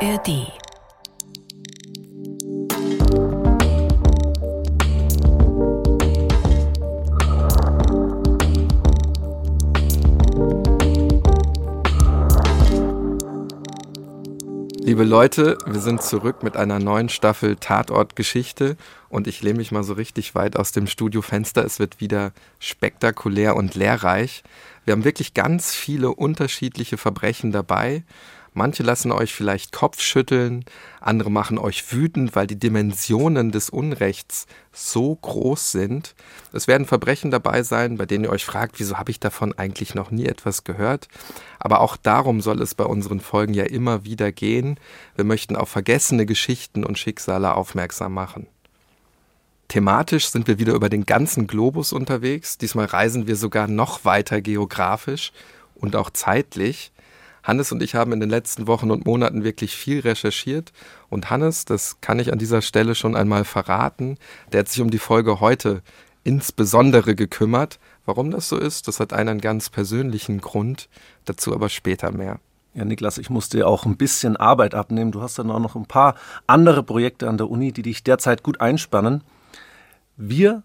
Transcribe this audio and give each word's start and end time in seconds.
ARD 0.00 0.28
Liebe 14.80 15.04
Leute, 15.04 15.58
wir 15.66 15.80
sind 15.80 16.02
zurück 16.02 16.44
mit 16.44 16.56
einer 16.56 16.78
neuen 16.78 17.08
Staffel 17.08 17.56
Tatort 17.56 18.14
Geschichte 18.14 18.76
und 19.08 19.26
ich 19.26 19.42
lehne 19.42 19.58
mich 19.58 19.72
mal 19.72 19.82
so 19.82 19.94
richtig 19.94 20.36
weit 20.36 20.56
aus 20.56 20.70
dem 20.70 20.86
Studiofenster. 20.86 21.64
Es 21.64 21.80
wird 21.80 22.00
wieder 22.00 22.32
spektakulär 22.60 23.56
und 23.56 23.74
lehrreich. 23.74 24.44
Wir 24.84 24.92
haben 24.92 25.04
wirklich 25.04 25.34
ganz 25.34 25.74
viele 25.74 26.10
unterschiedliche 26.10 26.98
Verbrechen 26.98 27.50
dabei 27.50 28.04
Manche 28.58 28.82
lassen 28.82 29.12
euch 29.12 29.32
vielleicht 29.32 29.70
Kopfschütteln, 29.70 30.64
andere 31.00 31.30
machen 31.30 31.58
euch 31.58 31.92
wütend, 31.92 32.34
weil 32.34 32.48
die 32.48 32.58
Dimensionen 32.58 33.52
des 33.52 33.70
Unrechts 33.70 34.48
so 34.72 35.14
groß 35.14 35.70
sind. 35.70 36.16
Es 36.52 36.66
werden 36.66 36.84
Verbrechen 36.84 37.30
dabei 37.30 37.62
sein, 37.62 37.98
bei 37.98 38.04
denen 38.04 38.24
ihr 38.24 38.30
euch 38.30 38.44
fragt, 38.44 38.80
wieso 38.80 38.98
habe 38.98 39.12
ich 39.12 39.20
davon 39.20 39.56
eigentlich 39.56 39.94
noch 39.94 40.10
nie 40.10 40.26
etwas 40.26 40.64
gehört? 40.64 41.06
Aber 41.60 41.80
auch 41.80 41.96
darum 41.96 42.40
soll 42.40 42.60
es 42.60 42.74
bei 42.74 42.82
unseren 42.82 43.20
Folgen 43.20 43.54
ja 43.54 43.62
immer 43.62 44.04
wieder 44.04 44.32
gehen. 44.32 44.80
Wir 45.14 45.24
möchten 45.24 45.54
auf 45.54 45.68
vergessene 45.68 46.26
Geschichten 46.26 46.84
und 46.84 46.98
Schicksale 46.98 47.54
aufmerksam 47.54 48.12
machen. 48.12 48.48
Thematisch 49.68 50.30
sind 50.30 50.48
wir 50.48 50.58
wieder 50.58 50.74
über 50.74 50.88
den 50.88 51.06
ganzen 51.06 51.46
Globus 51.46 51.92
unterwegs. 51.92 52.58
Diesmal 52.58 52.86
reisen 52.86 53.28
wir 53.28 53.36
sogar 53.36 53.68
noch 53.68 54.04
weiter 54.04 54.40
geografisch 54.40 55.30
und 55.76 55.94
auch 55.94 56.10
zeitlich. 56.10 56.90
Hannes 57.48 57.72
und 57.72 57.82
ich 57.82 57.94
haben 57.94 58.12
in 58.12 58.20
den 58.20 58.28
letzten 58.28 58.66
Wochen 58.66 58.90
und 58.90 59.06
Monaten 59.06 59.42
wirklich 59.42 59.74
viel 59.74 60.00
recherchiert. 60.00 60.72
Und 61.08 61.30
Hannes, 61.30 61.64
das 61.64 62.00
kann 62.02 62.18
ich 62.18 62.30
an 62.30 62.38
dieser 62.38 62.60
Stelle 62.60 62.94
schon 62.94 63.16
einmal 63.16 63.44
verraten, 63.44 64.18
der 64.52 64.60
hat 64.60 64.68
sich 64.68 64.82
um 64.82 64.90
die 64.90 64.98
Folge 64.98 65.40
heute 65.40 65.82
insbesondere 66.24 67.14
gekümmert. 67.14 67.78
Warum 68.04 68.30
das 68.30 68.50
so 68.50 68.58
ist, 68.58 68.86
das 68.86 69.00
hat 69.00 69.14
einen 69.14 69.40
ganz 69.40 69.70
persönlichen 69.70 70.42
Grund, 70.42 70.90
dazu 71.24 71.54
aber 71.54 71.70
später 71.70 72.12
mehr. 72.12 72.38
Ja, 72.74 72.84
Niklas, 72.84 73.16
ich 73.16 73.30
musste 73.30 73.56
dir 73.56 73.66
auch 73.66 73.86
ein 73.86 73.96
bisschen 73.96 74.36
Arbeit 74.36 74.74
abnehmen. 74.74 75.10
Du 75.10 75.22
hast 75.22 75.38
dann 75.38 75.50
auch 75.50 75.58
noch 75.58 75.74
ein 75.74 75.86
paar 75.86 76.16
andere 76.46 76.82
Projekte 76.82 77.30
an 77.30 77.38
der 77.38 77.48
Uni, 77.48 77.72
die 77.72 77.82
dich 77.82 78.04
derzeit 78.04 78.42
gut 78.42 78.60
einspannen. 78.60 79.24
Wir 80.18 80.64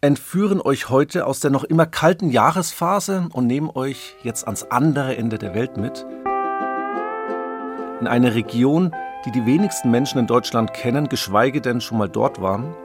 entführen 0.00 0.60
euch 0.60 0.90
heute 0.90 1.26
aus 1.26 1.40
der 1.40 1.50
noch 1.50 1.64
immer 1.64 1.84
kalten 1.84 2.30
Jahresphase 2.30 3.28
und 3.32 3.46
nehmen 3.46 3.70
euch 3.74 4.14
jetzt 4.22 4.44
ans 4.44 4.64
andere 4.64 5.16
Ende 5.16 5.38
der 5.38 5.54
Welt 5.54 5.76
mit. 5.76 6.06
In 8.00 8.06
eine 8.06 8.36
Region, 8.36 8.94
die 9.24 9.32
die 9.32 9.44
wenigsten 9.44 9.90
Menschen 9.90 10.20
in 10.20 10.28
Deutschland 10.28 10.72
kennen, 10.72 11.08
geschweige 11.08 11.60
denn 11.60 11.80
schon 11.80 11.98
mal 11.98 12.08
dort 12.08 12.40
waren. 12.40 12.76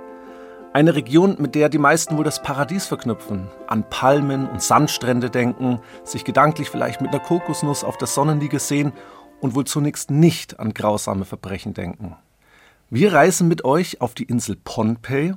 Eine 0.74 0.96
Region, 0.96 1.36
mit 1.38 1.54
der 1.54 1.70
die 1.70 1.78
meisten 1.78 2.18
wohl 2.18 2.24
das 2.24 2.42
Paradies 2.42 2.88
verknüpfen, 2.88 3.48
an 3.68 3.88
Palmen 3.92 4.50
und 4.50 4.64
Sandstrände 4.64 5.30
denken, 5.30 5.80
sich 6.04 6.26
gedanklich 6.26 6.72
vielleicht 6.72 7.00
mit 7.00 7.12
einer 7.12 7.24
Kokosnuss 7.24 7.84
auf 7.84 7.98
der 7.98 8.08
Sonnenliege 8.08 8.58
sehen 8.58 8.92
und 9.40 9.54
wohl 9.54 9.66
zunächst 9.66 10.10
nicht 10.10 10.60
an 10.60 10.74
grausame 10.74 11.26
Verbrechen 11.26 11.76
denken. 11.76 12.16
Wir 12.90 13.14
reisen 13.14 13.48
mit 13.48 13.64
euch 13.66 14.02
auf 14.02 14.16
die 14.16 14.24
Insel 14.24 14.56
Pohnpei 14.56 15.36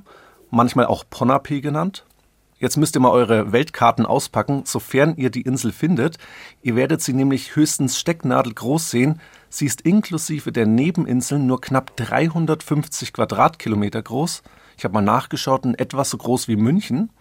manchmal 0.49 0.85
auch 0.85 1.03
Ponape 1.09 1.61
genannt. 1.61 2.05
Jetzt 2.59 2.77
müsst 2.77 2.95
ihr 2.95 3.01
mal 3.01 3.11
eure 3.11 3.51
Weltkarten 3.51 4.07
auspacken, 4.07 4.63
sofern 4.65 5.15
ihr 5.15 5.29
die 5.29 5.43
Insel 5.43 5.71
findet. 5.71 6.17
Ihr 6.63 6.75
werdet 6.75 7.01
sie 7.01 7.13
nämlich 7.13 7.55
höchstens 7.55 7.99
stecknadelgroß 7.99 8.89
sehen. 8.89 9.21
Sie 9.49 9.67
ist 9.67 9.81
inklusive 9.81 10.51
der 10.51 10.65
Nebeninseln 10.65 11.45
nur 11.45 11.61
knapp 11.61 11.95
350 11.97 13.13
Quadratkilometer 13.13 14.01
groß. 14.01 14.41
Ich 14.75 14.83
habe 14.85 14.95
mal 14.95 15.01
nachgeschaut, 15.01 15.65
in 15.65 15.75
etwa 15.75 16.03
so 16.03 16.17
groß 16.17 16.47
wie 16.47 16.55
München. 16.55 17.11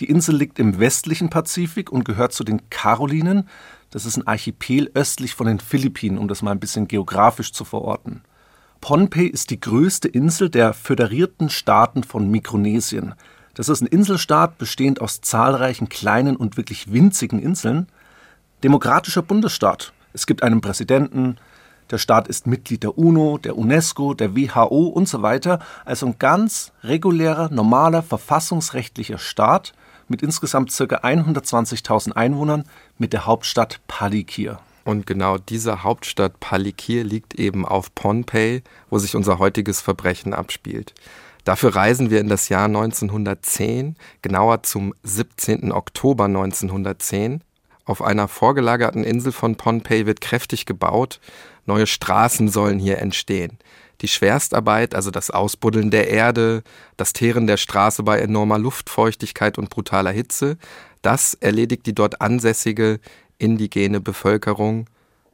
Die 0.00 0.06
Insel 0.06 0.34
liegt 0.34 0.58
im 0.58 0.80
westlichen 0.80 1.30
Pazifik 1.30 1.92
und 1.92 2.04
gehört 2.04 2.32
zu 2.32 2.42
den 2.42 2.68
Karolinen. 2.70 3.48
Das 3.90 4.06
ist 4.06 4.16
ein 4.16 4.26
Archipel 4.26 4.90
östlich 4.94 5.34
von 5.34 5.46
den 5.46 5.60
Philippinen, 5.60 6.18
um 6.18 6.26
das 6.26 6.42
mal 6.42 6.52
ein 6.52 6.60
bisschen 6.60 6.88
geografisch 6.88 7.52
zu 7.52 7.64
verorten. 7.64 8.22
Pohnpei 8.80 9.24
ist 9.24 9.50
die 9.50 9.60
größte 9.60 10.08
Insel 10.08 10.48
der 10.48 10.72
föderierten 10.72 11.50
Staaten 11.50 12.02
von 12.02 12.30
Mikronesien. 12.30 13.14
Das 13.54 13.68
ist 13.68 13.82
ein 13.82 13.86
Inselstaat 13.86 14.56
bestehend 14.56 15.00
aus 15.00 15.20
zahlreichen 15.20 15.88
kleinen 15.88 16.36
und 16.36 16.56
wirklich 16.56 16.92
winzigen 16.92 17.40
Inseln. 17.40 17.88
Demokratischer 18.62 19.22
Bundesstaat. 19.22 19.92
Es 20.12 20.26
gibt 20.26 20.42
einen 20.42 20.60
Präsidenten, 20.60 21.36
der 21.90 21.98
Staat 21.98 22.28
ist 22.28 22.46
Mitglied 22.46 22.84
der 22.84 22.96
UNO, 22.96 23.36
der 23.38 23.58
UNESCO, 23.58 24.14
der 24.14 24.36
WHO 24.36 24.86
und 24.86 25.08
so 25.08 25.22
weiter. 25.22 25.58
Also 25.84 26.06
ein 26.06 26.18
ganz 26.18 26.72
regulärer, 26.84 27.50
normaler, 27.50 28.02
verfassungsrechtlicher 28.02 29.18
Staat 29.18 29.72
mit 30.08 30.22
insgesamt 30.22 30.70
ca. 30.70 30.84
120.000 30.84 32.12
Einwohnern 32.12 32.64
mit 32.96 33.12
der 33.12 33.26
Hauptstadt 33.26 33.80
Palikir. 33.88 34.60
Und 34.90 35.06
genau 35.06 35.38
diese 35.38 35.84
Hauptstadt 35.84 36.40
Palikir 36.40 37.04
liegt 37.04 37.36
eben 37.36 37.64
auf 37.64 37.94
Pohnpei, 37.94 38.64
wo 38.90 38.98
sich 38.98 39.14
unser 39.14 39.38
heutiges 39.38 39.80
Verbrechen 39.80 40.34
abspielt. 40.34 40.94
Dafür 41.44 41.76
reisen 41.76 42.10
wir 42.10 42.18
in 42.18 42.28
das 42.28 42.48
Jahr 42.48 42.64
1910, 42.64 43.94
genauer 44.22 44.64
zum 44.64 44.92
17. 45.04 45.70
Oktober 45.70 46.24
1910. 46.24 47.40
Auf 47.84 48.02
einer 48.02 48.26
vorgelagerten 48.26 49.04
Insel 49.04 49.30
von 49.30 49.54
Pohnpei 49.54 50.06
wird 50.06 50.20
kräftig 50.20 50.66
gebaut. 50.66 51.20
Neue 51.66 51.86
Straßen 51.86 52.48
sollen 52.48 52.80
hier 52.80 52.98
entstehen. 52.98 53.58
Die 54.00 54.08
Schwerstarbeit, 54.08 54.96
also 54.96 55.12
das 55.12 55.30
Ausbuddeln 55.30 55.92
der 55.92 56.08
Erde, 56.08 56.64
das 56.96 57.12
Teeren 57.12 57.46
der 57.46 57.58
Straße 57.58 58.02
bei 58.02 58.18
enormer 58.18 58.58
Luftfeuchtigkeit 58.58 59.56
und 59.56 59.70
brutaler 59.70 60.10
Hitze, 60.10 60.56
das 61.00 61.34
erledigt 61.34 61.86
die 61.86 61.94
dort 61.94 62.20
ansässige 62.20 62.98
indigene 63.40 64.00
Bevölkerung, 64.00 64.86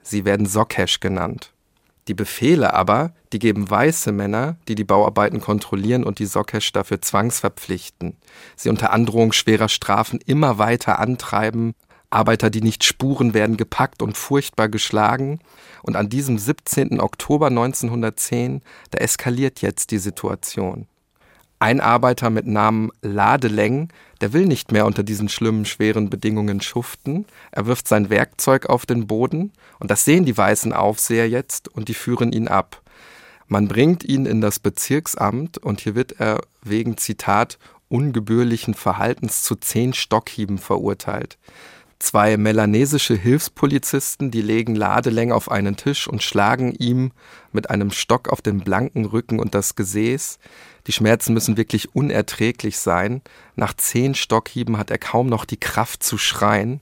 sie 0.03 0.25
werden 0.25 0.47
Sokesh 0.47 1.01
genannt. 1.01 1.53
Die 2.09 2.15
Befehle 2.15 2.73
aber, 2.73 3.13
die 3.33 3.41
geben 3.41 3.69
weiße 3.69 4.13
Männer, 4.13 4.57
die 4.69 4.77
die 4.77 4.85
Bauarbeiten 4.85 5.41
kontrollieren 5.41 6.05
und 6.05 6.21
die 6.21 6.27
Sokesh 6.27 6.73
dafür 6.73 7.01
zwangsverpflichten. 7.01 8.17
Sie 8.55 8.69
unter 8.69 8.93
Androhung 8.93 9.33
schwerer 9.33 9.69
Strafen 9.69 10.21
immer 10.25 10.59
weiter 10.59 11.01
antreiben. 11.01 11.75
Arbeiter, 12.09 12.51
die 12.51 12.63
nicht 12.63 12.85
spuren, 12.85 13.35
werden 13.35 13.57
gepackt 13.57 14.03
und 14.03 14.17
furchtbar 14.17 14.69
geschlagen. 14.69 15.41
Und 15.83 15.97
an 15.97 16.09
diesem 16.09 16.39
17. 16.39 17.01
Oktober 17.01 17.49
1910, 17.49 18.63
da 18.91 18.99
eskaliert 18.99 19.61
jetzt 19.61 19.91
die 19.91 19.99
Situation. 19.99 20.87
Ein 21.59 21.81
Arbeiter 21.81 22.31
mit 22.31 22.47
Namen 22.47 22.93
Ladeleng, 23.03 23.89
der 24.21 24.33
will 24.33 24.47
nicht 24.47 24.73
mehr 24.73 24.87
unter 24.87 25.03
diesen 25.03 25.29
schlimmen, 25.29 25.65
schweren 25.65 26.11
Bedingungen 26.11 26.61
schuften. 26.61 27.27
Er 27.51 27.67
wirft 27.67 27.89
sein 27.89 28.11
Werkzeug 28.11 28.67
auf 28.67 28.87
den 28.87 29.07
Boden 29.07 29.53
und 29.79 29.91
das 29.91 30.05
sehen 30.05 30.25
die 30.25 30.37
weißen 30.37 30.73
Aufseher 30.73 31.29
jetzt 31.29 31.69
und 31.69 31.89
die 31.89 31.95
führen 31.95 32.33
ihn 32.33 32.49
ab. 32.49 32.83
Man 33.49 33.69
bringt 33.69 34.05
ihn 34.05 34.27
in 34.27 34.41
das 34.41 34.59
Bezirksamt 34.59 35.59
und 35.59 35.81
hier 35.81 35.95
wird 35.95 36.21
er 36.21 36.41
wegen 36.63 36.97
Zitat 36.97 37.59
ungebührlichen 37.89 38.75
Verhaltens 38.75 39.43
zu 39.43 39.55
zehn 39.55 39.93
Stockhieben 39.93 40.59
verurteilt. 40.59 41.39
Zwei 41.99 42.37
melanesische 42.37 43.15
Hilfspolizisten, 43.15 44.31
die 44.31 44.43
legen 44.43 44.75
Ladeleng 44.75 45.33
auf 45.33 45.51
einen 45.51 45.77
Tisch 45.77 46.07
und 46.07 46.23
schlagen 46.23 46.73
ihm 46.73 47.13
mit 47.53 47.71
einem 47.71 47.91
Stock 47.91 48.29
auf 48.29 48.43
den 48.43 48.59
blanken 48.59 49.07
Rücken 49.07 49.39
und 49.41 49.55
das 49.55 49.77
Gesäß. 49.77 50.39
Die 50.87 50.93
Schmerzen 50.93 51.35
müssen 51.35 51.57
wirklich 51.57 51.95
unerträglich 51.95 52.79
sein. 52.79 53.23
Nach 53.57 53.75
zehn 53.75 54.15
Stockhieben 54.15 54.79
hat 54.79 54.91
er 54.91 54.99
kaum 54.99 55.29
noch 55.29 55.45
die 55.45 55.59
Kraft 55.59 56.03
zu 56.03 56.17
schreien. 56.19 56.81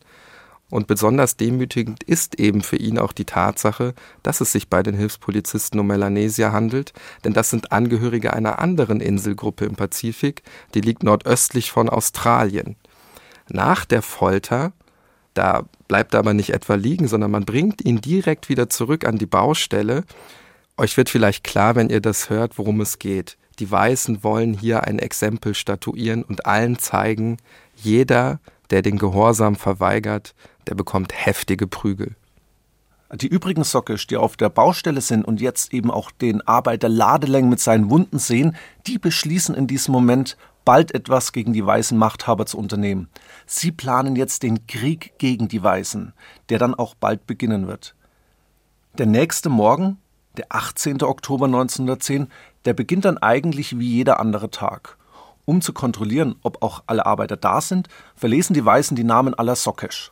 Und 0.71 0.87
besonders 0.87 1.37
demütigend 1.37 2.03
ist 2.03 2.41
eben 2.41 2.63
für 2.63 2.77
ihn 2.77 2.99
auch 2.99 3.12
die 3.12 3.27
Tatsache, 3.27 3.95
dass 4.23 4.41
es 4.41 4.53
sich 4.53 4.69
bei 4.69 4.83
den 4.83 4.95
Hilfspolizisten 4.95 5.79
um 5.79 5.87
Melanesia 5.87 6.53
handelt, 6.53 6.93
denn 7.23 7.33
das 7.33 7.51
sind 7.51 7.71
Angehörige 7.71 8.33
einer 8.33 8.59
anderen 8.59 9.01
Inselgruppe 9.01 9.67
im 9.67 9.77
Pazifik, 9.77 10.43
die 10.75 10.81
liegt 10.81 11.03
nordöstlich 11.03 11.71
von 11.71 11.89
Australien. 11.89 12.77
Nach 13.49 13.85
der 13.85 14.03
Folter, 14.03 14.73
da 15.35 15.65
bleibt 15.87 16.15
er 16.15 16.21
aber 16.21 16.35
nicht 16.35 16.50
etwa 16.50 16.75
liegen, 16.75 17.09
sondern 17.09 17.31
man 17.31 17.45
bringt 17.45 17.85
ihn 17.85 18.00
direkt 18.00 18.49
wieder 18.49 18.69
zurück 18.69 19.07
an 19.07 19.19
die 19.19 19.27
Baustelle. 19.27 20.05
Euch 20.77 20.97
wird 20.97 21.11
vielleicht 21.11 21.45
klar, 21.45 21.77
wenn 21.77 21.91
ihr 21.91 22.00
das 22.00 22.31
hört, 22.31 22.59
worum 22.59 22.81
es 22.81 22.99
geht. 22.99 23.37
Die 23.59 23.71
Weißen 23.71 24.25
wollen 24.25 24.55
hier 24.55 24.85
ein 24.85 24.99
Exempel 24.99 25.55
statuieren 25.55 26.23
und 26.23 26.47
allen 26.47 26.79
zeigen, 26.79 27.37
jeder, 27.77 28.41
der 28.71 28.83
den 28.83 28.99
Gehorsam 28.99 29.56
verweigert, 29.56 30.35
der 30.67 30.75
bekommt 30.75 31.12
heftige 31.15 31.67
Prügel. 31.67 32.17
Die 33.12 33.29
übrigen 33.29 33.62
Sockisch, 33.62 34.09
die 34.09 34.17
auf 34.17 34.37
der 34.37 34.49
Baustelle 34.49 35.01
sind 35.01 35.25
und 35.25 35.41
jetzt 35.41 35.73
eben 35.73 35.91
auch 35.91 36.11
den 36.11 36.41
Arbeiter 36.49 36.89
Ladeleng 36.89 37.49
mit 37.49 37.61
seinen 37.61 37.91
Wunden 37.91 38.19
sehen, 38.19 38.56
die 38.87 38.99
beschließen 38.99 39.55
in 39.55 39.69
diesem 39.69 39.93
Moment, 39.93 40.37
bald 40.65 40.95
etwas 40.95 41.33
gegen 41.33 41.53
die 41.53 41.65
weißen 41.65 41.97
Machthaber 41.97 42.47
zu 42.47 42.59
unternehmen. 42.59 43.09
Sie 43.47 43.71
planen 43.71 44.17
jetzt 44.17 44.43
den 44.43 44.67
Krieg 44.67 45.12
gegen 45.19 45.47
die 45.47 45.62
Weißen, 45.62 46.12
der 46.49 46.59
dann 46.59 46.75
auch 46.75 46.95
bald 46.95 47.27
beginnen 47.27 47.69
wird. 47.69 47.95
Der 48.99 49.07
nächste 49.07 49.49
Morgen 49.49 49.99
Der 50.37 50.47
18. 50.49 51.00
Oktober 51.03 51.47
1910, 51.47 52.27
der 52.64 52.75
beginnt 52.75 53.05
dann 53.05 53.19
eigentlich 53.19 53.78
wie 53.78 53.88
jeder 53.88 54.20
andere 54.20 54.50
Tag. 54.50 54.96
Um 55.44 55.61
zu 55.61 55.72
kontrollieren, 55.72 56.37
ob 56.43 56.62
auch 56.62 56.82
alle 56.87 57.06
Arbeiter 57.06 57.37
da 57.37 57.61
sind, 57.61 57.88
verlesen 58.16 58.55
die 58.55 58.64
Weißen 58.64 58.96
die 58.96 59.05
Namen 59.05 59.34
aller 59.34 59.56
Sokesh. 59.56 60.11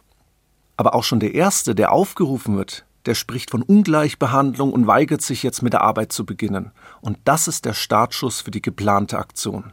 Aber 0.76 0.94
auch 0.94 1.04
schon 1.04 1.20
der 1.20 1.34
Erste, 1.34 1.74
der 1.74 1.92
aufgerufen 1.92 2.56
wird, 2.56 2.84
der 3.06 3.14
spricht 3.14 3.50
von 3.50 3.62
Ungleichbehandlung 3.62 4.72
und 4.72 4.86
weigert 4.86 5.22
sich 5.22 5.42
jetzt 5.42 5.62
mit 5.62 5.72
der 5.72 5.82
Arbeit 5.82 6.12
zu 6.12 6.24
beginnen. 6.26 6.72
Und 7.00 7.18
das 7.24 7.48
ist 7.48 7.64
der 7.64 7.72
Startschuss 7.72 8.40
für 8.40 8.50
die 8.50 8.62
geplante 8.62 9.18
Aktion. 9.18 9.72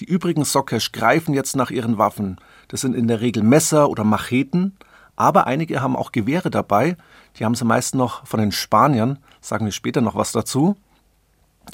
Die 0.00 0.04
übrigen 0.04 0.44
Sokesh 0.44 0.92
greifen 0.92 1.34
jetzt 1.34 1.56
nach 1.56 1.70
ihren 1.70 1.98
Waffen. 1.98 2.38
Das 2.68 2.82
sind 2.82 2.94
in 2.94 3.08
der 3.08 3.20
Regel 3.20 3.42
Messer 3.42 3.88
oder 3.88 4.04
Macheten, 4.04 4.76
aber 5.16 5.46
einige 5.46 5.80
haben 5.80 5.96
auch 5.96 6.12
Gewehre 6.12 6.50
dabei. 6.50 6.96
Die 7.38 7.44
haben 7.44 7.54
sie 7.54 7.64
meist 7.64 7.94
noch 7.94 8.26
von 8.26 8.40
den 8.40 8.52
Spaniern, 8.52 9.18
sagen 9.40 9.64
wir 9.64 9.72
später 9.72 10.02
noch 10.02 10.14
was 10.14 10.32
dazu. 10.32 10.76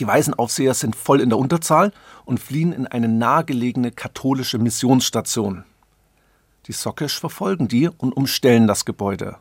Die 0.01 0.07
Waisenaufseher 0.07 0.75
sind 0.75 0.97
voll 0.97 1.21
in 1.21 1.29
der 1.29 1.39
Unterzahl 1.39 1.93
und 2.25 2.41
fliehen 2.41 2.73
in 2.73 2.87
eine 2.87 3.09
nahegelegene 3.09 3.93
katholische 3.93 4.59
Missionsstation. 4.59 5.65
Die 6.67 6.73
Sokesh 6.73 7.19
verfolgen 7.19 7.69
die 7.69 7.89
und 7.89 8.13
umstellen 8.13 8.67
das 8.67 8.85
Gebäude. 8.85 9.37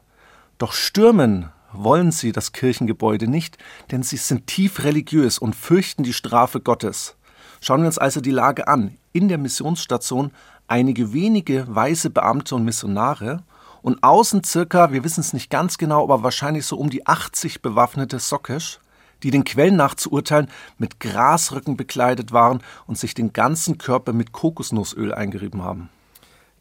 Doch 0.57 0.73
stürmen 0.73 1.49
wollen 1.71 2.11
sie 2.11 2.31
das 2.31 2.51
Kirchengebäude 2.51 3.27
nicht, 3.27 3.57
denn 3.91 4.03
sie 4.03 4.17
sind 4.17 4.47
tief 4.47 4.83
religiös 4.83 5.39
und 5.39 5.55
fürchten 5.55 6.03
die 6.03 6.13
Strafe 6.13 6.59
Gottes. 6.59 7.15
Schauen 7.61 7.81
wir 7.81 7.87
uns 7.87 7.97
also 7.97 8.21
die 8.21 8.31
Lage 8.31 8.67
an. 8.67 8.97
In 9.13 9.27
der 9.27 9.37
Missionsstation 9.37 10.31
einige 10.67 11.13
wenige 11.13 11.65
weiße 11.73 12.09
Beamte 12.09 12.55
und 12.55 12.65
Missionare 12.65 13.43
und 13.81 14.03
außen 14.03 14.43
circa, 14.43 14.91
wir 14.91 15.03
wissen 15.03 15.21
es 15.21 15.33
nicht 15.33 15.49
ganz 15.49 15.77
genau, 15.77 16.03
aber 16.03 16.23
wahrscheinlich 16.23 16.65
so 16.65 16.77
um 16.77 16.89
die 16.89 17.07
80 17.07 17.61
bewaffnete 17.61 18.19
Sokesh, 18.19 18.79
die 19.23 19.31
den 19.31 19.43
Quellen 19.43 19.75
nach 19.75 19.95
zu 19.95 20.11
urteilen 20.11 20.49
mit 20.77 20.99
Grasrücken 20.99 21.77
bekleidet 21.77 22.31
waren 22.31 22.61
und 22.87 22.97
sich 22.97 23.13
den 23.13 23.33
ganzen 23.33 23.77
Körper 23.77 24.13
mit 24.13 24.31
Kokosnussöl 24.31 25.13
eingerieben 25.13 25.63
haben. 25.63 25.89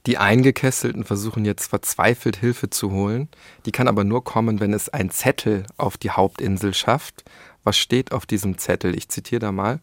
Die 0.07 0.17
Eingekesselten 0.17 1.05
versuchen 1.05 1.45
jetzt 1.45 1.67
verzweifelt 1.67 2.37
Hilfe 2.37 2.71
zu 2.71 2.91
holen. 2.91 3.29
Die 3.67 3.73
kann 3.73 3.87
aber 3.87 4.03
nur 4.03 4.25
kommen, 4.25 4.59
wenn 4.59 4.73
es 4.73 4.89
ein 4.89 5.11
Zettel 5.11 5.65
auf 5.77 5.99
die 5.99 6.11
Hauptinsel 6.11 6.73
schafft. 6.73 7.25
Was 7.65 7.77
steht 7.77 8.13
auf 8.13 8.25
diesem 8.25 8.57
Zettel? 8.57 8.97
Ich 8.97 9.11
zitiere 9.11 9.41
da 9.41 9.53
mal. 9.53 9.81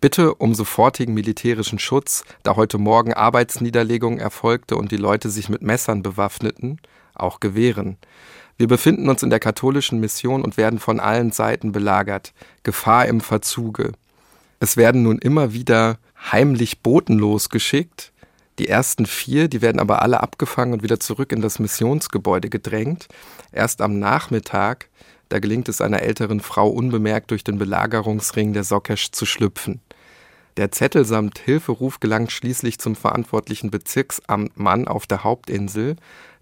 Bitte 0.00 0.34
um 0.34 0.54
sofortigen 0.54 1.14
militärischen 1.14 1.78
Schutz, 1.78 2.24
da 2.42 2.56
heute 2.56 2.76
Morgen 2.76 3.14
Arbeitsniederlegung 3.14 4.18
erfolgte 4.18 4.76
und 4.76 4.90
die 4.90 4.98
Leute 4.98 5.30
sich 5.30 5.48
mit 5.48 5.62
Messern 5.62 6.02
bewaffneten, 6.02 6.80
auch 7.14 7.40
Gewehren. 7.40 7.96
Wir 8.58 8.68
befinden 8.68 9.08
uns 9.08 9.22
in 9.22 9.30
der 9.30 9.40
katholischen 9.40 10.00
Mission 10.00 10.42
und 10.42 10.56
werden 10.56 10.78
von 10.78 10.98
allen 10.98 11.30
Seiten 11.30 11.72
belagert. 11.72 12.32
Gefahr 12.62 13.06
im 13.06 13.20
Verzuge. 13.20 13.92
Es 14.60 14.76
werden 14.78 15.02
nun 15.02 15.18
immer 15.18 15.52
wieder 15.52 15.98
heimlich 16.32 16.80
Boten 16.80 17.18
losgeschickt. 17.18 18.12
Die 18.58 18.68
ersten 18.68 19.04
vier, 19.04 19.48
die 19.48 19.60
werden 19.60 19.78
aber 19.78 20.00
alle 20.00 20.22
abgefangen 20.22 20.72
und 20.72 20.82
wieder 20.82 20.98
zurück 20.98 21.32
in 21.32 21.42
das 21.42 21.58
Missionsgebäude 21.58 22.48
gedrängt. 22.48 23.08
Erst 23.52 23.82
am 23.82 23.98
Nachmittag, 23.98 24.88
da 25.28 25.38
gelingt 25.38 25.68
es 25.68 25.82
einer 25.82 26.00
älteren 26.00 26.40
Frau 26.40 26.68
unbemerkt 26.70 27.30
durch 27.32 27.44
den 27.44 27.58
Belagerungsring 27.58 28.54
der 28.54 28.64
Sokesh 28.64 29.10
zu 29.10 29.26
schlüpfen. 29.26 29.80
Der 30.56 30.72
Zettel 30.72 31.04
samt 31.04 31.38
Hilferuf 31.38 32.00
gelangt 32.00 32.32
schließlich 32.32 32.78
zum 32.78 32.96
verantwortlichen 32.96 33.70
Bezirksamtmann 33.70 34.88
auf 34.88 35.06
der 35.06 35.22
Hauptinsel. 35.22 35.96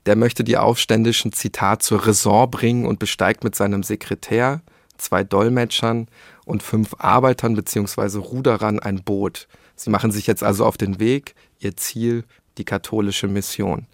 Der 0.06 0.16
möchte 0.16 0.44
die 0.44 0.56
Aufständischen 0.56 1.32
Zitat 1.32 1.82
zur 1.82 2.06
Raison 2.06 2.50
bringen 2.50 2.86
und 2.86 2.98
besteigt 2.98 3.44
mit 3.44 3.54
seinem 3.54 3.82
Sekretär, 3.82 4.60
zwei 4.98 5.24
Dolmetschern 5.24 6.08
und 6.44 6.62
fünf 6.62 6.94
Arbeitern 6.98 7.54
bzw. 7.54 8.18
Ruderern 8.18 8.78
ein 8.78 9.02
Boot. 9.02 9.48
Sie 9.76 9.90
machen 9.90 10.12
sich 10.12 10.26
jetzt 10.26 10.42
also 10.42 10.64
auf 10.66 10.76
den 10.76 11.00
Weg, 11.00 11.34
ihr 11.58 11.76
Ziel 11.76 12.24
die 12.58 12.64
katholische 12.64 13.28
Mission. 13.28 13.86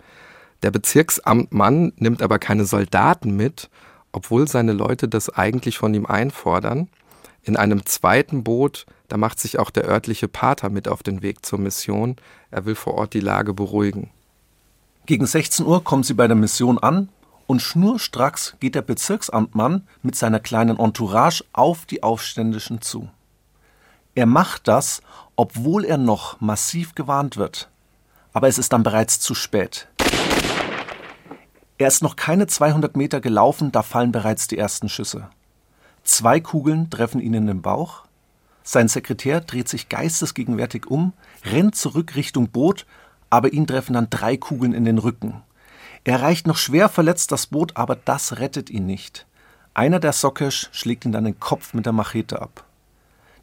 Der 0.62 0.70
Bezirksamtmann 0.70 1.92
nimmt 1.96 2.22
aber 2.22 2.38
keine 2.38 2.66
Soldaten 2.66 3.36
mit, 3.36 3.70
obwohl 4.12 4.48
seine 4.48 4.72
Leute 4.72 5.08
das 5.08 5.30
eigentlich 5.30 5.78
von 5.78 5.94
ihm 5.94 6.06
einfordern. 6.06 6.88
In 7.42 7.56
einem 7.56 7.86
zweiten 7.86 8.44
Boot 8.44 8.84
da 9.10 9.16
macht 9.16 9.40
sich 9.40 9.58
auch 9.58 9.70
der 9.70 9.88
örtliche 9.88 10.28
Pater 10.28 10.70
mit 10.70 10.86
auf 10.86 11.02
den 11.02 11.20
Weg 11.20 11.44
zur 11.44 11.58
Mission. 11.58 12.14
Er 12.52 12.64
will 12.64 12.76
vor 12.76 12.94
Ort 12.94 13.12
die 13.12 13.20
Lage 13.20 13.52
beruhigen. 13.52 14.10
Gegen 15.10 15.26
16 15.26 15.66
Uhr 15.66 15.82
kommen 15.82 16.04
sie 16.04 16.14
bei 16.14 16.28
der 16.28 16.36
Mission 16.36 16.78
an 16.78 17.08
und 17.48 17.60
schnurstracks 17.60 18.54
geht 18.60 18.76
der 18.76 18.82
Bezirksamtmann 18.82 19.84
mit 20.04 20.14
seiner 20.14 20.38
kleinen 20.38 20.78
Entourage 20.78 21.42
auf 21.52 21.84
die 21.84 22.04
Aufständischen 22.04 22.80
zu. 22.80 23.08
Er 24.14 24.26
macht 24.26 24.68
das, 24.68 25.02
obwohl 25.34 25.84
er 25.84 25.98
noch 25.98 26.40
massiv 26.40 26.94
gewarnt 26.94 27.36
wird. 27.36 27.68
Aber 28.32 28.46
es 28.46 28.56
ist 28.56 28.72
dann 28.72 28.84
bereits 28.84 29.18
zu 29.18 29.34
spät. 29.34 29.88
Er 31.76 31.88
ist 31.88 32.04
noch 32.04 32.14
keine 32.14 32.46
200 32.46 32.96
Meter 32.96 33.20
gelaufen, 33.20 33.72
da 33.72 33.82
fallen 33.82 34.12
bereits 34.12 34.46
die 34.46 34.58
ersten 34.58 34.88
Schüsse. 34.88 35.28
Zwei 36.04 36.38
Kugeln 36.38 36.88
treffen 36.88 37.20
ihn 37.20 37.34
in 37.34 37.48
den 37.48 37.62
Bauch, 37.62 38.04
sein 38.62 38.86
Sekretär 38.86 39.40
dreht 39.40 39.68
sich 39.68 39.88
geistesgegenwärtig 39.88 40.86
um, 40.86 41.14
rennt 41.44 41.74
zurück 41.74 42.14
Richtung 42.14 42.50
Boot, 42.50 42.86
aber 43.30 43.52
ihn 43.52 43.66
treffen 43.66 43.94
dann 43.94 44.10
drei 44.10 44.36
Kugeln 44.36 44.74
in 44.74 44.84
den 44.84 44.98
Rücken. 44.98 45.42
Er 46.04 46.14
erreicht 46.14 46.46
noch 46.46 46.56
schwer 46.56 46.88
verletzt 46.88 47.32
das 47.32 47.46
Boot, 47.46 47.76
aber 47.76 47.96
das 47.96 48.38
rettet 48.38 48.70
ihn 48.70 48.86
nicht. 48.86 49.26
Einer 49.74 50.00
der 50.00 50.12
Sokesh 50.12 50.68
schlägt 50.72 51.04
ihn 51.04 51.12
dann 51.12 51.24
den 51.24 51.38
Kopf 51.38 51.74
mit 51.74 51.86
der 51.86 51.92
Machete 51.92 52.42
ab. 52.42 52.64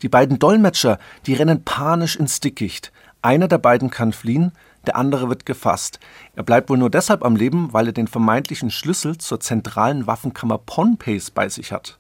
Die 0.02 0.10
beiden 0.10 0.40
Dolmetscher, 0.40 1.00
die 1.26 1.34
rennen 1.34 1.64
panisch 1.64 2.16
ins 2.16 2.40
Dickicht. 2.40 2.92
Einer 3.22 3.48
der 3.48 3.58
beiden 3.58 3.90
kann 3.90 4.14
fliehen, 4.14 4.52
der 4.86 4.96
andere 4.96 5.30
wird 5.30 5.46
gefasst. 5.46 6.00
Er 6.36 6.44
bleibt 6.44 6.70
wohl 6.70 6.78
nur 6.78 6.90
deshalb 6.90 7.24
am 7.24 7.36
Leben, 7.36 7.74
weil 7.74 7.88
er 7.88 7.94
den 7.94 8.08
vermeintlichen 8.08 8.72
Schlüssel 8.72 9.18
zur 9.18 9.40
zentralen 9.40 10.08
Waffenkammer 10.08 10.58
Ponpeys 10.58 11.32
bei 11.32 11.50
sich 11.50 11.72
hat. 11.72 11.98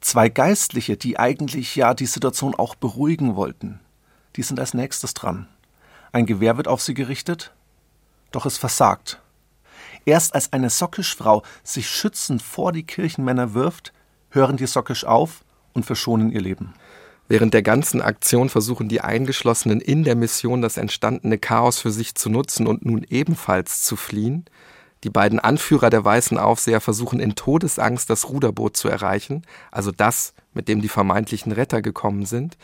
Zwei 0.00 0.28
Geistliche, 0.28 0.96
die 0.96 1.18
eigentlich 1.18 1.74
ja 1.74 1.94
die 1.94 2.06
Situation 2.06 2.54
auch 2.54 2.74
beruhigen 2.74 3.34
wollten, 3.34 3.80
die 4.36 4.42
sind 4.42 4.60
als 4.60 4.74
nächstes 4.74 5.14
dran. 5.14 5.48
Ein 6.12 6.26
Gewehr 6.26 6.56
wird 6.56 6.68
auf 6.68 6.82
sie 6.82 6.94
gerichtet, 6.94 7.52
doch 8.30 8.46
es 8.46 8.58
versagt. 8.58 9.20
Erst 10.04 10.34
als 10.34 10.52
eine 10.52 10.70
Sockisch-Frau 10.70 11.42
sich 11.62 11.88
schützend 11.88 12.42
vor 12.42 12.72
die 12.72 12.84
Kirchenmänner 12.84 13.54
wirft, 13.54 13.92
hören 14.30 14.56
die 14.56 14.66
Sockisch 14.66 15.04
auf 15.04 15.44
und 15.74 15.84
verschonen 15.84 16.30
ihr 16.30 16.40
Leben. 16.40 16.74
Während 17.28 17.52
der 17.52 17.62
ganzen 17.62 18.00
Aktion 18.00 18.48
versuchen 18.48 18.88
die 18.88 19.02
Eingeschlossenen 19.02 19.82
in 19.82 20.02
der 20.02 20.16
Mission 20.16 20.62
das 20.62 20.78
entstandene 20.78 21.36
Chaos 21.36 21.78
für 21.78 21.90
sich 21.90 22.14
zu 22.14 22.30
nutzen 22.30 22.66
und 22.66 22.86
nun 22.86 23.04
ebenfalls 23.08 23.82
zu 23.82 23.96
fliehen. 23.96 24.46
Die 25.04 25.10
beiden 25.10 25.38
Anführer 25.38 25.90
der 25.90 26.04
weißen 26.04 26.38
Aufseher 26.38 26.80
versuchen 26.80 27.20
in 27.20 27.34
Todesangst 27.34 28.08
das 28.08 28.30
Ruderboot 28.30 28.76
zu 28.76 28.88
erreichen, 28.88 29.42
also 29.70 29.92
das, 29.92 30.32
mit 30.54 30.68
dem 30.68 30.80
die 30.80 30.88
vermeintlichen 30.88 31.52
Retter 31.52 31.82
gekommen 31.82 32.24
sind. 32.24 32.56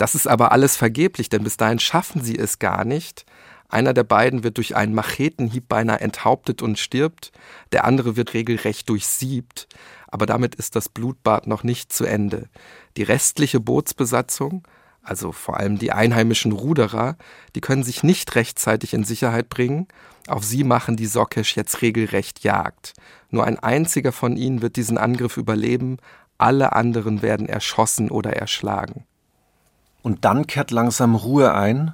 Das 0.00 0.14
ist 0.14 0.26
aber 0.26 0.50
alles 0.50 0.76
vergeblich, 0.76 1.28
denn 1.28 1.44
bis 1.44 1.58
dahin 1.58 1.78
schaffen 1.78 2.22
sie 2.24 2.38
es 2.38 2.58
gar 2.58 2.86
nicht. 2.86 3.26
Einer 3.68 3.92
der 3.92 4.02
beiden 4.02 4.42
wird 4.42 4.56
durch 4.56 4.74
einen 4.74 4.94
Machetenhieb 4.94 5.68
beinahe 5.68 6.00
enthauptet 6.00 6.62
und 6.62 6.78
stirbt, 6.78 7.32
der 7.72 7.84
andere 7.84 8.16
wird 8.16 8.32
regelrecht 8.32 8.88
durchsiebt, 8.88 9.68
aber 10.06 10.24
damit 10.24 10.54
ist 10.54 10.74
das 10.74 10.88
Blutbad 10.88 11.46
noch 11.46 11.64
nicht 11.64 11.92
zu 11.92 12.06
Ende. 12.06 12.48
Die 12.96 13.02
restliche 13.02 13.60
Bootsbesatzung, 13.60 14.66
also 15.02 15.32
vor 15.32 15.58
allem 15.58 15.78
die 15.78 15.92
einheimischen 15.92 16.52
Ruderer, 16.52 17.18
die 17.54 17.60
können 17.60 17.82
sich 17.82 18.02
nicht 18.02 18.34
rechtzeitig 18.36 18.94
in 18.94 19.04
Sicherheit 19.04 19.50
bringen. 19.50 19.86
Auf 20.28 20.44
sie 20.44 20.64
machen 20.64 20.96
die 20.96 21.04
Sokesh 21.04 21.56
jetzt 21.56 21.82
regelrecht 21.82 22.42
Jagd. 22.42 22.94
Nur 23.28 23.44
ein 23.44 23.58
einziger 23.58 24.12
von 24.12 24.38
ihnen 24.38 24.62
wird 24.62 24.76
diesen 24.76 24.96
Angriff 24.96 25.36
überleben, 25.36 25.98
alle 26.38 26.72
anderen 26.72 27.20
werden 27.20 27.50
erschossen 27.50 28.10
oder 28.10 28.32
erschlagen. 28.32 29.04
Und 30.02 30.24
dann 30.24 30.46
kehrt 30.46 30.70
langsam 30.70 31.14
Ruhe 31.14 31.54
ein. 31.54 31.92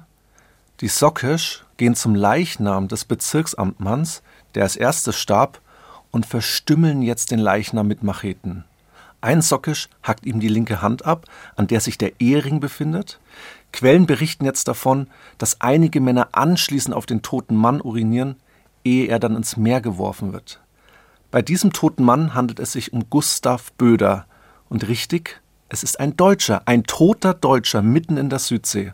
Die 0.81 0.87
Sokesh 0.87 1.65
gehen 1.77 1.95
zum 1.95 2.15
Leichnam 2.15 2.87
des 2.87 3.05
Bezirksamtmanns, 3.05 4.21
der 4.55 4.63
als 4.63 4.75
erstes 4.75 5.17
starb, 5.17 5.61
und 6.11 6.25
verstümmeln 6.25 7.01
jetzt 7.01 7.31
den 7.31 7.39
Leichnam 7.39 7.87
mit 7.87 8.03
Macheten. 8.03 8.63
Ein 9.19 9.41
Sockisch 9.41 9.89
hackt 10.03 10.25
ihm 10.25 10.39
die 10.39 10.47
linke 10.47 10.81
Hand 10.81 11.05
ab, 11.05 11.25
an 11.55 11.67
der 11.67 11.81
sich 11.81 11.97
der 11.97 12.19
Ehering 12.21 12.59
befindet. 12.59 13.19
Quellen 13.73 14.05
berichten 14.05 14.45
jetzt 14.45 14.67
davon, 14.67 15.07
dass 15.37 15.59
einige 15.59 15.99
Männer 16.01 16.29
anschließend 16.33 16.95
auf 16.95 17.05
den 17.05 17.23
toten 17.23 17.55
Mann 17.55 17.81
urinieren, 17.81 18.35
ehe 18.83 19.07
er 19.07 19.19
dann 19.19 19.35
ins 19.35 19.57
Meer 19.57 19.81
geworfen 19.81 20.33
wird. 20.33 20.61
Bei 21.31 21.41
diesem 21.41 21.73
toten 21.73 22.03
Mann 22.03 22.35
handelt 22.35 22.59
es 22.59 22.71
sich 22.71 22.93
um 22.93 23.09
Gustav 23.09 23.71
Böder. 23.73 24.27
Und 24.69 24.87
richtig, 24.87 25.41
es 25.69 25.83
ist 25.83 25.99
ein 25.99 26.15
Deutscher, 26.15 26.61
ein 26.65 26.83
toter 26.83 27.33
Deutscher 27.33 27.81
mitten 27.81 28.17
in 28.17 28.29
der 28.29 28.39
Südsee. 28.39 28.93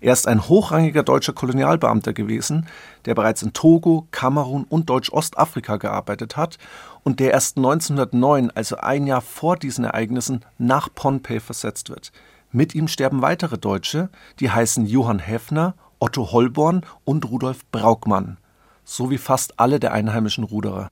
Er 0.00 0.12
ist 0.12 0.28
ein 0.28 0.48
hochrangiger 0.48 1.02
deutscher 1.02 1.32
Kolonialbeamter 1.32 2.12
gewesen, 2.12 2.66
der 3.04 3.14
bereits 3.14 3.42
in 3.42 3.52
Togo, 3.52 4.06
Kamerun 4.10 4.64
und 4.64 4.88
Deutsch-Ostafrika 4.88 5.76
gearbeitet 5.76 6.36
hat 6.36 6.58
und 7.02 7.20
der 7.20 7.32
erst 7.32 7.56
1909, 7.56 8.50
also 8.54 8.76
ein 8.76 9.06
Jahr 9.06 9.20
vor 9.20 9.56
diesen 9.56 9.84
Ereignissen, 9.84 10.44
nach 10.58 10.88
Pohnpei 10.94 11.40
versetzt 11.40 11.88
wird. 11.90 12.12
Mit 12.52 12.74
ihm 12.74 12.88
sterben 12.88 13.22
weitere 13.22 13.58
Deutsche, 13.58 14.10
die 14.40 14.50
heißen 14.50 14.86
Johann 14.86 15.18
Heffner, 15.18 15.74
Otto 15.98 16.30
Holborn 16.32 16.82
und 17.04 17.28
Rudolf 17.28 17.66
Braukmann, 17.72 18.38
sowie 18.84 19.18
fast 19.18 19.58
alle 19.58 19.80
der 19.80 19.92
einheimischen 19.92 20.44
Ruderer. 20.44 20.88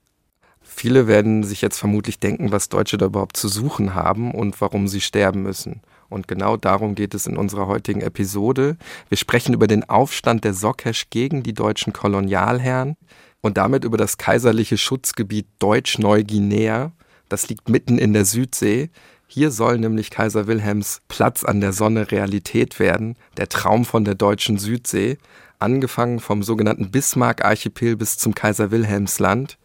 Viele 0.77 1.07
werden 1.07 1.45
sich 1.45 1.63
jetzt 1.63 1.79
vermutlich 1.79 2.19
denken, 2.19 2.51
was 2.51 2.69
Deutsche 2.69 2.99
da 2.99 3.07
überhaupt 3.07 3.37
zu 3.37 3.47
suchen 3.47 3.95
haben 3.95 4.33
und 4.33 4.61
warum 4.61 4.89
sie 4.89 5.01
sterben 5.01 5.43
müssen. 5.43 5.83
Und 6.09 6.27
genau 6.27 6.57
darum 6.57 6.97
geht 6.97 7.15
es 7.15 7.29
in 7.29 7.37
unserer 7.37 7.69
heutigen 7.69 8.01
Episode. 8.01 8.77
Wir 9.09 9.17
sprechen 9.17 9.55
über 9.55 9.69
den 9.69 9.89
Aufstand 9.89 10.43
der 10.43 10.53
Sokesh 10.53 11.11
gegen 11.11 11.45
die 11.45 11.55
deutschen 11.55 11.93
Kolonialherren 11.93 12.97
und 13.41 13.57
damit 13.57 13.85
über 13.85 13.97
das 13.97 14.19
kaiserliche 14.19 14.77
Schutzgebiet 14.77 15.47
Deutsch-Neuguinea. 15.61 16.91
Das 17.29 17.49
liegt 17.49 17.69
mitten 17.69 17.97
in 17.97 18.13
der 18.13 18.25
Südsee. 18.25 18.91
Hier 19.29 19.53
soll 19.53 19.79
nämlich 19.79 20.11
Kaiser 20.11 20.49
Wilhelms 20.49 21.03
Platz 21.07 21.45
an 21.45 21.61
der 21.61 21.73
Sonne 21.73 22.11
Realität 22.11 22.81
werden, 22.81 23.15
der 23.37 23.49
Traum 23.49 23.85
von 23.85 24.05
der 24.05 24.17
deutschen 24.17 24.59
Südsee, 24.59 25.19
angefangen 25.61 26.19
vom 26.19 26.43
sogenannten 26.43 26.91
Bismarck-Archipel 26.91 27.97
bis 27.97 28.19
zum 28.19 28.35
Kaiser 28.35 28.73
Wilhelmsland. 28.73 29.57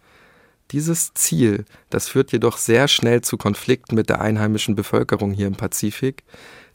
Dieses 0.72 1.16
Ziel, 1.16 1.66
das 1.90 2.08
führt 2.10 2.32
jedoch 2.32 2.58
sehr 2.58 2.88
schnell 2.88 3.22
zu 3.22 3.38
Konflikten 3.38 3.96
mit 3.96 4.10
der 4.10 4.22
einheimischen 4.22 4.76
Bevölkerung 4.76 5.32
hier 5.32 5.48
im 5.48 5.56
Pazifik. 5.56 6.24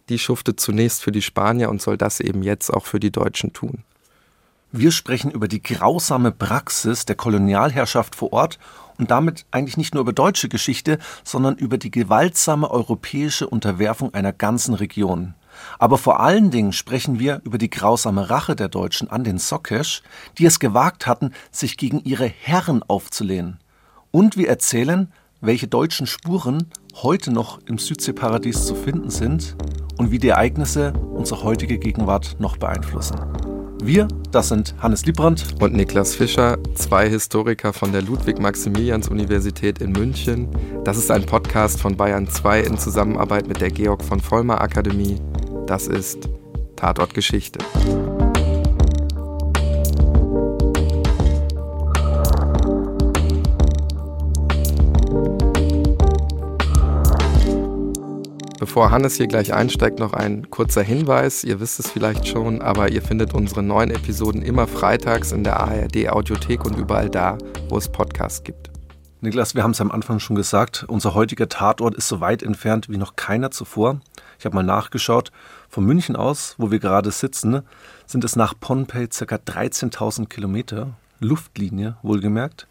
Die 0.08 0.18
schuftet 0.18 0.58
zunächst 0.58 1.02
für 1.02 1.12
die 1.12 1.22
Spanier 1.22 1.70
und 1.70 1.80
soll 1.80 1.96
das 1.96 2.18
eben 2.18 2.42
jetzt 2.42 2.70
auch 2.70 2.86
für 2.86 2.98
die 2.98 3.12
Deutschen 3.12 3.52
tun. 3.52 3.84
Wir 4.72 4.90
sprechen 4.90 5.30
über 5.30 5.46
die 5.46 5.62
grausame 5.62 6.32
Praxis 6.32 7.06
der 7.06 7.14
Kolonialherrschaft 7.14 8.16
vor 8.16 8.32
Ort 8.32 8.58
und 8.98 9.12
damit 9.12 9.46
eigentlich 9.52 9.76
nicht 9.76 9.94
nur 9.94 10.00
über 10.00 10.12
deutsche 10.12 10.48
Geschichte, 10.48 10.98
sondern 11.22 11.54
über 11.54 11.78
die 11.78 11.92
gewaltsame 11.92 12.68
europäische 12.68 13.46
Unterwerfung 13.46 14.12
einer 14.12 14.32
ganzen 14.32 14.74
Region. 14.74 15.34
Aber 15.78 15.98
vor 15.98 16.18
allen 16.18 16.50
Dingen 16.50 16.72
sprechen 16.72 17.20
wir 17.20 17.40
über 17.44 17.58
die 17.58 17.70
grausame 17.70 18.28
Rache 18.28 18.56
der 18.56 18.68
Deutschen 18.68 19.08
an 19.08 19.22
den 19.22 19.38
Sokesh, 19.38 20.02
die 20.38 20.46
es 20.46 20.58
gewagt 20.58 21.06
hatten, 21.06 21.32
sich 21.52 21.76
gegen 21.76 22.00
ihre 22.00 22.26
Herren 22.26 22.82
aufzulehnen. 22.82 23.60
Und 24.14 24.36
wir 24.36 24.48
erzählen, 24.48 25.12
welche 25.40 25.66
deutschen 25.66 26.06
Spuren 26.06 26.68
heute 27.02 27.32
noch 27.32 27.58
im 27.66 27.78
Südseeparadies 27.78 28.64
zu 28.64 28.76
finden 28.76 29.10
sind 29.10 29.56
und 29.98 30.12
wie 30.12 30.20
die 30.20 30.28
Ereignisse 30.28 30.92
unsere 30.92 31.42
heutige 31.42 31.78
Gegenwart 31.78 32.36
noch 32.38 32.56
beeinflussen. 32.56 33.16
Wir, 33.82 34.06
das 34.30 34.50
sind 34.50 34.76
Hannes 34.78 35.04
Liebrandt 35.04 35.60
und 35.60 35.74
Niklas 35.74 36.14
Fischer, 36.14 36.58
zwei 36.76 37.08
Historiker 37.08 37.72
von 37.72 37.90
der 37.90 38.02
Ludwig-Maximilians-Universität 38.02 39.80
in 39.80 39.90
München. 39.90 40.48
Das 40.84 40.96
ist 40.96 41.10
ein 41.10 41.26
Podcast 41.26 41.80
von 41.80 41.96
Bayern 41.96 42.28
2 42.28 42.60
in 42.60 42.78
Zusammenarbeit 42.78 43.48
mit 43.48 43.60
der 43.60 43.72
Georg 43.72 44.04
von 44.04 44.20
Vollmer 44.20 44.60
Akademie. 44.60 45.20
Das 45.66 45.88
ist 45.88 46.28
Tatort 46.76 47.14
Geschichte. 47.14 47.58
Bevor 58.64 58.90
Hannes 58.90 59.16
hier 59.16 59.26
gleich 59.26 59.52
einsteigt, 59.52 59.98
noch 59.98 60.14
ein 60.14 60.48
kurzer 60.48 60.82
Hinweis. 60.82 61.44
Ihr 61.44 61.60
wisst 61.60 61.78
es 61.80 61.90
vielleicht 61.90 62.26
schon, 62.26 62.62
aber 62.62 62.90
ihr 62.90 63.02
findet 63.02 63.34
unsere 63.34 63.62
neuen 63.62 63.90
Episoden 63.90 64.40
immer 64.40 64.66
freitags 64.66 65.32
in 65.32 65.44
der 65.44 65.60
ARD 65.60 66.08
Audiothek 66.08 66.64
und 66.64 66.78
überall 66.78 67.10
da, 67.10 67.36
wo 67.68 67.76
es 67.76 67.92
Podcasts 67.92 68.42
gibt. 68.42 68.70
Niklas, 69.20 69.54
wir 69.54 69.64
haben 69.64 69.72
es 69.72 69.82
am 69.82 69.90
Anfang 69.90 70.18
schon 70.18 70.34
gesagt, 70.34 70.86
unser 70.88 71.12
heutiger 71.12 71.50
Tatort 71.50 71.94
ist 71.94 72.08
so 72.08 72.22
weit 72.22 72.42
entfernt 72.42 72.88
wie 72.88 72.96
noch 72.96 73.16
keiner 73.16 73.50
zuvor. 73.50 74.00
Ich 74.38 74.46
habe 74.46 74.56
mal 74.56 74.62
nachgeschaut. 74.62 75.30
Von 75.68 75.84
München 75.84 76.16
aus, 76.16 76.54
wo 76.56 76.70
wir 76.70 76.78
gerade 76.78 77.10
sitzen, 77.10 77.64
sind 78.06 78.24
es 78.24 78.34
nach 78.34 78.54
Pohnpei 78.58 79.08
ca. 79.08 79.34
13.000 79.34 80.30
Kilometer. 80.30 80.94
Luftlinie, 81.20 81.98
wohlgemerkt. 82.00 82.66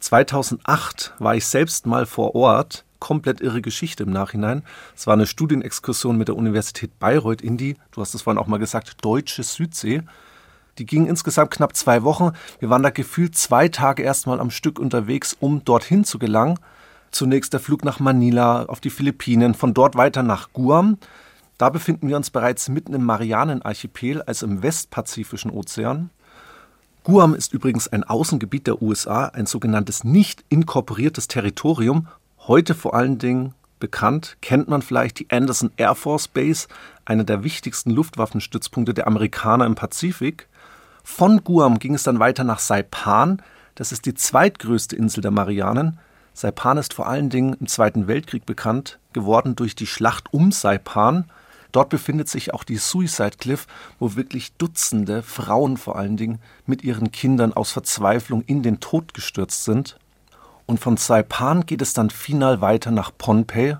2008 0.00 1.14
war 1.20 1.36
ich 1.36 1.46
selbst 1.46 1.86
mal 1.86 2.06
vor 2.06 2.34
Ort 2.34 2.84
komplett 3.00 3.40
irre 3.40 3.60
Geschichte 3.60 4.04
im 4.04 4.10
Nachhinein. 4.10 4.62
Es 4.94 5.06
war 5.06 5.14
eine 5.14 5.26
Studienexkursion 5.26 6.16
mit 6.16 6.28
der 6.28 6.36
Universität 6.36 6.98
Bayreuth 6.98 7.42
in 7.42 7.56
die, 7.56 7.76
du 7.90 8.00
hast 8.00 8.14
es 8.14 8.22
vorhin 8.22 8.38
auch 8.38 8.46
mal 8.46 8.58
gesagt, 8.58 9.04
deutsche 9.04 9.42
Südsee. 9.42 10.02
Die 10.78 10.86
ging 10.86 11.06
insgesamt 11.06 11.50
knapp 11.50 11.76
zwei 11.76 12.04
Wochen. 12.04 12.32
Wir 12.58 12.70
waren 12.70 12.82
da 12.82 12.90
gefühlt 12.90 13.36
zwei 13.36 13.68
Tage 13.68 14.02
erstmal 14.02 14.40
am 14.40 14.50
Stück 14.50 14.78
unterwegs, 14.78 15.36
um 15.38 15.64
dorthin 15.64 16.04
zu 16.04 16.18
gelangen. 16.18 16.58
Zunächst 17.10 17.52
der 17.52 17.60
Flug 17.60 17.84
nach 17.84 17.98
Manila, 17.98 18.64
auf 18.66 18.80
die 18.80 18.90
Philippinen, 18.90 19.54
von 19.54 19.74
dort 19.74 19.96
weiter 19.96 20.22
nach 20.22 20.52
Guam. 20.52 20.96
Da 21.58 21.68
befinden 21.68 22.08
wir 22.08 22.16
uns 22.16 22.30
bereits 22.30 22.68
mitten 22.68 22.94
im 22.94 23.04
Marianenarchipel, 23.04 24.22
also 24.22 24.46
im 24.46 24.62
westpazifischen 24.62 25.50
Ozean. 25.50 26.10
Guam 27.02 27.34
ist 27.34 27.52
übrigens 27.52 27.88
ein 27.88 28.04
Außengebiet 28.04 28.66
der 28.66 28.80
USA, 28.80 29.26
ein 29.26 29.46
sogenanntes 29.46 30.04
nicht 30.04 30.44
inkorporiertes 30.48 31.28
Territorium 31.28 32.08
Heute 32.50 32.74
vor 32.74 32.94
allen 32.94 33.18
Dingen 33.18 33.54
bekannt, 33.78 34.36
kennt 34.42 34.66
man 34.66 34.82
vielleicht 34.82 35.20
die 35.20 35.30
Anderson 35.30 35.70
Air 35.76 35.94
Force 35.94 36.26
Base, 36.26 36.66
einer 37.04 37.22
der 37.22 37.44
wichtigsten 37.44 37.92
Luftwaffenstützpunkte 37.92 38.92
der 38.92 39.06
Amerikaner 39.06 39.66
im 39.66 39.76
Pazifik. 39.76 40.48
Von 41.04 41.44
Guam 41.44 41.78
ging 41.78 41.94
es 41.94 42.02
dann 42.02 42.18
weiter 42.18 42.42
nach 42.42 42.58
Saipan, 42.58 43.40
das 43.76 43.92
ist 43.92 44.04
die 44.04 44.14
zweitgrößte 44.14 44.96
Insel 44.96 45.20
der 45.20 45.30
Marianen. 45.30 46.00
Saipan 46.34 46.76
ist 46.78 46.92
vor 46.92 47.06
allen 47.06 47.30
Dingen 47.30 47.54
im 47.60 47.68
Zweiten 47.68 48.08
Weltkrieg 48.08 48.46
bekannt 48.46 48.98
geworden 49.12 49.54
durch 49.54 49.76
die 49.76 49.86
Schlacht 49.86 50.34
um 50.34 50.50
Saipan. 50.50 51.30
Dort 51.70 51.88
befindet 51.88 52.28
sich 52.28 52.52
auch 52.52 52.64
die 52.64 52.78
Suicide 52.78 53.36
Cliff, 53.38 53.68
wo 54.00 54.16
wirklich 54.16 54.54
Dutzende 54.54 55.22
Frauen 55.22 55.76
vor 55.76 55.94
allen 55.94 56.16
Dingen 56.16 56.40
mit 56.66 56.82
ihren 56.82 57.12
Kindern 57.12 57.52
aus 57.52 57.70
Verzweiflung 57.70 58.42
in 58.42 58.64
den 58.64 58.80
Tod 58.80 59.14
gestürzt 59.14 59.62
sind. 59.62 59.99
Und 60.70 60.78
von 60.78 60.96
Saipan 60.96 61.66
geht 61.66 61.82
es 61.82 61.94
dann 61.94 62.10
final 62.10 62.60
weiter 62.60 62.92
nach 62.92 63.10
Pohnpei, 63.18 63.78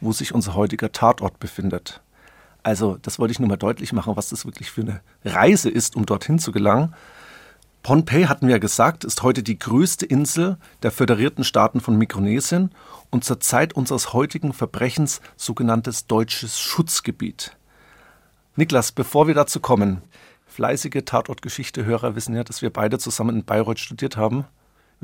wo 0.00 0.10
sich 0.10 0.34
unser 0.34 0.56
heutiger 0.56 0.90
Tatort 0.90 1.38
befindet. 1.38 2.02
Also, 2.64 2.98
das 3.00 3.20
wollte 3.20 3.30
ich 3.30 3.38
nur 3.38 3.48
mal 3.48 3.56
deutlich 3.56 3.92
machen, 3.92 4.16
was 4.16 4.30
das 4.30 4.44
wirklich 4.44 4.72
für 4.72 4.80
eine 4.80 5.00
Reise 5.24 5.70
ist, 5.70 5.94
um 5.94 6.06
dorthin 6.06 6.40
zu 6.40 6.50
gelangen. 6.50 6.92
Pohnpei, 7.84 8.24
hatten 8.24 8.48
wir 8.48 8.56
ja 8.56 8.58
gesagt, 8.58 9.04
ist 9.04 9.22
heute 9.22 9.44
die 9.44 9.60
größte 9.60 10.06
Insel 10.06 10.56
der 10.82 10.90
föderierten 10.90 11.44
Staaten 11.44 11.80
von 11.80 11.96
Mikronesien 11.96 12.72
und 13.10 13.22
zur 13.22 13.38
Zeit 13.38 13.74
unseres 13.74 14.12
heutigen 14.12 14.52
Verbrechens 14.52 15.20
sogenanntes 15.36 16.08
deutsches 16.08 16.58
Schutzgebiet. 16.58 17.56
Niklas, 18.56 18.90
bevor 18.90 19.28
wir 19.28 19.34
dazu 19.34 19.60
kommen, 19.60 20.02
fleißige 20.48 21.04
Tatortgeschichte-Hörer 21.04 22.16
wissen 22.16 22.34
ja, 22.34 22.42
dass 22.42 22.60
wir 22.60 22.70
beide 22.70 22.98
zusammen 22.98 23.36
in 23.36 23.44
Bayreuth 23.44 23.78
studiert 23.78 24.16
haben. 24.16 24.46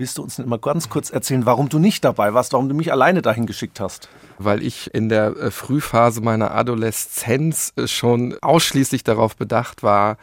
Willst 0.00 0.16
du 0.16 0.22
uns 0.22 0.38
mal 0.38 0.58
ganz 0.58 0.88
kurz 0.88 1.10
erzählen, 1.10 1.44
warum 1.44 1.68
du 1.68 1.78
nicht 1.78 2.06
dabei 2.06 2.32
warst, 2.32 2.54
warum 2.54 2.70
du 2.70 2.74
mich 2.74 2.90
alleine 2.90 3.20
dahin 3.20 3.44
geschickt 3.44 3.80
hast? 3.80 4.08
Weil 4.38 4.62
ich 4.62 4.94
in 4.94 5.10
der 5.10 5.36
äh, 5.36 5.50
Frühphase 5.50 6.22
meiner 6.22 6.54
Adoleszenz 6.54 7.74
äh, 7.76 7.86
schon 7.86 8.34
ausschließlich 8.40 9.04
darauf 9.04 9.36
bedacht 9.36 9.82
war, 9.82 10.16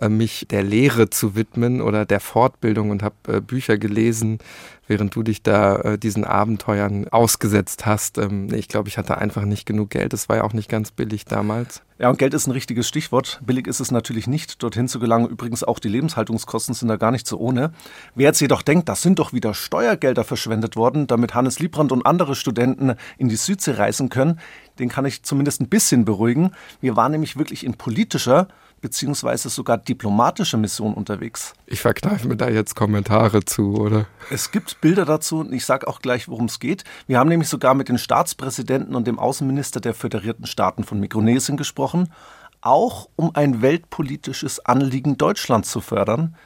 äh, 0.00 0.08
mich 0.08 0.46
der 0.48 0.62
Lehre 0.62 1.10
zu 1.10 1.34
widmen 1.34 1.82
oder 1.82 2.04
der 2.04 2.20
Fortbildung 2.20 2.90
und 2.90 3.02
habe 3.02 3.40
Bücher 3.40 3.76
gelesen, 3.76 4.38
während 4.86 5.16
du 5.16 5.24
dich 5.24 5.42
da 5.42 5.96
diesen 5.96 6.24
Abenteuern 6.24 7.08
ausgesetzt 7.08 7.86
hast. 7.86 8.18
Ähm, 8.18 8.54
ich 8.54 8.68
glaube, 8.68 8.88
ich 8.88 8.98
hatte 8.98 9.18
einfach 9.18 9.46
nicht 9.46 9.66
genug 9.66 9.90
Geld. 9.90 10.12
Es 10.12 10.28
war 10.28 10.36
ja 10.36 10.44
auch 10.44 10.52
nicht 10.52 10.68
ganz 10.68 10.92
billig 10.92 11.24
damals. 11.24 11.82
Ja, 11.96 12.10
und 12.10 12.18
Geld 12.18 12.34
ist 12.34 12.48
ein 12.48 12.50
richtiges 12.50 12.88
Stichwort. 12.88 13.40
Billig 13.46 13.68
ist 13.68 13.78
es 13.78 13.92
natürlich 13.92 14.26
nicht, 14.26 14.60
dorthin 14.64 14.88
zu 14.88 14.98
gelangen. 14.98 15.28
Übrigens 15.28 15.62
auch 15.62 15.78
die 15.78 15.88
Lebenshaltungskosten 15.88 16.74
sind 16.74 16.88
da 16.88 16.96
gar 16.96 17.12
nicht 17.12 17.24
so 17.24 17.38
ohne. 17.38 17.70
Wer 18.16 18.26
jetzt 18.26 18.40
jedoch 18.40 18.62
denkt, 18.62 18.88
das 18.88 19.00
sind 19.00 19.20
doch 19.20 19.32
wieder 19.32 19.54
Steuergelder 19.54 20.24
verschwendet 20.24 20.74
worden, 20.74 21.06
damit 21.06 21.34
Hannes 21.34 21.60
Liebrandt 21.60 21.92
und 21.92 22.04
andere 22.04 22.34
Studenten 22.34 22.94
in 23.16 23.28
die 23.28 23.36
Südsee 23.36 23.76
reisen 23.76 24.08
können, 24.08 24.40
den 24.80 24.88
kann 24.88 25.06
ich 25.06 25.22
zumindest 25.22 25.60
ein 25.60 25.68
bisschen 25.68 26.04
beruhigen. 26.04 26.50
Wir 26.80 26.96
waren 26.96 27.12
nämlich 27.12 27.36
wirklich 27.36 27.64
in 27.64 27.74
politischer 27.74 28.48
beziehungsweise 28.84 29.48
sogar 29.48 29.78
diplomatische 29.78 30.58
Mission 30.58 30.92
unterwegs. 30.92 31.54
Ich 31.64 31.80
verkneife 31.80 32.28
mir 32.28 32.36
da 32.36 32.50
jetzt 32.50 32.74
Kommentare 32.76 33.42
zu, 33.42 33.76
oder? 33.76 34.04
Es 34.28 34.50
gibt 34.50 34.82
Bilder 34.82 35.06
dazu 35.06 35.38
und 35.38 35.54
ich 35.54 35.64
sage 35.64 35.88
auch 35.88 36.02
gleich, 36.02 36.28
worum 36.28 36.44
es 36.44 36.58
geht. 36.60 36.84
Wir 37.06 37.18
haben 37.18 37.30
nämlich 37.30 37.48
sogar 37.48 37.72
mit 37.72 37.88
den 37.88 37.96
Staatspräsidenten 37.96 38.94
und 38.94 39.06
dem 39.06 39.18
Außenminister 39.18 39.80
der 39.80 39.94
föderierten 39.94 40.44
Staaten 40.44 40.84
von 40.84 41.00
Mikronesien 41.00 41.56
gesprochen, 41.56 42.12
auch 42.60 43.08
um 43.16 43.34
ein 43.34 43.62
weltpolitisches 43.62 44.62
Anliegen 44.66 45.16
Deutschlands 45.16 45.70
zu 45.70 45.80
fördern. 45.80 46.36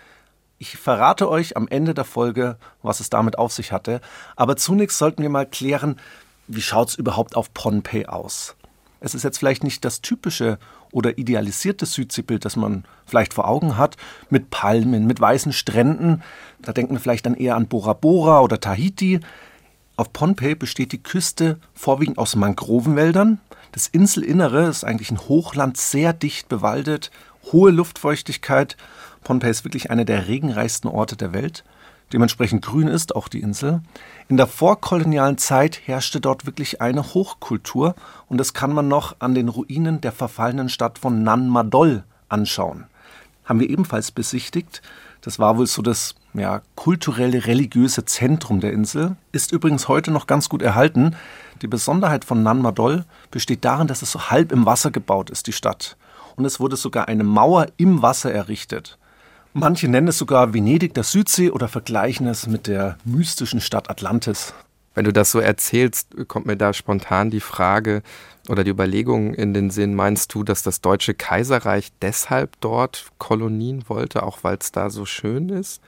Ich 0.59 0.76
verrate 0.76 1.28
euch 1.28 1.57
am 1.57 1.66
Ende 1.66 1.92
der 1.92 2.04
Folge, 2.04 2.57
was 2.83 3.00
es 3.00 3.11
damit 3.11 3.37
auf 3.37 3.52
sich 3.52 3.73
hatte. 3.73 4.00
Aber 4.37 4.54
zunächst 4.54 4.99
sollten 4.99 5.23
wir 5.23 5.30
mal 5.30 5.45
klären, 5.45 5.97
wie 6.47 6.62
schaut 6.62 6.90
es 6.90 6.95
überhaupt 6.95 7.35
auf 7.35 7.52
Pohnpei 7.52 8.09
aus? 8.09 8.54
Es 9.00 9.14
ist 9.14 9.23
jetzt 9.23 9.38
vielleicht 9.38 9.64
nicht 9.64 9.85
das 9.85 10.00
typische 10.00 10.59
oder 10.93 11.19
idealisierte 11.19 11.87
Südseebild, 11.87 12.45
das 12.45 12.57
man 12.57 12.85
vielleicht 13.07 13.35
vor 13.35 13.47
Augen 13.47 13.76
hat, 13.76 13.97
mit 14.31 14.50
Palmen, 14.50 15.07
mit 15.07 15.21
weißen 15.21 15.52
Stränden. 15.52 16.23
Da 16.61 16.73
denkt 16.73 16.90
man 16.90 17.00
vielleicht 17.00 17.26
dann 17.26 17.35
eher 17.35 17.57
an 17.57 17.69
Bora 17.69 17.93
Bora 17.93 18.40
oder 18.40 18.61
Tahiti. 18.61 19.21
Auf 19.97 20.12
Pohnpei 20.12 20.55
besteht 20.55 20.93
die 20.93 21.02
Küste 21.02 21.59
vorwiegend 21.75 22.19
aus 22.19 22.37
Mangrovenwäldern. 22.37 23.40
Das 23.73 23.87
Inselinnere 23.87 24.67
ist 24.69 24.85
eigentlich 24.85 25.11
ein 25.11 25.21
Hochland, 25.28 25.76
sehr 25.76 26.12
dicht 26.12 26.49
bewaldet, 26.49 27.11
hohe 27.52 27.71
Luftfeuchtigkeit. 27.71 28.76
Pohnpei 29.25 29.50
ist 29.50 29.64
wirklich 29.64 29.90
einer 29.90 30.05
der 30.05 30.28
regenreichsten 30.28 30.88
Orte 30.88 31.17
der 31.17 31.33
Welt. 31.33 31.64
Dementsprechend 32.12 32.65
grün 32.65 32.88
ist 32.88 33.15
auch 33.15 33.29
die 33.29 33.41
Insel. 33.41 33.83
In 34.29 34.38
der 34.38 34.47
vorkolonialen 34.47 35.37
Zeit 35.37 35.81
herrschte 35.85 36.21
dort 36.21 36.47
wirklich 36.47 36.81
eine 36.81 37.03
Hochkultur 37.03 37.95
und 38.29 38.38
das 38.38 38.55
kann 38.55 38.73
man 38.73 38.88
noch 38.88 39.17
an 39.19 39.35
den 39.35 39.49
Ruinen 39.49 40.00
der 40.00 40.12
verfallenen 40.12 40.71
Stadt 40.71 40.99
von 40.99 41.23
Nan 41.23 41.49
Madol 41.49 42.05
anschauen. 42.29 42.85
Haben 43.45 43.61
wir 43.61 43.71
ebenfalls 43.71 44.11
besichtigt. 44.11 44.83
Das 45.21 45.38
war 45.38 45.59
wohl 45.59 45.67
so 45.67 45.83
das 45.83 46.15
ja, 46.35 46.62
kulturelle, 46.77 47.47
religiöse 47.47 48.05
Zentrum 48.05 48.61
der 48.61 48.73
Insel. 48.73 49.17
Ist 49.33 49.53
übrigens 49.53 49.88
heute 49.88 50.11
noch 50.11 50.27
ganz 50.27 50.49
gut 50.49 50.62
erhalten. 50.62 51.17
Die 51.62 51.67
Besonderheit 51.67 52.25
von 52.25 52.43
Nan 52.43 52.62
Madol 52.62 53.05
besteht 53.31 53.65
darin, 53.65 53.87
dass 53.87 54.03
es 54.03 54.12
so 54.12 54.31
halb 54.31 54.53
im 54.53 54.67
Wasser 54.67 54.91
gebaut 54.91 55.31
ist, 55.31 55.47
die 55.47 55.53
Stadt. 55.53 55.97
Und 56.37 56.45
es 56.45 56.61
wurde 56.61 56.77
sogar 56.77 57.09
eine 57.09 57.25
Mauer 57.25 57.67
im 57.79 58.00
Wasser 58.00 58.33
errichtet. 58.33 58.98
Manche 59.59 59.88
nennen 59.88 60.07
es 60.07 60.19
sogar 60.19 60.55
Venedig 60.55 60.95
der 60.95 61.03
Südsee 61.03 61.50
oder 61.50 61.67
vergleichen 61.67 62.29
es 62.29 62.47
mit 62.47 62.69
der 62.69 62.97
mystischen 63.05 63.61
Stadt 63.61 63.91
Atlantis. 63.91 64.55
Wenn 64.95 65.05
du 65.05 65.12
das 65.12 65.33
so 65.33 65.41
erzählst, 65.41 66.09
kommt 66.29 66.47
mir 66.47 66.57
da 66.57 66.73
spontan 66.73 67.31
die 67.31 67.41
Frage 67.41 68.03
oder 68.49 68.62
die 68.62 68.71
Überlegung 68.71 69.35
in 69.35 69.55
den 69.55 69.71
Sinn, 69.71 69.97
meinst 69.97 70.33
du, 70.33 70.45
dass 70.45 70.62
das 70.62 70.81
Deutsche 70.81 71.12
Kaiserreich 71.12 71.91
deshalb 72.00 72.53
dort 72.61 73.07
Kolonien 73.19 73.88
wollte, 73.88 74.23
auch 74.23 74.38
weil 74.43 74.59
es 74.61 74.71
da 74.71 74.91
so 74.91 75.05
schön 75.05 75.49
ist? 75.49 75.81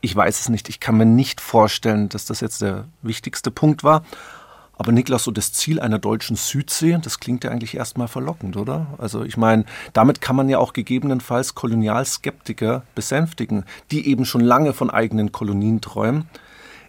Ich 0.00 0.14
weiß 0.14 0.38
es 0.38 0.48
nicht. 0.48 0.68
Ich 0.68 0.78
kann 0.78 0.96
mir 0.96 1.06
nicht 1.06 1.40
vorstellen, 1.40 2.08
dass 2.08 2.24
das 2.24 2.38
jetzt 2.40 2.62
der 2.62 2.84
wichtigste 3.02 3.50
Punkt 3.50 3.82
war. 3.82 4.04
Aber 4.78 4.92
Niklas, 4.92 5.24
so 5.24 5.32
das 5.32 5.52
Ziel 5.52 5.80
einer 5.80 5.98
deutschen 5.98 6.36
Südsee, 6.36 6.98
das 7.02 7.18
klingt 7.18 7.42
ja 7.42 7.50
eigentlich 7.50 7.76
erstmal 7.76 8.06
verlockend, 8.06 8.56
oder? 8.56 8.86
Also 8.98 9.24
ich 9.24 9.36
meine, 9.36 9.64
damit 9.92 10.20
kann 10.20 10.36
man 10.36 10.48
ja 10.48 10.58
auch 10.58 10.72
gegebenenfalls 10.72 11.56
Kolonialskeptiker 11.56 12.84
besänftigen, 12.94 13.64
die 13.90 14.08
eben 14.08 14.24
schon 14.24 14.40
lange 14.40 14.72
von 14.72 14.88
eigenen 14.88 15.32
Kolonien 15.32 15.80
träumen. 15.80 16.28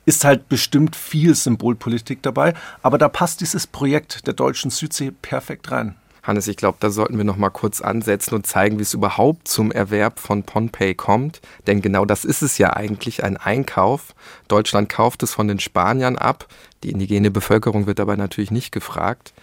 Ist 0.05 0.23
halt 0.23 0.49
bestimmt 0.49 0.95
viel 0.95 1.33
Symbolpolitik 1.33 2.21
dabei, 2.21 2.53
aber 2.83 2.99
da 2.99 3.09
passt 3.09 3.41
dieses 3.41 3.65
Projekt 3.65 4.27
der 4.27 4.33
deutschen 4.35 4.69
Südsee 4.69 5.11
perfekt 5.11 5.71
rein. 5.71 5.95
Hannes, 6.29 6.47
ich 6.47 6.57
glaube, 6.57 6.77
da 6.79 6.89
sollten 6.89 7.17
wir 7.17 7.25
noch 7.25 7.37
mal 7.37 7.49
kurz 7.49 7.81
ansetzen 7.81 8.35
und 8.35 8.47
zeigen, 8.47 8.77
wie 8.77 8.83
es 8.83 8.93
überhaupt 8.93 9.47
zum 9.47 9.71
Erwerb 9.71 10.19
von 10.19 10.43
Pohnpei 10.43 10.93
kommt. 10.93 11.41
Denn 11.67 11.81
genau 11.81 12.05
das 12.05 12.23
ist 12.23 12.41
es 12.41 12.57
ja 12.57 12.73
eigentlich, 12.73 13.23
ein 13.23 13.35
Einkauf. 13.35 14.15
Deutschland 14.47 14.89
kauft 14.89 15.23
es 15.23 15.33
von 15.33 15.47
den 15.47 15.59
Spaniern 15.59 16.17
ab. 16.17 16.47
Die 16.83 16.91
indigene 16.91 17.31
Bevölkerung 17.31 17.87
wird 17.87 17.99
dabei 17.99 18.15
natürlich 18.15 18.51
nicht 18.51 18.71
gefragt 18.71 19.33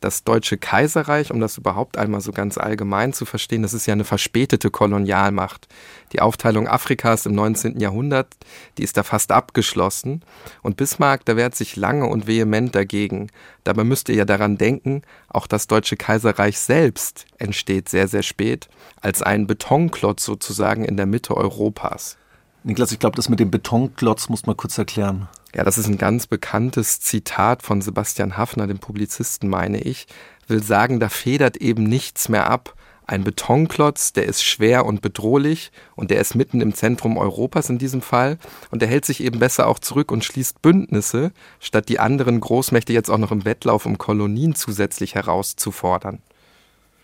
das 0.00 0.24
Deutsche 0.24 0.56
Kaiserreich, 0.56 1.30
um 1.30 1.40
das 1.40 1.58
überhaupt 1.58 1.98
einmal 1.98 2.20
so 2.20 2.32
ganz 2.32 2.58
allgemein 2.58 3.12
zu 3.12 3.26
verstehen, 3.26 3.62
das 3.62 3.74
ist 3.74 3.86
ja 3.86 3.92
eine 3.92 4.04
verspätete 4.04 4.70
Kolonialmacht. 4.70 5.68
Die 6.12 6.20
Aufteilung 6.20 6.66
Afrikas 6.66 7.26
im 7.26 7.34
19. 7.34 7.78
Jahrhundert, 7.78 8.34
die 8.78 8.82
ist 8.82 8.96
da 8.96 9.02
fast 9.02 9.30
abgeschlossen. 9.30 10.22
Und 10.62 10.76
Bismarck, 10.76 11.24
da 11.26 11.36
wehrt 11.36 11.54
sich 11.54 11.76
lange 11.76 12.06
und 12.06 12.26
vehement 12.26 12.74
dagegen. 12.74 13.28
Dabei 13.64 13.84
müsst 13.84 14.08
ihr 14.08 14.14
ja 14.16 14.24
daran 14.24 14.56
denken, 14.56 15.02
auch 15.28 15.46
das 15.46 15.66
Deutsche 15.66 15.96
Kaiserreich 15.96 16.58
selbst 16.58 17.26
entsteht 17.38 17.88
sehr, 17.88 18.08
sehr 18.08 18.22
spät, 18.22 18.68
als 19.00 19.22
ein 19.22 19.46
Betonklotz 19.46 20.24
sozusagen 20.24 20.84
in 20.84 20.96
der 20.96 21.06
Mitte 21.06 21.36
Europas. 21.36 22.16
Niklas, 22.62 22.92
ich 22.92 22.98
glaube, 22.98 23.16
das 23.16 23.28
mit 23.28 23.40
dem 23.40 23.50
Betonklotz 23.50 24.28
muss 24.28 24.44
man 24.44 24.56
kurz 24.56 24.76
erklären. 24.76 25.28
Ja, 25.54 25.64
das 25.64 25.78
ist 25.78 25.86
ein 25.86 25.98
ganz 25.98 26.26
bekanntes 26.26 27.00
Zitat 27.00 27.62
von 27.62 27.80
Sebastian 27.80 28.36
Hafner, 28.36 28.66
dem 28.66 28.78
Publizisten, 28.78 29.48
meine 29.48 29.80
ich. 29.80 30.06
Will 30.46 30.62
sagen, 30.62 31.00
da 31.00 31.08
federt 31.08 31.56
eben 31.56 31.84
nichts 31.84 32.28
mehr 32.28 32.50
ab. 32.50 32.74
Ein 33.06 33.24
Betonklotz, 33.24 34.12
der 34.12 34.26
ist 34.26 34.44
schwer 34.44 34.86
und 34.86 35.02
bedrohlich 35.02 35.72
und 35.96 36.12
der 36.12 36.20
ist 36.20 36.36
mitten 36.36 36.60
im 36.60 36.74
Zentrum 36.74 37.16
Europas 37.16 37.68
in 37.68 37.78
diesem 37.78 38.02
Fall 38.02 38.38
und 38.70 38.82
der 38.82 38.88
hält 38.88 39.04
sich 39.04 39.20
eben 39.24 39.40
besser 39.40 39.66
auch 39.66 39.80
zurück 39.80 40.12
und 40.12 40.24
schließt 40.24 40.62
Bündnisse, 40.62 41.32
statt 41.58 41.88
die 41.88 41.98
anderen 41.98 42.38
Großmächte 42.38 42.92
jetzt 42.92 43.10
auch 43.10 43.18
noch 43.18 43.32
im 43.32 43.44
Wettlauf 43.44 43.84
um 43.84 43.98
Kolonien 43.98 44.54
zusätzlich 44.54 45.16
herauszufordern. 45.16 46.22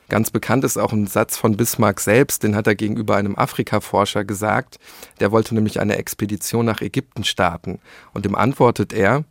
Ganz 0.08 0.30
bekannt 0.30 0.62
ist 0.62 0.76
auch 0.76 0.92
ein 0.92 1.06
Satz 1.08 1.36
von 1.36 1.56
Bismarck 1.56 2.00
selbst, 2.00 2.44
den 2.44 2.54
hat 2.54 2.66
er 2.68 2.76
gegenüber 2.76 3.16
einem 3.16 3.36
Afrikaforscher 3.36 4.24
gesagt. 4.24 4.78
Der 5.18 5.32
wollte 5.32 5.54
nämlich 5.54 5.80
eine 5.80 5.96
Expedition 5.96 6.64
nach 6.64 6.80
Ägypten 6.80 7.24
starten. 7.24 7.80
Und 8.12 8.24
ihm 8.24 8.36
antwortet 8.36 8.92
er, 8.92 9.24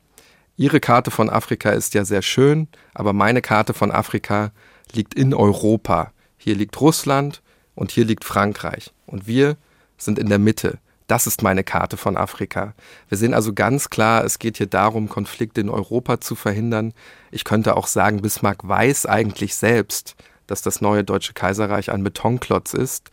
Ihre 0.57 0.79
Karte 0.79 1.11
von 1.11 1.29
Afrika 1.29 1.71
ist 1.71 1.93
ja 1.95 2.05
sehr 2.05 2.21
schön, 2.21 2.69
aber 2.93 3.11
meine 3.11 3.41
Karte 3.41 3.73
von 3.73 3.91
Afrika 3.91 4.51
liegt 4.93 5.13
in 5.13 5.33
Europa. 5.33 6.11
Hier 6.37 6.55
liegt 6.55 6.79
Russland 6.79 7.41
und 7.75 7.91
hier 7.91 8.05
liegt 8.05 8.23
Frankreich. 8.23 8.93
Und 9.05 9.27
wir 9.27 9.57
sind 9.97 10.17
in 10.17 10.29
der 10.29 10.39
Mitte. 10.39 10.79
Das 11.07 11.27
ist 11.27 11.43
meine 11.43 11.63
Karte 11.63 11.97
von 11.97 12.17
Afrika. 12.17 12.73
Wir 13.09 13.17
sehen 13.17 13.33
also 13.33 13.53
ganz 13.53 13.89
klar, 13.89 14.23
es 14.23 14.39
geht 14.39 14.57
hier 14.57 14.67
darum, 14.67 15.09
Konflikte 15.09 15.61
in 15.61 15.69
Europa 15.69 16.19
zu 16.21 16.35
verhindern. 16.35 16.93
Ich 17.31 17.43
könnte 17.43 17.75
auch 17.75 17.87
sagen, 17.87 18.21
Bismarck 18.21 18.67
weiß 18.67 19.05
eigentlich 19.05 19.55
selbst, 19.55 20.15
dass 20.47 20.61
das 20.61 20.81
neue 20.81 21.03
Deutsche 21.03 21.33
Kaiserreich 21.33 21.91
ein 21.91 22.03
Betonklotz 22.03 22.73
ist. 22.73 23.11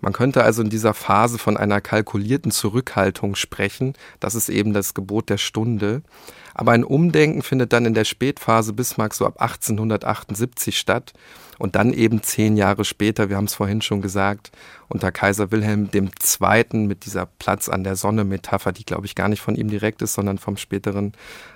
Man 0.00 0.12
könnte 0.12 0.44
also 0.44 0.60
in 0.60 0.68
dieser 0.68 0.92
Phase 0.92 1.38
von 1.38 1.56
einer 1.56 1.80
kalkulierten 1.80 2.50
Zurückhaltung 2.50 3.36
sprechen. 3.36 3.94
Das 4.20 4.34
ist 4.34 4.50
eben 4.50 4.74
das 4.74 4.92
Gebot 4.92 5.30
der 5.30 5.38
Stunde. 5.38 6.02
Aber 6.52 6.72
ein 6.72 6.84
Umdenken 6.84 7.40
findet 7.40 7.72
dann 7.72 7.86
in 7.86 7.94
der 7.94 8.04
Spätphase 8.04 8.74
Bismarck 8.74 9.14
so 9.14 9.24
ab 9.24 9.40
1878 9.40 10.78
statt 10.78 11.14
und 11.58 11.74
dann 11.74 11.94
eben 11.94 12.22
zehn 12.22 12.56
Jahre 12.58 12.84
später, 12.84 13.30
wir 13.30 13.36
haben 13.36 13.46
es 13.46 13.54
vorhin 13.54 13.80
schon 13.80 14.02
gesagt, 14.02 14.52
unter 14.88 15.10
Kaiser 15.10 15.50
Wilhelm 15.50 15.88
II. 15.94 16.78
mit 16.86 17.06
dieser 17.06 17.26
Platz 17.26 17.70
an 17.70 17.82
der 17.82 17.96
Sonne 17.96 18.24
Metapher, 18.24 18.72
die 18.72 18.84
glaube 18.84 19.06
ich 19.06 19.14
gar 19.14 19.28
nicht 19.28 19.40
von 19.40 19.56
ihm 19.56 19.68
direkt 19.68 20.02
ist, 20.02 20.14
sondern 20.14 20.36
vom 20.36 20.56
späteren 20.56 21.12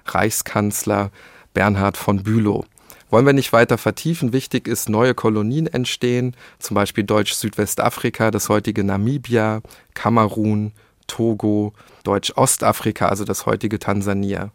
Reichskanzler 0.07 1.11
Bernhard 1.53 1.97
von 1.97 2.23
Bülow. 2.23 2.65
Wollen 3.11 3.27
wir 3.27 3.33
nicht 3.33 3.53
weiter 3.53 3.79
vertiefen. 3.79 4.33
Wichtig 4.33 4.69
ist, 4.69 4.89
neue 4.89 5.15
Kolonien 5.15 5.67
entstehen, 5.67 6.37
zum 6.59 6.75
Beispiel 6.75 7.05
Deutsch-Südwestafrika, 7.05 8.31
das 8.31 8.49
heutige 8.49 8.85
Namibia, 8.85 9.63
Kamerun, 9.95 10.73
Togo, 11.07 11.73
Deutsch-Ostafrika, 12.05 13.09
also 13.09 13.25
das 13.25 13.47
heutige 13.47 13.79
Tansania. 13.79 14.51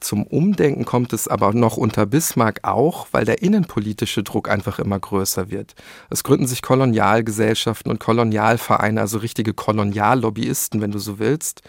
Zum 0.00 0.24
Umdenken 0.24 0.84
kommt 0.84 1.12
es 1.14 1.28
aber 1.28 1.54
noch 1.54 1.78
unter 1.78 2.04
Bismarck 2.04 2.60
auch, 2.62 3.06
weil 3.12 3.24
der 3.24 3.42
innenpolitische 3.42 4.22
Druck 4.22 4.50
einfach 4.50 4.78
immer 4.78 5.00
größer 5.00 5.50
wird. 5.50 5.74
Es 6.10 6.24
gründen 6.24 6.46
sich 6.46 6.60
Kolonialgesellschaften 6.60 7.90
und 7.90 8.00
Kolonialvereine, 8.00 9.00
also 9.00 9.18
richtige 9.18 9.54
Koloniallobbyisten, 9.54 10.82
wenn 10.82 10.90
du 10.90 10.98
so 10.98 11.18
willst. 11.18 11.62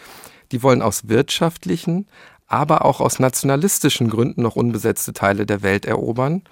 Die 0.52 0.64
wollen 0.64 0.82
aus 0.82 1.08
wirtschaftlichen, 1.08 2.08
aber 2.48 2.86
auch 2.86 3.02
aus 3.02 3.20
nationalistischen 3.20 4.10
Gründen 4.10 4.42
noch 4.42 4.56
unbesetzte 4.56 5.14
Teile 5.14 5.46
der 5.46 5.64
Welt 5.64 5.86
erobern. 5.86 6.44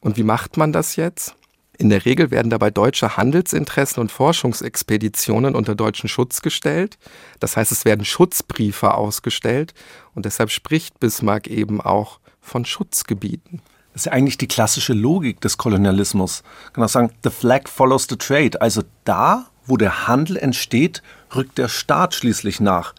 Und 0.00 0.16
wie 0.16 0.22
macht 0.22 0.56
man 0.56 0.72
das 0.72 0.96
jetzt? 0.96 1.36
In 1.78 1.90
der 1.90 2.06
Regel 2.06 2.30
werden 2.30 2.48
dabei 2.48 2.70
deutsche 2.70 3.18
Handelsinteressen 3.18 4.00
und 4.00 4.10
Forschungsexpeditionen 4.10 5.54
unter 5.54 5.74
deutschen 5.74 6.08
Schutz 6.08 6.40
gestellt. 6.40 6.96
Das 7.38 7.56
heißt, 7.56 7.70
es 7.70 7.84
werden 7.84 8.04
Schutzbriefe 8.04 8.94
ausgestellt 8.94 9.74
und 10.14 10.24
deshalb 10.24 10.50
spricht 10.50 10.98
Bismarck 11.00 11.48
eben 11.48 11.82
auch 11.82 12.20
von 12.40 12.64
Schutzgebieten. 12.64 13.60
Das 13.92 14.02
ist 14.02 14.06
ja 14.06 14.12
eigentlich 14.12 14.38
die 14.38 14.48
klassische 14.48 14.94
Logik 14.94 15.40
des 15.40 15.58
Kolonialismus. 15.58 16.42
Man 16.64 16.72
kann 16.72 16.84
auch 16.84 16.88
sagen, 16.88 17.12
the 17.24 17.30
flag 17.30 17.68
follows 17.68 18.06
the 18.08 18.16
trade. 18.16 18.60
Also 18.60 18.82
da, 19.04 19.46
wo 19.66 19.76
der 19.76 20.06
Handel 20.06 20.36
entsteht, 20.36 21.02
rückt 21.34 21.58
der 21.58 21.68
Staat 21.68 22.14
schließlich 22.14 22.60
nach. 22.60 22.94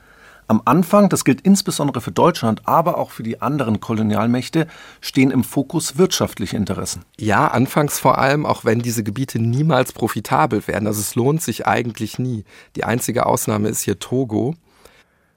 Am 0.49 0.61
Anfang, 0.63 1.09
das 1.09 1.25
gilt 1.25 1.41
insbesondere 1.41 1.99
für 1.99 2.11
Deutschland, 2.11 2.61
aber 2.63 2.97
auch 2.97 3.11
für 3.11 3.23
die 3.23 3.41
anderen 3.41 3.81
Kolonialmächte, 3.81 4.67
stehen 5.01 5.29
im 5.29 5.43
Fokus 5.43 5.97
wirtschaftliche 5.97 6.55
Interessen. 6.55 7.03
Ja, 7.19 7.49
anfangs 7.49 7.99
vor 7.99 8.17
allem, 8.17 8.45
auch 8.45 8.63
wenn 8.63 8.79
diese 8.79 9.03
Gebiete 9.03 9.39
niemals 9.39 9.91
profitabel 9.91 10.65
werden. 10.67 10.87
Also 10.87 11.01
es 11.01 11.15
lohnt 11.15 11.41
sich 11.41 11.67
eigentlich 11.67 12.17
nie. 12.17 12.45
Die 12.77 12.85
einzige 12.85 13.25
Ausnahme 13.25 13.67
ist 13.67 13.81
hier 13.81 13.99
Togo. 13.99 14.55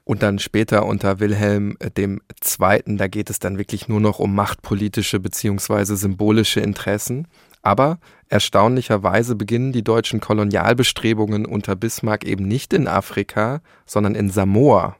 Und 0.05 0.23
dann 0.23 0.39
später 0.39 0.85
unter 0.85 1.19
Wilhelm 1.19 1.77
II., 1.81 2.81
da 2.97 3.07
geht 3.07 3.29
es 3.29 3.39
dann 3.39 3.57
wirklich 3.57 3.89
nur 3.89 3.99
noch 3.99 4.19
um 4.19 4.33
machtpolitische 4.33 5.19
bzw. 5.19 5.95
symbolische 5.95 6.61
Interessen. 6.61 7.27
Aber 7.61 7.99
erstaunlicherweise 8.29 9.35
beginnen 9.35 9.73
die 9.73 9.83
deutschen 9.83 10.21
Kolonialbestrebungen 10.21 11.45
unter 11.45 11.75
Bismarck 11.75 12.23
eben 12.23 12.47
nicht 12.47 12.73
in 12.73 12.87
Afrika, 12.87 13.61
sondern 13.85 14.15
in 14.15 14.29
Samoa 14.29 14.95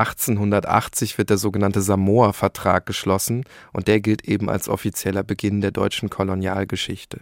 1880 0.00 1.18
wird 1.18 1.30
der 1.30 1.38
sogenannte 1.38 1.82
Samoa-Vertrag 1.82 2.86
geschlossen 2.86 3.44
und 3.72 3.86
der 3.86 4.00
gilt 4.00 4.26
eben 4.26 4.48
als 4.48 4.68
offizieller 4.68 5.22
Beginn 5.22 5.60
der 5.60 5.70
deutschen 5.70 6.10
Kolonialgeschichte. 6.10 7.20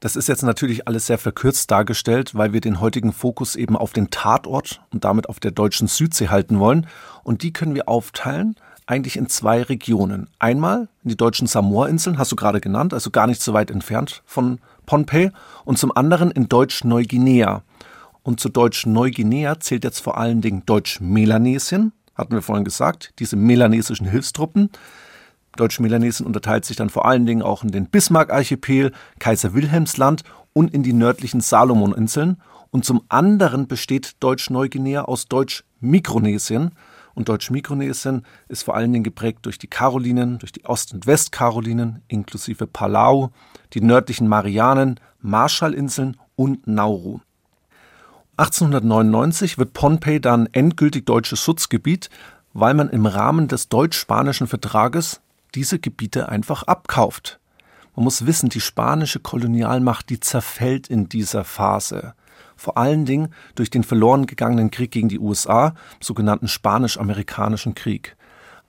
Das 0.00 0.16
ist 0.16 0.28
jetzt 0.28 0.42
natürlich 0.42 0.86
alles 0.86 1.06
sehr 1.06 1.16
verkürzt 1.16 1.70
dargestellt, 1.70 2.34
weil 2.34 2.52
wir 2.52 2.60
den 2.60 2.80
heutigen 2.80 3.12
Fokus 3.12 3.56
eben 3.56 3.74
auf 3.74 3.94
den 3.94 4.10
Tatort 4.10 4.82
und 4.92 5.04
damit 5.04 5.30
auf 5.30 5.40
der 5.40 5.50
deutschen 5.50 5.88
Südsee 5.88 6.28
halten 6.28 6.58
wollen. 6.58 6.86
Und 7.22 7.42
die 7.42 7.54
können 7.54 7.74
wir 7.74 7.88
aufteilen 7.88 8.56
eigentlich 8.86 9.16
in 9.16 9.30
zwei 9.30 9.62
Regionen. 9.62 10.28
Einmal 10.38 10.88
die 11.04 11.16
deutschen 11.16 11.46
Samoa-Inseln, 11.46 12.18
hast 12.18 12.32
du 12.32 12.36
gerade 12.36 12.60
genannt, 12.60 12.92
also 12.92 13.10
gar 13.10 13.26
nicht 13.26 13.40
so 13.40 13.54
weit 13.54 13.70
entfernt 13.70 14.22
von 14.26 14.58
Pohnpei. 14.84 15.32
Und 15.64 15.78
zum 15.78 15.96
anderen 15.96 16.30
in 16.30 16.50
Deutsch-Neuguinea. 16.50 17.62
Und 18.24 18.40
zu 18.40 18.48
Deutsch-Neuguinea 18.48 19.60
zählt 19.60 19.84
jetzt 19.84 20.00
vor 20.00 20.16
allen 20.16 20.40
Dingen 20.40 20.64
Deutsch-Melanesien, 20.64 21.92
hatten 22.14 22.32
wir 22.32 22.40
vorhin 22.40 22.64
gesagt, 22.64 23.12
diese 23.18 23.36
melanesischen 23.36 24.06
Hilfstruppen. 24.06 24.70
Deutsch-Melanesien 25.56 26.26
unterteilt 26.26 26.64
sich 26.64 26.76
dann 26.76 26.88
vor 26.88 27.04
allen 27.04 27.26
Dingen 27.26 27.42
auch 27.42 27.62
in 27.62 27.70
den 27.70 27.86
Bismarck-Archipel, 27.86 28.92
Kaiser-Wilhelmsland 29.18 30.22
und 30.54 30.72
in 30.72 30.82
die 30.82 30.94
nördlichen 30.94 31.42
Salomon-Inseln. 31.42 32.38
Und 32.70 32.86
zum 32.86 33.02
anderen 33.10 33.68
besteht 33.68 34.12
Deutsch-Neuguinea 34.20 35.02
aus 35.02 35.28
Deutsch-Mikronesien. 35.28 36.70
Und 37.14 37.28
Deutsch-Mikronesien 37.28 38.24
ist 38.48 38.62
vor 38.62 38.74
allen 38.74 38.92
Dingen 38.92 39.04
geprägt 39.04 39.40
durch 39.42 39.58
die 39.58 39.68
Karolinen, 39.68 40.38
durch 40.38 40.50
die 40.50 40.64
Ost- 40.64 40.94
und 40.94 41.06
Westkarolinen, 41.06 42.02
inklusive 42.08 42.66
Palau, 42.66 43.32
die 43.74 43.82
nördlichen 43.82 44.28
Marianen, 44.28 44.98
Marshallinseln 45.20 46.16
und 46.36 46.66
Nauru. 46.66 47.20
1899 48.36 49.58
wird 49.58 49.74
Pohnpei 49.74 50.18
dann 50.18 50.48
endgültig 50.52 51.06
deutsches 51.06 51.40
Schutzgebiet, 51.40 52.10
weil 52.52 52.74
man 52.74 52.90
im 52.90 53.06
Rahmen 53.06 53.46
des 53.46 53.68
deutsch-spanischen 53.68 54.48
Vertrages 54.48 55.20
diese 55.54 55.78
Gebiete 55.78 56.28
einfach 56.28 56.64
abkauft. 56.64 57.38
Man 57.94 58.04
muss 58.04 58.26
wissen, 58.26 58.48
die 58.48 58.60
spanische 58.60 59.20
Kolonialmacht, 59.20 60.10
die 60.10 60.18
zerfällt 60.18 60.88
in 60.88 61.08
dieser 61.08 61.44
Phase. 61.44 62.14
Vor 62.56 62.76
allen 62.76 63.04
Dingen 63.04 63.28
durch 63.54 63.70
den 63.70 63.84
verloren 63.84 64.26
gegangenen 64.26 64.72
Krieg 64.72 64.90
gegen 64.90 65.08
die 65.08 65.20
USA, 65.20 65.74
sogenannten 66.00 66.48
Spanisch-Amerikanischen 66.48 67.74
Krieg. 67.74 68.16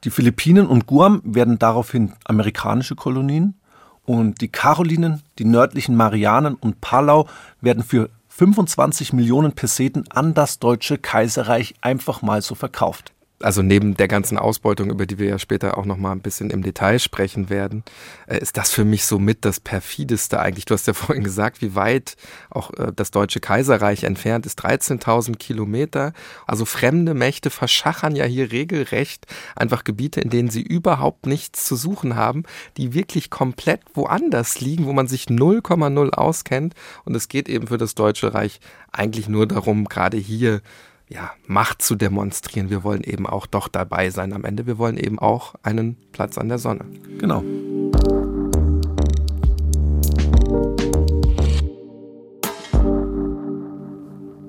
Die 0.03 0.11
Philippinen 0.11 0.67
und 0.67 0.85
Guam 0.85 1.21
werden 1.23 1.57
daraufhin 1.57 2.13
amerikanische 2.25 2.95
Kolonien 2.95 3.55
und 4.03 4.41
die 4.41 4.49
Karolinen, 4.49 5.23
die 5.39 5.45
nördlichen 5.45 5.95
Marianen 5.95 6.53
und 6.53 6.81
Palau 6.81 7.27
werden 7.61 7.83
für 7.83 8.09
25 8.37 9.13
Millionen 9.13 9.53
Peseten 9.53 10.03
an 10.09 10.33
das 10.33 10.59
Deutsche 10.59 10.97
Kaiserreich 10.97 11.75
einfach 11.79 12.21
mal 12.21 12.41
so 12.41 12.53
verkauft 12.53 13.13
also 13.41 13.61
neben 13.61 13.97
der 13.97 14.07
ganzen 14.07 14.37
Ausbeutung, 14.37 14.89
über 14.89 15.05
die 15.05 15.19
wir 15.19 15.27
ja 15.27 15.39
später 15.39 15.77
auch 15.77 15.85
noch 15.85 15.97
mal 15.97 16.13
ein 16.13 16.21
bisschen 16.21 16.49
im 16.49 16.63
Detail 16.63 16.99
sprechen 16.99 17.49
werden, 17.49 17.83
äh, 18.27 18.39
ist 18.39 18.57
das 18.57 18.71
für 18.71 18.85
mich 18.85 19.05
so 19.05 19.19
mit 19.19 19.43
das 19.43 19.59
perfideste 19.59 20.39
eigentlich. 20.39 20.65
Du 20.65 20.73
hast 20.73 20.87
ja 20.87 20.93
vorhin 20.95 21.23
gesagt, 21.23 21.61
wie 21.61 21.75
weit 21.75 22.15
auch 22.49 22.71
äh, 22.73 22.93
das 22.95 23.11
Deutsche 23.11 23.41
Kaiserreich 23.41 24.03
entfernt 24.03 24.45
ist. 24.45 24.63
13.000 24.63 25.35
Kilometer. 25.37 26.13
Also 26.47 26.65
fremde 26.65 27.13
Mächte 27.13 27.49
verschachern 27.49 28.15
ja 28.15 28.25
hier 28.25 28.51
regelrecht 28.51 29.25
einfach 29.55 29.83
Gebiete, 29.83 30.21
in 30.21 30.29
denen 30.29 30.49
sie 30.49 30.61
überhaupt 30.61 31.25
nichts 31.25 31.65
zu 31.65 31.75
suchen 31.75 32.15
haben, 32.15 32.43
die 32.77 32.93
wirklich 32.93 33.29
komplett 33.29 33.81
woanders 33.93 34.61
liegen, 34.61 34.85
wo 34.85 34.93
man 34.93 35.07
sich 35.07 35.25
0,0 35.25 36.09
auskennt. 36.11 36.73
Und 37.03 37.15
es 37.15 37.27
geht 37.27 37.49
eben 37.49 37.67
für 37.67 37.77
das 37.77 37.95
Deutsche 37.95 38.33
Reich 38.33 38.59
eigentlich 38.91 39.27
nur 39.27 39.45
darum, 39.45 39.85
gerade 39.85 40.17
hier 40.17 40.61
ja, 41.09 41.31
Macht 41.47 41.81
zu 41.81 41.95
demonstrieren. 41.95 42.69
Wir 42.69 42.83
wollen 42.83 43.03
eben 43.03 43.27
auch 43.27 43.45
doch 43.45 43.67
dabei 43.67 44.09
sein 44.09 44.33
am 44.33 44.43
Ende. 44.43 44.65
Wir 44.65 44.77
wollen 44.77 44.97
eben 44.97 45.19
auch 45.19 45.55
einen 45.63 45.97
Platz 46.11 46.37
an 46.37 46.49
der 46.49 46.57
Sonne. 46.57 46.85
Genau. 47.19 47.43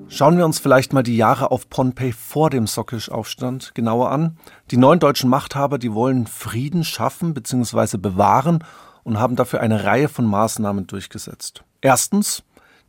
Schauen 0.09 0.37
wir 0.37 0.45
uns 0.45 0.57
vielleicht 0.57 0.93
mal 0.93 1.03
die 1.03 1.15
Jahre 1.15 1.51
auf 1.51 1.69
Pohnpei 1.69 2.11
vor 2.11 2.49
dem 2.49 2.65
Sokkisch-Aufstand 2.65 3.75
genauer 3.75 4.09
an. 4.09 4.37
Die 4.71 4.77
neuen 4.77 4.99
deutschen 4.99 5.29
Machthaber, 5.29 5.77
die 5.77 5.93
wollen 5.93 6.25
Frieden 6.25 6.83
schaffen 6.83 7.35
bzw. 7.35 7.97
bewahren 7.97 8.63
und 9.03 9.19
haben 9.19 9.35
dafür 9.35 9.59
eine 9.61 9.83
Reihe 9.83 10.09
von 10.09 10.25
Maßnahmen 10.25 10.87
durchgesetzt. 10.87 11.63
Erstens, 11.81 12.41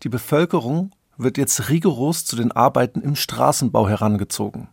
die 0.04 0.08
Bevölkerung 0.08 0.92
wird 1.18 1.36
jetzt 1.36 1.68
rigoros 1.68 2.24
zu 2.24 2.36
den 2.36 2.52
Arbeiten 2.52 3.02
im 3.02 3.16
Straßenbau 3.16 3.88
herangezogen. 3.88 4.68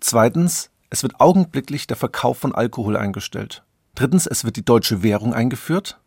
Zweitens, 0.00 0.70
es 0.90 1.02
wird 1.02 1.20
augenblicklich 1.20 1.86
der 1.86 1.96
Verkauf 1.96 2.38
von 2.38 2.54
Alkohol 2.54 2.96
eingestellt. 2.96 3.64
Drittens, 3.94 4.26
es 4.26 4.44
wird 4.44 4.56
die 4.56 4.64
deutsche 4.64 5.02
Währung 5.02 5.34
eingeführt. 5.34 5.98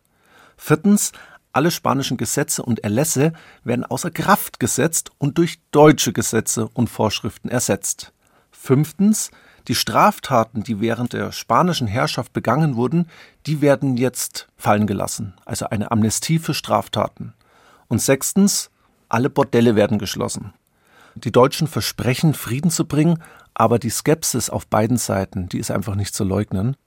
Viertens, 0.56 1.12
alle 1.54 1.72
spanischen 1.72 2.16
Gesetze 2.16 2.64
und 2.64 2.84
Erlässe 2.84 3.34
werden 3.64 3.84
außer 3.84 4.12
Kraft 4.12 4.60
gesetzt 4.60 5.12
und 5.18 5.38
durch 5.38 5.60
deutsche 5.72 6.14
Gesetze 6.14 6.70
und 6.74 6.90
Vorschriften 6.90 7.50
ersetzt. 7.50 8.14
Fünftens, 8.52 9.32
die 9.68 9.76
Straftaten, 9.76 10.64
die 10.64 10.80
während 10.80 11.14
der 11.14 11.32
spanischen 11.32 11.88
Herrschaft 11.88 12.32
begangen 12.32 12.76
wurden, 12.76 13.08
die 13.46 13.62
werden 13.62 13.98
jetzt 13.98 14.48
fallen 14.56 14.88
gelassen, 14.88 15.34
also 15.46 15.68
eine 15.68 15.92
Amnestie 15.92 16.40
für 16.40 16.54
Straftaten. 16.54 17.34
Und 17.88 18.02
sechstens, 18.02 18.72
alle 19.12 19.30
Bordelle 19.30 19.76
werden 19.76 20.00
geschlossen. 20.00 20.54
Die 21.16 21.32
Deutschen 21.32 21.68
versprechen, 21.68 22.34
Frieden 22.34 22.72
zu 22.72 22.86
bringen, 22.86 23.20
aber 23.54 23.80
die 23.80 23.90
Skepsis 23.90 24.50
auf 24.50 24.68
beiden 24.68 24.98
Seiten, 24.98 25.50
die 25.50 25.60
ist 25.60 25.72
einfach 25.72 25.96
nicht 25.96 26.16
zu 26.16 26.24
leugnen. 26.24 26.78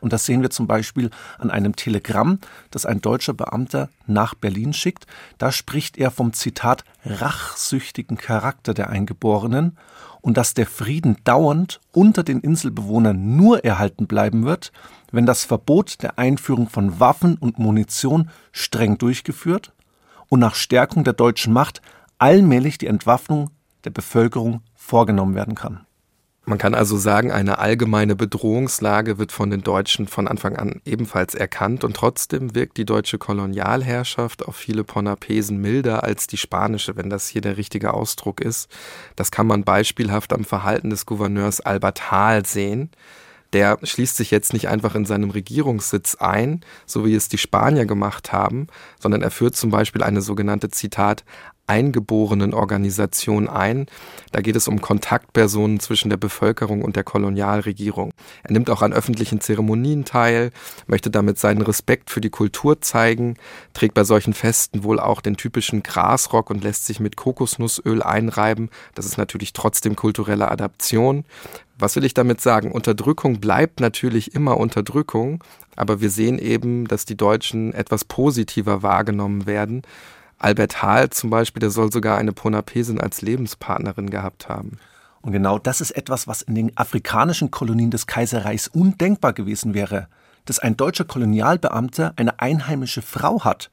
Und 0.00 0.12
das 0.12 0.26
sehen 0.26 0.42
wir 0.42 0.50
zum 0.50 0.66
Beispiel 0.66 1.10
an 1.38 1.50
einem 1.50 1.74
Telegramm, 1.74 2.38
das 2.70 2.86
ein 2.86 3.00
deutscher 3.00 3.34
Beamter 3.34 3.88
nach 4.06 4.34
Berlin 4.34 4.72
schickt. 4.72 5.06
Da 5.38 5.50
spricht 5.50 5.98
er 5.98 6.10
vom 6.10 6.32
Zitat 6.32 6.84
rachsüchtigen 7.04 8.16
Charakter 8.16 8.74
der 8.74 8.90
Eingeborenen 8.90 9.76
und 10.20 10.36
dass 10.36 10.54
der 10.54 10.66
Frieden 10.66 11.16
dauernd 11.24 11.80
unter 11.92 12.22
den 12.22 12.40
Inselbewohnern 12.40 13.36
nur 13.36 13.64
erhalten 13.64 14.06
bleiben 14.06 14.44
wird, 14.44 14.72
wenn 15.10 15.26
das 15.26 15.44
Verbot 15.44 16.02
der 16.02 16.18
Einführung 16.18 16.68
von 16.68 17.00
Waffen 17.00 17.36
und 17.36 17.58
Munition 17.58 18.30
streng 18.52 18.98
durchgeführt 18.98 19.72
und 20.28 20.40
nach 20.40 20.54
Stärkung 20.54 21.04
der 21.04 21.14
deutschen 21.14 21.52
Macht 21.52 21.80
allmählich 22.18 22.78
die 22.78 22.86
Entwaffnung 22.86 23.50
der 23.84 23.90
Bevölkerung 23.90 24.62
vorgenommen 24.74 25.34
werden 25.34 25.54
kann. 25.54 25.86
Man 26.48 26.56
kann 26.56 26.74
also 26.74 26.96
sagen, 26.96 27.30
eine 27.30 27.58
allgemeine 27.58 28.16
Bedrohungslage 28.16 29.18
wird 29.18 29.32
von 29.32 29.50
den 29.50 29.60
Deutschen 29.60 30.08
von 30.08 30.26
Anfang 30.26 30.56
an 30.56 30.80
ebenfalls 30.86 31.34
erkannt 31.34 31.84
und 31.84 31.94
trotzdem 31.94 32.54
wirkt 32.54 32.78
die 32.78 32.86
deutsche 32.86 33.18
Kolonialherrschaft 33.18 34.48
auf 34.48 34.56
viele 34.56 34.82
Ponapesen 34.82 35.58
milder 35.58 36.04
als 36.04 36.26
die 36.26 36.38
spanische, 36.38 36.96
wenn 36.96 37.10
das 37.10 37.28
hier 37.28 37.42
der 37.42 37.58
richtige 37.58 37.92
Ausdruck 37.92 38.40
ist. 38.40 38.70
Das 39.14 39.30
kann 39.30 39.46
man 39.46 39.64
beispielhaft 39.64 40.32
am 40.32 40.46
Verhalten 40.46 40.88
des 40.88 41.04
Gouverneurs 41.04 41.60
Albert 41.60 42.10
Hahl 42.10 42.46
sehen 42.46 42.90
der 43.52 43.78
schließt 43.82 44.16
sich 44.16 44.30
jetzt 44.30 44.52
nicht 44.52 44.68
einfach 44.68 44.94
in 44.94 45.06
seinem 45.06 45.30
Regierungssitz 45.30 46.16
ein, 46.16 46.60
so 46.86 47.04
wie 47.04 47.14
es 47.14 47.28
die 47.28 47.38
Spanier 47.38 47.86
gemacht 47.86 48.32
haben, 48.32 48.66
sondern 49.00 49.22
er 49.22 49.30
führt 49.30 49.56
zum 49.56 49.70
Beispiel 49.70 50.02
eine 50.02 50.20
sogenannte 50.20 50.68
Zitat 50.70 51.24
eingeborenen 51.68 52.54
Organisation 52.54 53.48
ein. 53.48 53.86
Da 54.32 54.40
geht 54.40 54.56
es 54.56 54.68
um 54.68 54.80
Kontaktpersonen 54.80 55.80
zwischen 55.80 56.08
der 56.08 56.16
Bevölkerung 56.16 56.82
und 56.82 56.96
der 56.96 57.04
Kolonialregierung. 57.04 58.10
Er 58.42 58.52
nimmt 58.52 58.70
auch 58.70 58.82
an 58.82 58.92
öffentlichen 58.92 59.40
Zeremonien 59.40 60.04
teil, 60.04 60.50
möchte 60.86 61.10
damit 61.10 61.38
seinen 61.38 61.62
Respekt 61.62 62.10
für 62.10 62.20
die 62.20 62.30
Kultur 62.30 62.80
zeigen, 62.80 63.36
trägt 63.74 63.94
bei 63.94 64.04
solchen 64.04 64.32
Festen 64.32 64.82
wohl 64.82 64.98
auch 64.98 65.20
den 65.20 65.36
typischen 65.36 65.82
Grasrock 65.82 66.50
und 66.50 66.64
lässt 66.64 66.86
sich 66.86 67.00
mit 67.00 67.16
Kokosnussöl 67.16 68.02
einreiben. 68.02 68.70
Das 68.94 69.06
ist 69.06 69.18
natürlich 69.18 69.52
trotzdem 69.52 69.94
kulturelle 69.94 70.50
Adaption. 70.50 71.24
Was 71.78 71.94
will 71.94 72.04
ich 72.04 72.14
damit 72.14 72.40
sagen? 72.40 72.72
Unterdrückung 72.72 73.38
bleibt 73.38 73.78
natürlich 73.78 74.34
immer 74.34 74.56
Unterdrückung, 74.56 75.44
aber 75.76 76.00
wir 76.00 76.10
sehen 76.10 76.40
eben, 76.40 76.88
dass 76.88 77.04
die 77.04 77.16
Deutschen 77.16 77.72
etwas 77.72 78.04
positiver 78.04 78.82
wahrgenommen 78.82 79.46
werden. 79.46 79.82
Albert 80.38 80.82
Hahl 80.82 81.10
zum 81.10 81.30
Beispiel, 81.30 81.60
der 81.60 81.70
soll 81.70 81.92
sogar 81.92 82.18
eine 82.18 82.32
Ponapesin 82.32 83.00
als 83.00 83.22
Lebenspartnerin 83.22 84.10
gehabt 84.10 84.48
haben. 84.48 84.78
Und 85.20 85.32
genau 85.32 85.58
das 85.58 85.80
ist 85.80 85.92
etwas, 85.92 86.26
was 86.26 86.42
in 86.42 86.56
den 86.56 86.76
afrikanischen 86.76 87.50
Kolonien 87.52 87.90
des 87.90 88.06
Kaiserreichs 88.08 88.66
undenkbar 88.66 89.32
gewesen 89.32 89.74
wäre, 89.74 90.08
dass 90.46 90.58
ein 90.58 90.76
deutscher 90.76 91.04
Kolonialbeamter 91.04 92.12
eine 92.16 92.40
einheimische 92.40 93.02
Frau 93.02 93.44
hat. 93.44 93.70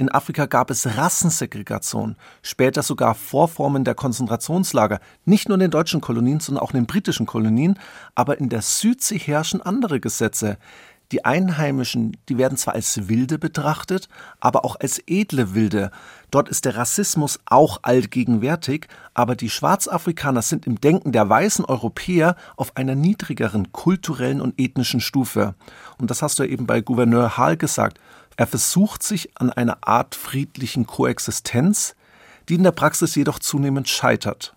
In 0.00 0.10
Afrika 0.10 0.46
gab 0.46 0.70
es 0.70 0.96
Rassensegregation, 0.96 2.16
später 2.40 2.82
sogar 2.82 3.14
Vorformen 3.14 3.84
der 3.84 3.94
Konzentrationslager, 3.94 4.98
nicht 5.26 5.50
nur 5.50 5.56
in 5.56 5.60
den 5.60 5.70
deutschen 5.70 6.00
Kolonien, 6.00 6.40
sondern 6.40 6.64
auch 6.64 6.72
in 6.72 6.80
den 6.80 6.86
britischen 6.86 7.26
Kolonien, 7.26 7.78
aber 8.14 8.40
in 8.40 8.48
der 8.48 8.62
Südsee 8.62 9.18
herrschen 9.18 9.60
andere 9.60 10.00
Gesetze. 10.00 10.56
Die 11.12 11.26
Einheimischen, 11.26 12.16
die 12.30 12.38
werden 12.38 12.56
zwar 12.56 12.74
als 12.74 13.08
Wilde 13.10 13.38
betrachtet, 13.38 14.08
aber 14.38 14.64
auch 14.64 14.76
als 14.80 15.02
edle 15.06 15.54
Wilde. 15.54 15.90
Dort 16.30 16.48
ist 16.48 16.64
der 16.64 16.76
Rassismus 16.76 17.38
auch 17.44 17.80
allgegenwärtig, 17.82 18.86
aber 19.12 19.36
die 19.36 19.50
Schwarzafrikaner 19.50 20.40
sind 20.40 20.66
im 20.66 20.80
Denken 20.80 21.12
der 21.12 21.28
weißen 21.28 21.66
Europäer 21.66 22.36
auf 22.56 22.74
einer 22.78 22.94
niedrigeren 22.94 23.70
kulturellen 23.72 24.40
und 24.40 24.58
ethnischen 24.58 25.00
Stufe. 25.00 25.54
Und 25.98 26.10
das 26.10 26.22
hast 26.22 26.38
du 26.38 26.44
ja 26.44 26.48
eben 26.48 26.66
bei 26.66 26.80
Gouverneur 26.80 27.36
Hall 27.36 27.58
gesagt. 27.58 27.98
Er 28.40 28.46
versucht 28.46 29.02
sich 29.02 29.28
an 29.34 29.50
einer 29.52 29.86
Art 29.86 30.14
friedlichen 30.14 30.86
Koexistenz, 30.86 31.94
die 32.48 32.54
in 32.54 32.62
der 32.62 32.72
Praxis 32.72 33.14
jedoch 33.14 33.38
zunehmend 33.38 33.86
scheitert. 33.86 34.56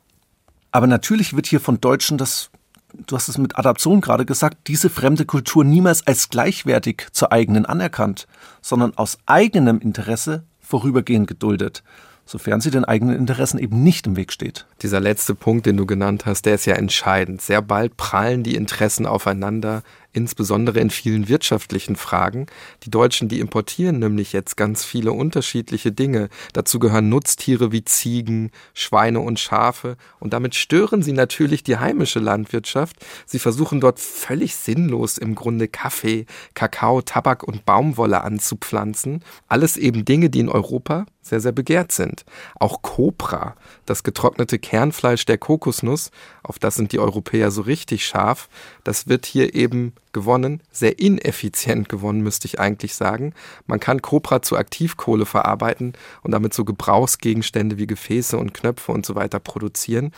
Aber 0.71 0.87
natürlich 0.87 1.35
wird 1.35 1.47
hier 1.47 1.59
von 1.59 1.81
Deutschen 1.81 2.17
das 2.17 2.49
du 2.93 3.17
hast 3.17 3.27
es 3.27 3.37
mit 3.37 3.57
Adaption 3.57 3.99
gerade 3.99 4.25
gesagt, 4.25 4.69
diese 4.69 4.89
fremde 4.89 5.25
Kultur 5.25 5.65
niemals 5.65 6.07
als 6.07 6.29
gleichwertig 6.29 7.07
zur 7.11 7.33
eigenen 7.33 7.65
anerkannt, 7.65 8.25
sondern 8.61 8.97
aus 8.97 9.17
eigenem 9.25 9.81
Interesse 9.81 10.45
vorübergehend 10.61 11.27
geduldet 11.27 11.83
sofern 12.25 12.61
sie 12.61 12.71
den 12.71 12.85
eigenen 12.85 13.17
Interessen 13.17 13.59
eben 13.59 13.83
nicht 13.83 14.07
im 14.07 14.15
Weg 14.15 14.31
steht. 14.31 14.65
Dieser 14.81 14.99
letzte 14.99 15.35
Punkt, 15.35 15.65
den 15.65 15.77
du 15.77 15.85
genannt 15.85 16.25
hast, 16.25 16.45
der 16.45 16.55
ist 16.55 16.65
ja 16.65 16.75
entscheidend. 16.75 17.41
Sehr 17.41 17.61
bald 17.61 17.97
prallen 17.97 18.43
die 18.43 18.55
Interessen 18.55 19.05
aufeinander, 19.05 19.83
insbesondere 20.13 20.79
in 20.79 20.89
vielen 20.89 21.27
wirtschaftlichen 21.27 21.95
Fragen. 21.95 22.45
Die 22.83 22.91
Deutschen, 22.91 23.27
die 23.27 23.39
importieren 23.39 23.99
nämlich 23.99 24.31
jetzt 24.31 24.55
ganz 24.55 24.85
viele 24.85 25.11
unterschiedliche 25.11 25.91
Dinge. 25.91 26.29
Dazu 26.53 26.79
gehören 26.79 27.09
Nutztiere 27.09 27.71
wie 27.71 27.83
Ziegen, 27.83 28.51
Schweine 28.73 29.19
und 29.19 29.39
Schafe. 29.39 29.97
Und 30.19 30.33
damit 30.33 30.55
stören 30.55 31.01
sie 31.01 31.13
natürlich 31.13 31.63
die 31.63 31.77
heimische 31.77 32.19
Landwirtschaft. 32.19 32.97
Sie 33.25 33.39
versuchen 33.39 33.81
dort 33.81 33.99
völlig 33.99 34.55
sinnlos 34.55 35.17
im 35.17 35.35
Grunde 35.35 35.67
Kaffee, 35.67 36.25
Kakao, 36.53 37.01
Tabak 37.01 37.43
und 37.43 37.65
Baumwolle 37.65 38.21
anzupflanzen. 38.21 39.23
Alles 39.47 39.77
eben 39.77 40.05
Dinge, 40.05 40.29
die 40.29 40.39
in 40.39 40.49
Europa 40.49 41.05
sehr, 41.23 41.39
sehr 41.39 41.51
begehrt 41.51 41.91
sind. 41.91 42.25
Auch 42.59 42.81
Copra, 42.81 43.55
das 43.85 44.03
getrocknete 44.03 44.59
Kernfleisch 44.59 45.25
der 45.25 45.37
Kokosnuss, 45.37 46.11
auf 46.43 46.59
das 46.59 46.75
sind 46.75 46.91
die 46.91 46.99
Europäer 46.99 47.49
so 47.49 47.61
richtig 47.61 48.05
scharf, 48.05 48.49
das 48.83 49.07
wird 49.07 49.25
hier 49.25 49.55
eben 49.55 49.93
gewonnen, 50.11 50.61
sehr 50.71 50.99
ineffizient 50.99 51.89
gewonnen, 51.89 52.21
müsste 52.21 52.47
ich 52.47 52.59
eigentlich 52.59 52.93
sagen. 52.93 53.33
Man 53.65 53.79
kann 53.79 54.01
Copra 54.01 54.41
zu 54.41 54.57
Aktivkohle 54.57 55.25
verarbeiten 55.25 55.93
und 56.21 56.31
damit 56.31 56.53
so 56.53 56.65
Gebrauchsgegenstände 56.65 57.77
wie 57.77 57.87
Gefäße 57.87 58.37
und 58.37 58.53
Knöpfe 58.53 58.91
und 58.91 59.05
so 59.05 59.15
weiter 59.15 59.39
produzieren. 59.39 60.11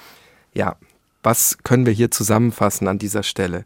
Ja, 0.53 0.75
was 1.23 1.57
können 1.63 1.85
wir 1.85 1.93
hier 1.93 2.11
zusammenfassen 2.11 2.87
an 2.87 2.99
dieser 2.99 3.23
Stelle? 3.23 3.65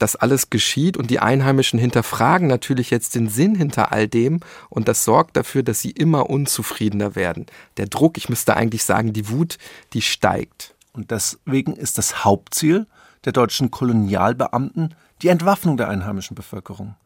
Das 0.00 0.16
alles 0.16 0.50
geschieht 0.50 0.96
und 0.96 1.10
die 1.10 1.20
Einheimischen 1.20 1.78
hinterfragen 1.78 2.48
natürlich 2.48 2.90
jetzt 2.90 3.14
den 3.14 3.28
Sinn 3.28 3.54
hinter 3.54 3.92
all 3.92 4.08
dem 4.08 4.40
und 4.68 4.88
das 4.88 5.04
sorgt 5.04 5.36
dafür, 5.36 5.62
dass 5.62 5.80
sie 5.80 5.90
immer 5.90 6.30
unzufriedener 6.30 7.14
werden. 7.14 7.46
Der 7.76 7.86
Druck, 7.86 8.16
ich 8.16 8.28
müsste 8.28 8.56
eigentlich 8.56 8.82
sagen, 8.82 9.12
die 9.12 9.28
Wut, 9.28 9.58
die 9.92 10.02
steigt. 10.02 10.74
Und 10.92 11.10
deswegen 11.10 11.74
ist 11.74 11.98
das 11.98 12.24
Hauptziel 12.24 12.86
der 13.24 13.32
deutschen 13.32 13.70
Kolonialbeamten 13.70 14.94
die 15.22 15.28
Entwaffnung 15.28 15.76
der 15.76 15.88
einheimischen 15.88 16.34
Bevölkerung. 16.34 16.96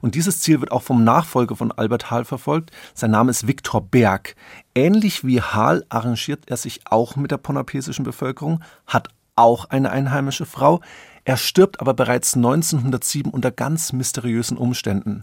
Und 0.00 0.16
dieses 0.16 0.40
Ziel 0.40 0.60
wird 0.60 0.72
auch 0.72 0.82
vom 0.82 1.04
Nachfolger 1.04 1.54
von 1.54 1.70
Albert 1.70 2.10
Hahl 2.10 2.24
verfolgt. 2.24 2.72
Sein 2.92 3.12
Name 3.12 3.30
ist 3.30 3.46
Viktor 3.46 3.80
Berg. 3.80 4.34
Ähnlich 4.74 5.24
wie 5.24 5.40
Hahl 5.40 5.84
arrangiert 5.90 6.42
er 6.46 6.56
sich 6.56 6.80
auch 6.86 7.14
mit 7.14 7.30
der 7.30 7.36
ponapesischen 7.36 8.04
Bevölkerung, 8.04 8.64
hat 8.84 9.08
auch 9.36 9.66
eine 9.66 9.90
einheimische 9.90 10.44
Frau. 10.44 10.80
Er 11.24 11.36
stirbt 11.36 11.80
aber 11.80 11.94
bereits 11.94 12.34
1907 12.34 13.30
unter 13.30 13.52
ganz 13.52 13.92
mysteriösen 13.92 14.58
Umständen. 14.58 15.22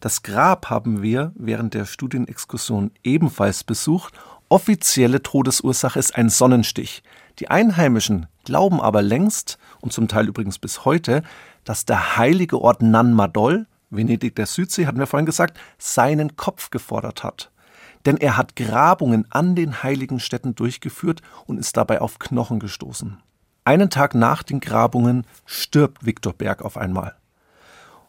Das 0.00 0.22
Grab 0.22 0.70
haben 0.70 1.02
wir 1.02 1.32
während 1.36 1.74
der 1.74 1.84
Studienexkursion 1.84 2.90
ebenfalls 3.04 3.62
besucht. 3.62 4.14
Offizielle 4.48 5.22
Todesursache 5.22 5.98
ist 5.98 6.16
ein 6.16 6.30
Sonnenstich. 6.30 7.02
Die 7.38 7.48
Einheimischen 7.48 8.26
glauben 8.44 8.80
aber 8.80 9.02
längst, 9.02 9.58
und 9.80 9.92
zum 9.92 10.08
Teil 10.08 10.28
übrigens 10.28 10.58
bis 10.58 10.84
heute, 10.84 11.22
dass 11.64 11.84
der 11.84 12.16
heilige 12.16 12.60
Ort 12.60 12.82
Nan 12.82 13.12
Madol, 13.12 13.66
Venedig 13.90 14.34
der 14.34 14.46
Südsee, 14.46 14.86
hatten 14.86 14.98
wir 14.98 15.06
vorhin 15.06 15.26
gesagt, 15.26 15.58
seinen 15.78 16.36
Kopf 16.36 16.70
gefordert 16.70 17.22
hat. 17.22 17.52
Denn 18.04 18.16
er 18.16 18.36
hat 18.36 18.56
Grabungen 18.56 19.26
an 19.30 19.54
den 19.54 19.82
heiligen 19.84 20.18
Städten 20.18 20.56
durchgeführt 20.56 21.22
und 21.46 21.58
ist 21.58 21.76
dabei 21.76 22.00
auf 22.00 22.18
Knochen 22.18 22.58
gestoßen. 22.58 23.18
Einen 23.66 23.90
Tag 23.90 24.14
nach 24.14 24.44
den 24.44 24.60
Grabungen 24.60 25.26
stirbt 25.44 26.06
Viktor 26.06 26.32
Berg 26.32 26.62
auf 26.62 26.76
einmal. 26.76 27.16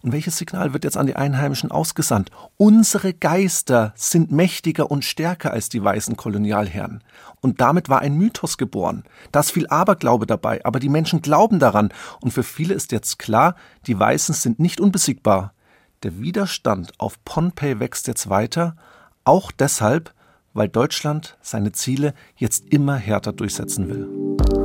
Und 0.04 0.12
welches 0.12 0.38
Signal 0.38 0.72
wird 0.72 0.84
jetzt 0.84 0.98
an 0.98 1.08
die 1.08 1.16
Einheimischen 1.16 1.72
ausgesandt? 1.72 2.30
Unsere 2.58 3.12
Geister 3.12 3.92
sind 3.96 4.32
mächtiger 4.32 4.92
und 4.92 5.04
stärker 5.04 5.50
als 5.50 5.68
die 5.70 5.84
weißen 5.84 6.16
Kolonialherren. 6.16 7.04
Und 7.42 7.60
damit 7.60 7.90
war 7.90 8.02
ein 8.02 8.14
Mythos 8.14 8.60
geboren. 8.60 9.04
Da 9.32 9.40
ist 9.40 9.50
viel 9.50 9.66
Aberglaube 9.66 10.28
dabei, 10.28 10.64
aber 10.64 10.80
die 10.80 10.90
Menschen 10.90 11.24
glauben 11.24 11.58
daran. 11.58 11.92
Und 12.22 12.34
für 12.34 12.44
viele 12.44 12.76
ist 12.76 12.92
jetzt 12.92 13.18
klar, 13.18 13.56
die 13.88 13.98
Weißen 13.98 14.36
sind 14.36 14.60
nicht 14.60 14.80
unbesiegbar. 14.80 15.56
Der 16.04 16.20
Widerstand 16.20 16.92
auf 17.00 17.18
Pohnpei 17.26 17.80
wächst 17.80 18.06
jetzt 18.06 18.30
weiter, 18.30 18.76
auch 19.24 19.52
deshalb, 19.52 20.14
weil 20.54 20.70
Deutschland 20.70 21.36
seine 21.42 21.72
Ziele 21.72 22.14
jetzt 22.36 22.66
immer 22.72 22.98
härter 22.98 23.34
durchsetzen 23.34 23.90
will. 23.90 24.57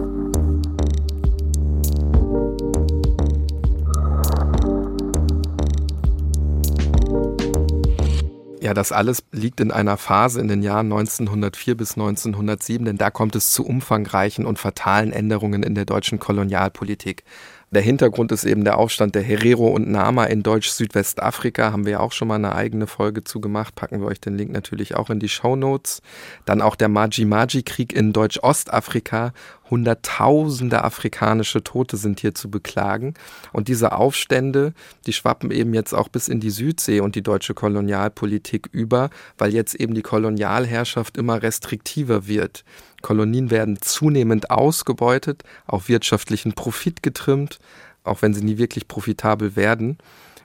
Ja, 8.63 8.75
das 8.75 8.93
alles 8.93 9.25
liegt 9.33 9.59
in 9.59 9.73
einer 9.73 9.97
Phase 9.97 10.41
in 10.41 10.47
den 10.47 10.63
Jahren 10.63 10.87
1904 10.93 11.77
bis 11.77 11.95
1907, 11.95 12.85
denn 12.85 12.97
da 12.97 13.11
kommt 13.11 13.35
es 13.35 13.51
zu 13.51 13.67
umfangreichen 13.67 14.47
und 14.47 14.57
fatalen 14.57 15.13
Änderungen 15.13 15.65
in 15.65 15.75
der 15.75 15.85
deutschen 15.85 16.21
Kolonialpolitik. 16.21 17.25
Der 17.73 17.81
Hintergrund 17.81 18.33
ist 18.33 18.45
eben 18.45 18.65
der 18.65 18.77
Aufstand 18.77 19.15
der 19.15 19.23
Herero 19.23 19.69
und 19.69 19.91
Nama 19.91 20.25
in 20.25 20.43
Deutsch-Südwestafrika. 20.43 21.73
Haben 21.73 21.87
wir 21.87 21.93
ja 21.93 22.01
auch 22.01 22.13
schon 22.13 22.29
mal 22.29 22.35
eine 22.35 22.55
eigene 22.55 22.87
Folge 22.87 23.25
zu 23.25 23.41
gemacht. 23.41 23.75
Packen 23.75 24.03
wir 24.03 24.09
euch 24.09 24.21
den 24.21 24.37
Link 24.37 24.53
natürlich 24.53 24.95
auch 24.95 25.09
in 25.09 25.21
die 25.21 25.31
Show 25.31 25.57
Notes. 25.57 26.03
Dann 26.45 26.61
auch 26.61 26.77
der 26.77 26.91
Maji-Maji-Krieg 26.91 27.95
in 27.95 28.13
Deutsch-Ostafrika. 28.13 29.33
Hunderttausende 29.71 30.85
afrikanische 30.85 31.65
Tote 31.65 31.97
sind 31.97 32.21
hier 32.21 32.35
zu 32.35 32.51
beklagen. 32.51 33.15
Und 33.55 33.69
diese 33.69 33.93
Aufstände, 33.93 34.75
die 35.07 35.15
schwappen 35.15 35.51
eben 35.51 35.73
jetzt 35.73 35.95
auch 35.95 36.09
bis 36.09 36.29
in 36.29 36.41
die 36.41 36.51
Südsee 36.51 37.01
und 37.01 37.15
die 37.15 37.23
deutsche 37.23 37.55
Kolonialpolitik 37.55 38.69
über, 38.71 39.09
weil 39.39 39.55
jetzt 39.55 39.75
eben 39.77 39.95
die 39.95 40.03
Kolonialherrschaft 40.03 41.17
immer 41.17 41.43
restriktiver 41.43 42.27
wird. 42.27 42.65
Kolonien 43.03 43.51
werden 43.51 43.81
zunehmend 43.81 44.51
ausgebeutet, 44.51 45.43
auf 45.67 45.89
wirtschaftlichen 45.89 46.55
Profit 46.55 47.03
getrimmt, 47.03 47.59
auch 48.05 48.23
wenn 48.23 48.35
sie 48.35 48.45
nie 48.45 48.59
wirklich 48.59 48.89
profitabel 48.89 49.57
werden. 49.57 49.99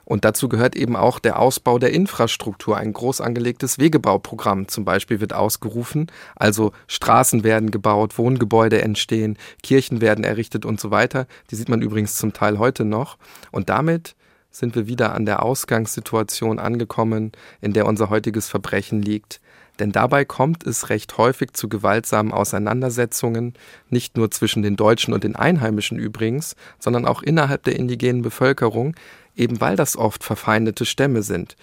Und 0.08 0.24
dazu 0.24 0.48
gehört 0.48 0.74
eben 0.74 0.96
auch 0.96 1.18
der 1.18 1.38
Ausbau 1.38 1.78
der 1.78 1.92
Infrastruktur. 1.92 2.78
Ein 2.78 2.94
groß 2.94 3.20
angelegtes 3.20 3.78
Wegebauprogramm 3.78 4.66
zum 4.66 4.86
Beispiel 4.86 5.20
wird 5.20 5.34
ausgerufen. 5.34 6.10
Also 6.34 6.72
Straßen 6.86 7.44
werden 7.44 7.70
gebaut, 7.70 8.16
Wohngebäude 8.16 8.80
entstehen, 8.80 9.36
Kirchen 9.62 10.00
werden 10.00 10.24
errichtet 10.24 10.64
und 10.64 10.80
so 10.80 10.90
weiter. 10.90 11.26
Die 11.50 11.56
sieht 11.56 11.68
man 11.68 11.82
übrigens 11.82 12.16
zum 12.16 12.32
Teil 12.32 12.58
heute 12.58 12.86
noch. 12.86 13.18
Und 13.50 13.68
damit 13.68 14.16
sind 14.50 14.74
wir 14.74 14.86
wieder 14.86 15.14
an 15.14 15.26
der 15.26 15.42
Ausgangssituation 15.42 16.58
angekommen, 16.58 17.32
in 17.60 17.74
der 17.74 17.84
unser 17.84 18.08
heutiges 18.08 18.48
Verbrechen 18.48 19.02
liegt. 19.02 19.42
Denn 19.78 19.92
dabei 19.92 20.24
kommt 20.24 20.66
es 20.66 20.88
recht 20.90 21.16
häufig 21.18 21.52
zu 21.52 21.68
gewaltsamen 21.68 22.32
Auseinandersetzungen, 22.32 23.54
nicht 23.90 24.16
nur 24.16 24.30
zwischen 24.30 24.62
den 24.62 24.76
Deutschen 24.76 25.14
und 25.14 25.24
den 25.24 25.36
Einheimischen 25.36 25.98
übrigens, 25.98 26.56
sondern 26.78 27.06
auch 27.06 27.22
innerhalb 27.22 27.62
der 27.64 27.76
indigenen 27.76 28.22
Bevölkerung, 28.22 28.96
eben 29.36 29.60
weil 29.60 29.76
das 29.76 29.96
oft 29.96 30.24
verfeindete 30.24 30.84
Stämme 30.84 31.22
sind. 31.22 31.56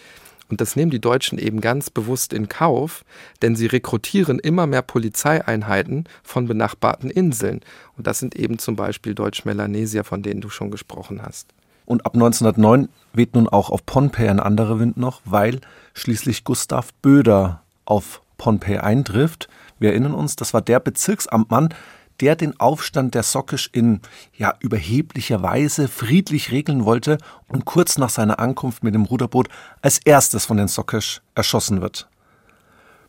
Und 0.47 0.61
das 0.61 0.75
nehmen 0.75 0.91
die 0.91 1.01
Deutschen 1.01 1.39
eben 1.39 1.59
ganz 1.59 1.89
bewusst 1.89 2.31
in 2.31 2.47
Kauf, 2.47 3.03
denn 3.41 3.55
sie 3.55 3.65
rekrutieren 3.65 4.37
immer 4.37 4.67
mehr 4.67 4.83
Polizeieinheiten 4.83 6.05
von 6.23 6.47
benachbarten 6.47 7.09
Inseln. 7.09 7.61
Und 7.97 8.05
das 8.05 8.19
sind 8.19 8.35
eben 8.35 8.59
zum 8.59 8.75
Beispiel 8.75 9.15
Deutsch-Melanesia, 9.15 10.03
von 10.03 10.21
denen 10.21 10.41
du 10.41 10.49
schon 10.49 10.69
gesprochen 10.69 11.23
hast. 11.23 11.47
Und 11.85 12.05
ab 12.05 12.13
1909 12.13 12.89
weht 13.13 13.35
nun 13.35 13.47
auch 13.47 13.69
auf 13.69 13.85
Pohnpei 13.85 14.29
ein 14.29 14.39
anderer 14.39 14.79
Wind 14.79 14.97
noch, 14.97 15.21
weil 15.25 15.61
schließlich 15.93 16.43
Gustav 16.43 16.93
Böder 17.01 17.63
auf 17.85 18.21
Pohnpei 18.37 18.81
eintrifft. 18.81 19.47
Wir 19.79 19.91
erinnern 19.91 20.13
uns, 20.13 20.35
das 20.35 20.53
war 20.53 20.61
der 20.61 20.79
Bezirksamtmann, 20.79 21.73
der 22.19 22.35
den 22.35 22.59
Aufstand 22.59 23.13
der 23.13 23.23
Sockisch 23.23 23.69
in 23.73 24.01
ja 24.37 24.53
überheblicher 24.59 25.41
Weise 25.41 25.87
friedlich 25.87 26.51
regeln 26.51 26.85
wollte 26.85 27.17
und 27.47 27.65
kurz 27.65 27.97
nach 27.97 28.09
seiner 28.09 28.39
Ankunft 28.39 28.83
mit 28.83 28.95
dem 28.95 29.03
Ruderboot 29.03 29.49
als 29.81 29.99
erstes 29.99 30.45
von 30.45 30.57
den 30.57 30.67
Sockisch 30.67 31.21
erschossen 31.35 31.81
wird. 31.81 32.07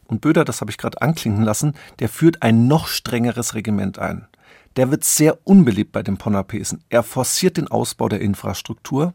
Und 0.07 0.21
Böder, 0.21 0.45
das 0.45 0.61
habe 0.61 0.71
ich 0.71 0.79
gerade 0.79 1.03
anklingen 1.03 1.43
lassen, 1.43 1.75
der 1.99 2.09
führt 2.09 2.43
ein 2.43 2.69
noch 2.69 2.87
strengeres 2.87 3.55
Regiment 3.55 3.99
ein. 3.99 4.27
Der 4.77 4.91
wird 4.91 5.05
sehr 5.05 5.39
unbeliebt 5.47 5.93
bei 5.93 6.03
den 6.03 6.19
Ponapesen. 6.19 6.85
Er 6.91 7.03
forciert 7.03 7.57
den 7.57 7.69
Ausbau 7.69 8.09
der 8.09 8.21
Infrastruktur. 8.21 9.15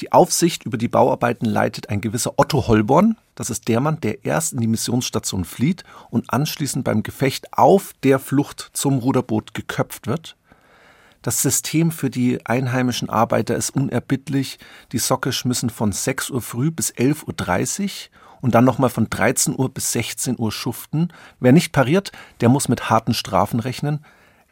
Die 0.00 0.12
Aufsicht 0.12 0.64
über 0.64 0.76
die 0.76 0.88
Bauarbeiten 0.88 1.46
leitet 1.46 1.88
ein 1.88 2.00
gewisser 2.00 2.34
Otto 2.36 2.66
Holborn. 2.66 3.16
Das 3.36 3.48
ist 3.48 3.68
der 3.68 3.80
Mann, 3.80 4.00
der 4.00 4.24
erst 4.24 4.52
in 4.52 4.60
die 4.60 4.66
Missionsstation 4.66 5.44
flieht 5.44 5.84
und 6.10 6.32
anschließend 6.32 6.84
beim 6.84 7.02
Gefecht 7.02 7.52
auf 7.56 7.92
der 8.02 8.18
Flucht 8.18 8.70
zum 8.72 8.98
Ruderboot 8.98 9.54
geköpft 9.54 10.06
wird. 10.06 10.36
Das 11.22 11.40
System 11.40 11.90
für 11.90 12.10
die 12.10 12.44
einheimischen 12.44 13.08
Arbeiter 13.08 13.56
ist 13.56 13.70
unerbittlich. 13.70 14.58
Die 14.92 14.98
Sockisch 14.98 15.44
müssen 15.44 15.70
von 15.70 15.92
6 15.92 16.30
Uhr 16.30 16.42
früh 16.42 16.70
bis 16.70 16.92
11.30 16.92 17.82
Uhr 17.84 17.90
und 18.42 18.54
dann 18.54 18.66
nochmal 18.66 18.90
von 18.90 19.08
13 19.08 19.58
Uhr 19.58 19.70
bis 19.70 19.92
16 19.92 20.38
Uhr 20.38 20.52
schuften. 20.52 21.12
Wer 21.40 21.52
nicht 21.52 21.72
pariert, 21.72 22.12
der 22.42 22.50
muss 22.50 22.68
mit 22.68 22.90
harten 22.90 23.14
Strafen 23.14 23.58
rechnen. 23.58 24.04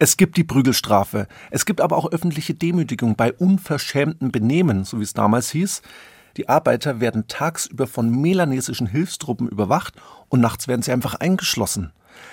Es 0.02 0.16
gibt 0.16 0.36
die 0.36 0.42
Prügelstrafe. 0.42 1.28
Es 1.52 1.64
gibt 1.64 1.80
aber 1.80 1.96
auch 1.96 2.10
öffentliche 2.10 2.54
Demütigung 2.54 3.14
bei 3.14 3.32
unverschämtem 3.32 4.32
Benehmen, 4.32 4.82
so 4.82 4.98
wie 4.98 5.04
es 5.04 5.14
damals 5.14 5.50
hieß. 5.50 5.80
Die 6.36 6.48
Arbeiter 6.48 6.98
werden 6.98 7.28
tagsüber 7.28 7.86
von 7.86 8.10
melanesischen 8.10 8.88
Hilfstruppen 8.88 9.46
überwacht 9.46 9.94
und 10.28 10.40
nachts 10.40 10.66
werden 10.66 10.82
sie 10.82 10.90
einfach 10.90 11.14
eingeschlossen. 11.14 11.92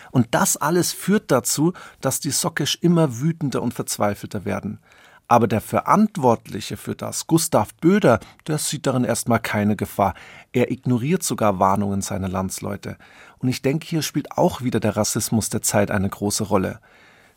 Und 0.09 0.29
das 0.31 0.57
alles 0.57 0.93
führt 0.93 1.29
dazu, 1.29 1.73
dass 2.01 2.19
die 2.19 2.31
Sockisch 2.31 2.79
immer 2.81 3.19
wütender 3.19 3.61
und 3.61 3.75
verzweifelter 3.75 4.45
werden. 4.45 4.79
Aber 5.27 5.47
der 5.47 5.61
Verantwortliche 5.61 6.75
für 6.75 6.95
das, 6.95 7.27
Gustav 7.27 7.75
Böder, 7.75 8.19
der 8.47 8.57
sieht 8.57 8.87
darin 8.87 9.03
erstmal 9.03 9.41
keine 9.41 9.75
Gefahr. 9.75 10.15
Er 10.53 10.71
ignoriert 10.71 11.21
sogar 11.21 11.59
Warnungen 11.59 12.01
seiner 12.01 12.29
Landsleute. 12.29 12.97
Und 13.37 13.47
ich 13.47 13.61
denke, 13.61 13.85
hier 13.85 14.01
spielt 14.01 14.31
auch 14.39 14.63
wieder 14.63 14.79
der 14.79 14.97
Rassismus 14.97 15.49
der 15.49 15.61
Zeit 15.61 15.91
eine 15.91 16.09
große 16.09 16.45
Rolle. 16.45 16.79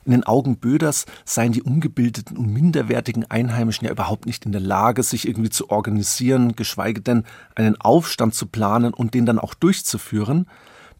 In 0.05 0.13
den 0.13 0.25
Augen 0.25 0.57
Böders 0.57 1.07
seien 1.25 1.53
die 1.53 1.63
ungebildeten 1.63 2.37
und 2.37 2.53
minderwertigen 2.53 3.31
Einheimischen 3.31 3.87
ja 3.87 3.93
überhaupt 3.93 4.27
nicht 4.27 4.45
in 4.47 4.53
der 4.53 4.61
Lage, 4.61 5.03
sich 5.03 5.29
irgendwie 5.29 5.51
zu 5.51 5.71
organisieren, 5.71 6.57
geschweige 6.57 7.01
denn 7.01 7.25
einen 7.55 7.81
Aufstand 7.81 8.35
zu 8.35 8.47
planen 8.47 8.95
und 8.95 9.15
den 9.15 9.27
dann 9.27 9.39
auch 9.39 9.55
durchzuführen. 9.55 10.47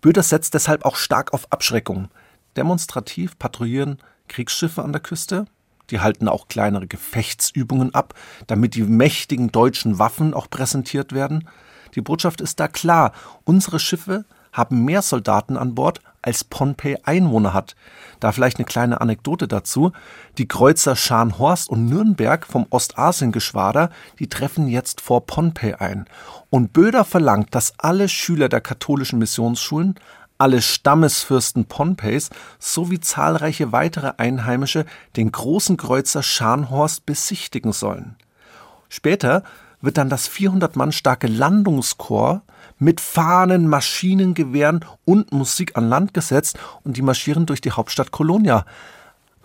Böders 0.01 0.29
setzt 0.29 0.55
deshalb 0.55 0.85
auch 0.85 0.97
stark 0.97 1.33
auf 1.33 1.51
Abschreckung. 1.51 2.09
Demonstrativ 2.57 3.39
patrouillieren 3.39 3.99
Kriegsschiffe 4.29 4.83
an 4.83 4.93
der 4.93 5.01
Küste. 5.03 5.47
Die 5.91 6.01
halten 6.01 6.29
auch 6.29 6.49
kleinere 6.49 6.87
Gefechtsübungen 6.87 7.95
ab, 7.95 8.15
damit 8.47 8.75
die 8.75 8.83
mächtigen 8.83 9.51
deutschen 9.53 9.99
Waffen 9.99 10.33
auch 10.33 10.49
präsentiert 10.49 11.13
werden. 11.13 11.49
Die 11.95 12.01
Botschaft 12.01 12.41
ist 12.41 12.61
da 12.61 12.69
klar. 12.69 13.13
Unsere 13.45 13.79
Schiffe 13.79 14.25
haben 14.53 14.85
mehr 14.85 15.03
Soldaten 15.03 15.57
an 15.57 15.75
Bord, 15.75 16.01
als 16.23 16.45
Pohnpei 16.45 16.97
Einwohner 17.05 17.53
hat. 17.53 17.75
Da 18.21 18.31
vielleicht 18.31 18.59
eine 18.59 18.65
kleine 18.65 19.01
Anekdote 19.01 19.49
dazu. 19.49 19.91
Die 20.39 20.47
Kreuzer 20.47 20.95
Scharnhorst 20.95 21.69
und 21.69 21.87
Nürnberg 21.87 22.47
vom 22.47 22.67
Ostasiengeschwader, 22.71 23.91
die 24.21 24.29
treffen 24.29 24.69
jetzt 24.69 25.01
vor 25.01 25.27
Pohnpei 25.27 25.81
ein. 25.81 26.07
Und 26.49 26.73
Böder 26.73 27.05
verlangt, 27.05 27.55
dass 27.55 27.75
alle 27.79 28.09
Schüler 28.09 28.49
der 28.49 28.61
katholischen 28.61 29.19
Missionsschulen 29.19 29.97
alle 30.39 30.61
Stammesfürsten 30.61 31.67
Pohnpeis 31.67 32.31
sowie 32.59 32.99
zahlreiche 32.99 33.71
weitere 33.71 34.15
Einheimische 34.17 34.87
den 35.17 35.31
großen 35.31 35.77
Kreuzer 35.77 36.23
Scharnhorst 36.23 37.07
besichtigen 37.07 37.73
sollen. 37.73 38.17
Später 38.89 39.45
wird 39.81 39.99
dann 39.99 40.09
das 40.09 40.27
400 40.27 40.75
Mann 40.75 40.91
starke 40.91 41.29
Landungskorps 41.29 42.43
mit 42.83 43.01
Fahnen, 43.01 43.69
Maschinengewehren 43.69 44.85
und 45.05 45.33
Musik 45.33 45.77
an 45.77 45.89
Land 45.89 46.15
gesetzt 46.15 46.59
und 46.83 46.97
die 46.97 47.03
marschieren 47.03 47.47
durch 47.47 47.61
die 47.61 47.71
Hauptstadt 47.71 48.11
Kolonia. 48.11 48.67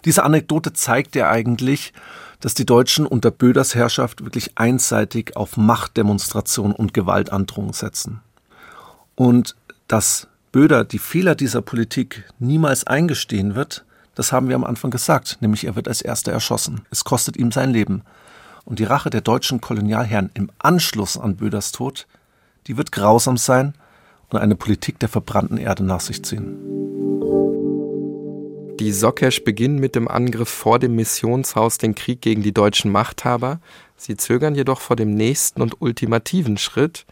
Diese 0.06 0.24
Anekdote 0.24 0.74
zeigt 0.74 1.16
ja 1.16 1.30
eigentlich, 1.30 1.94
dass 2.40 2.56
die 2.56 2.66
Deutschen 2.66 3.06
unter 3.06 3.30
Böders 3.30 3.76
Herrschaft 3.76 4.24
wirklich 4.24 4.58
einseitig 4.58 5.36
auf 5.36 5.56
Machtdemonstration 5.56 6.72
und 6.72 6.96
Gewaltandrohung 6.96 7.74
setzen. 7.74 8.22
Und 9.14 9.56
dass 9.88 10.28
Böder 10.52 10.84
die 10.84 11.00
Fehler 11.00 11.36
dieser 11.36 11.62
Politik 11.62 12.24
niemals 12.40 12.88
eingestehen 12.88 13.54
wird, 13.54 13.86
das 14.16 14.32
haben 14.32 14.50
wir 14.50 14.56
am 14.56 14.64
Anfang 14.64 14.90
gesagt, 14.90 15.38
nämlich 15.42 15.66
er 15.66 15.76
wird 15.76 15.88
als 15.88 16.02
erster 16.02 16.32
erschossen. 16.32 16.82
Es 16.90 17.04
kostet 17.04 17.38
ihm 17.38 17.52
sein 17.52 17.70
Leben. 17.70 18.02
Und 18.66 18.80
die 18.80 18.84
Rache 18.84 19.12
der 19.12 19.22
deutschen 19.22 19.62
Kolonialherren 19.62 20.32
im 20.34 20.50
Anschluss 20.58 21.18
an 21.18 21.36
Böders 21.36 21.72
Tod 21.72 22.08
die 22.68 22.78
wird 22.78 22.92
grausam 22.92 23.38
sein 23.38 23.74
und 24.30 24.40
eine 24.40 24.56
Politik 24.56 25.00
der 25.00 25.10
verbrannten 25.10 25.58
Erde 25.58 25.84
nach 25.84 26.02
sich 26.02 26.24
ziehen. 26.24 26.58
Die 28.80 28.92
Sokesh 28.92 29.44
beginnen 29.44 29.80
mit 29.80 29.96
dem 29.96 30.08
Angriff 30.08 30.50
vor 30.50 30.78
dem 30.78 30.96
Missionshaus 30.96 31.80
den 31.80 31.96
Krieg 31.96 32.22
gegen 32.22 32.44
die 32.44 32.54
deutschen 32.54 32.92
Machthaber. 32.92 33.60
Sie 33.96 34.18
zögern 34.18 34.54
jedoch 34.54 34.82
vor 34.82 34.96
dem 34.96 35.16
nächsten 35.16 35.64
und 35.64 35.82
ultimativen 35.82 36.58
Schritt, 36.58 37.08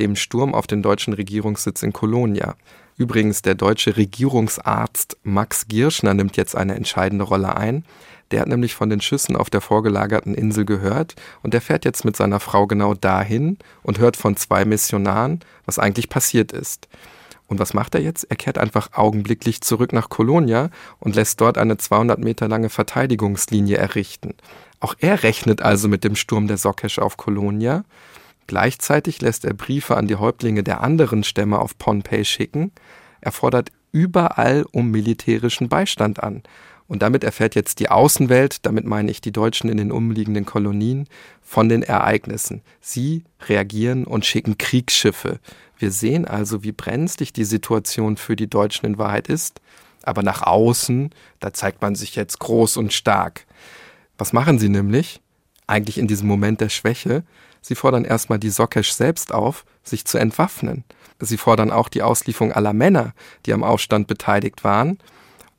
dem 0.00 0.16
Sturm 0.16 0.54
auf 0.54 0.66
den 0.66 0.82
deutschen 0.82 1.14
Regierungssitz 1.14 1.82
in 1.82 1.94
Kolonia. 1.94 2.56
Übrigens, 2.98 3.40
der 3.42 3.54
deutsche 3.54 3.96
Regierungsarzt 3.96 5.16
Max 5.22 5.68
Girschner 5.68 6.12
nimmt 6.12 6.36
jetzt 6.36 6.54
eine 6.54 6.74
entscheidende 6.74 7.24
Rolle 7.24 7.56
ein. 7.56 7.84
Der 8.30 8.40
hat 8.40 8.48
nämlich 8.48 8.74
von 8.74 8.90
den 8.90 9.00
Schüssen 9.00 9.36
auf 9.36 9.50
der 9.50 9.60
vorgelagerten 9.60 10.34
Insel 10.34 10.64
gehört 10.64 11.14
und 11.42 11.54
der 11.54 11.60
fährt 11.60 11.84
jetzt 11.84 12.04
mit 12.04 12.16
seiner 12.16 12.40
Frau 12.40 12.66
genau 12.66 12.94
dahin 12.94 13.58
und 13.82 13.98
hört 13.98 14.16
von 14.16 14.36
zwei 14.36 14.64
Missionaren, 14.64 15.40
was 15.64 15.78
eigentlich 15.78 16.08
passiert 16.08 16.52
ist. 16.52 16.88
Und 17.46 17.58
was 17.58 17.72
macht 17.72 17.94
er 17.94 18.02
jetzt? 18.02 18.24
Er 18.24 18.36
kehrt 18.36 18.58
einfach 18.58 18.90
augenblicklich 18.92 19.62
zurück 19.62 19.94
nach 19.94 20.10
Kolonia 20.10 20.68
und 21.00 21.16
lässt 21.16 21.40
dort 21.40 21.56
eine 21.56 21.78
200 21.78 22.18
Meter 22.18 22.46
lange 22.46 22.68
Verteidigungslinie 22.68 23.78
errichten. 23.78 24.34
Auch 24.80 24.94
er 24.98 25.22
rechnet 25.22 25.62
also 25.62 25.88
mit 25.88 26.04
dem 26.04 26.14
Sturm 26.14 26.46
der 26.46 26.58
Sokesh 26.58 26.98
auf 26.98 27.16
Kolonia. 27.16 27.84
Gleichzeitig 28.46 29.22
lässt 29.22 29.46
er 29.46 29.54
Briefe 29.54 29.96
an 29.96 30.06
die 30.06 30.16
Häuptlinge 30.16 30.62
der 30.62 30.82
anderen 30.82 31.24
Stämme 31.24 31.58
auf 31.58 31.78
Pohnpei 31.78 32.22
schicken. 32.22 32.70
Er 33.22 33.32
fordert 33.32 33.70
überall 33.92 34.66
um 34.70 34.90
militärischen 34.90 35.70
Beistand 35.70 36.22
an. 36.22 36.42
Und 36.88 37.02
damit 37.02 37.22
erfährt 37.22 37.54
jetzt 37.54 37.80
die 37.80 37.90
Außenwelt, 37.90 38.64
damit 38.64 38.86
meine 38.86 39.10
ich 39.10 39.20
die 39.20 39.30
Deutschen 39.30 39.68
in 39.68 39.76
den 39.76 39.92
umliegenden 39.92 40.46
Kolonien, 40.46 41.06
von 41.42 41.68
den 41.68 41.82
Ereignissen. 41.82 42.62
Sie 42.80 43.24
reagieren 43.46 44.04
und 44.04 44.24
schicken 44.24 44.58
Kriegsschiffe. 44.58 45.38
Wir 45.78 45.90
sehen 45.92 46.24
also, 46.24 46.64
wie 46.64 46.72
brenzlig 46.72 47.32
die 47.32 47.44
Situation 47.44 48.16
für 48.16 48.36
die 48.36 48.48
Deutschen 48.48 48.86
in 48.86 48.98
Wahrheit 48.98 49.28
ist. 49.28 49.60
Aber 50.02 50.22
nach 50.22 50.42
außen, 50.42 51.10
da 51.40 51.52
zeigt 51.52 51.82
man 51.82 51.94
sich 51.94 52.16
jetzt 52.16 52.38
groß 52.38 52.78
und 52.78 52.92
stark. 52.92 53.46
Was 54.16 54.32
machen 54.32 54.58
sie 54.58 54.70
nämlich? 54.70 55.20
Eigentlich 55.66 55.98
in 55.98 56.08
diesem 56.08 56.26
Moment 56.26 56.62
der 56.62 56.70
Schwäche. 56.70 57.22
Sie 57.60 57.74
fordern 57.74 58.04
erstmal 58.06 58.38
die 58.38 58.50
Sokesh 58.50 58.92
selbst 58.92 59.32
auf, 59.32 59.66
sich 59.82 60.06
zu 60.06 60.16
entwaffnen. 60.16 60.84
Sie 61.20 61.36
fordern 61.36 61.70
auch 61.70 61.88
die 61.88 62.02
Auslieferung 62.02 62.52
aller 62.52 62.72
Männer, 62.72 63.12
die 63.44 63.52
am 63.52 63.64
Aufstand 63.64 64.06
beteiligt 64.06 64.64
waren. 64.64 64.98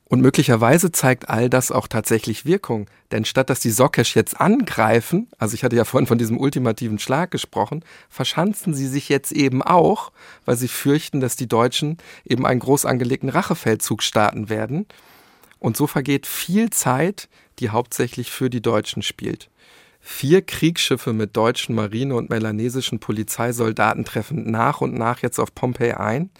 Und 0.10 0.22
möglicherweise 0.22 0.91
zeigt 0.91 1.30
all 1.30 1.52
das 1.52 1.72
auch 1.72 1.88
tatsächlich 1.88 2.43
Wirkung. 2.43 2.88
Denn 3.12 3.26
statt 3.26 3.52
dass 3.52 3.60
die 3.60 3.69
Sokesh 3.69 4.15
jetzt 4.15 4.41
angreifen, 4.41 5.28
also 5.38 5.54
ich 5.54 5.63
hatte 5.63 5.76
ja 5.76 5.86
vorhin 5.86 6.08
von 6.08 6.17
diesem 6.17 6.39
ultimativen 6.39 6.98
Schlag 6.98 7.30
gesprochen, 7.30 7.86
verschanzen 8.10 8.74
sie 8.74 8.88
sich 8.88 9.08
jetzt 9.08 9.32
eben 9.32 9.62
auch, 9.62 10.12
weil 10.45 10.58
sie 10.58 10.67
fürchten, 10.67 11.19
dass 11.19 11.36
die 11.36 11.48
Deutschen 11.48 11.98
eben 12.26 12.48
einen 12.48 12.60
groß 12.60 12.86
angelegten 12.86 13.30
Rachefeldzug 13.30 14.02
starten 14.02 14.50
werden. 14.50 14.88
Und 15.60 15.78
so 15.78 15.86
vergeht 15.86 16.26
viel 16.26 16.72
Zeit, 16.72 17.30
die 17.60 17.69
hauptsächlich 17.69 18.32
für 18.32 18.50
die 18.50 18.63
Deutschen 18.63 19.04
spielt. 19.04 19.52
Vier 20.02 20.41
Kriegsschiffe 20.41 21.13
mit 21.13 21.38
deutschen 21.38 21.76
Marine- 21.76 22.15
und 22.15 22.32
melanesischen 22.32 23.00
Polizeisoldaten 23.00 24.06
treffen 24.06 24.50
nach 24.50 24.82
und 24.82 24.95
nach 24.95 25.19
jetzt 25.22 25.39
auf 25.39 25.54
Pompeii 25.54 25.93
ein 25.93 26.32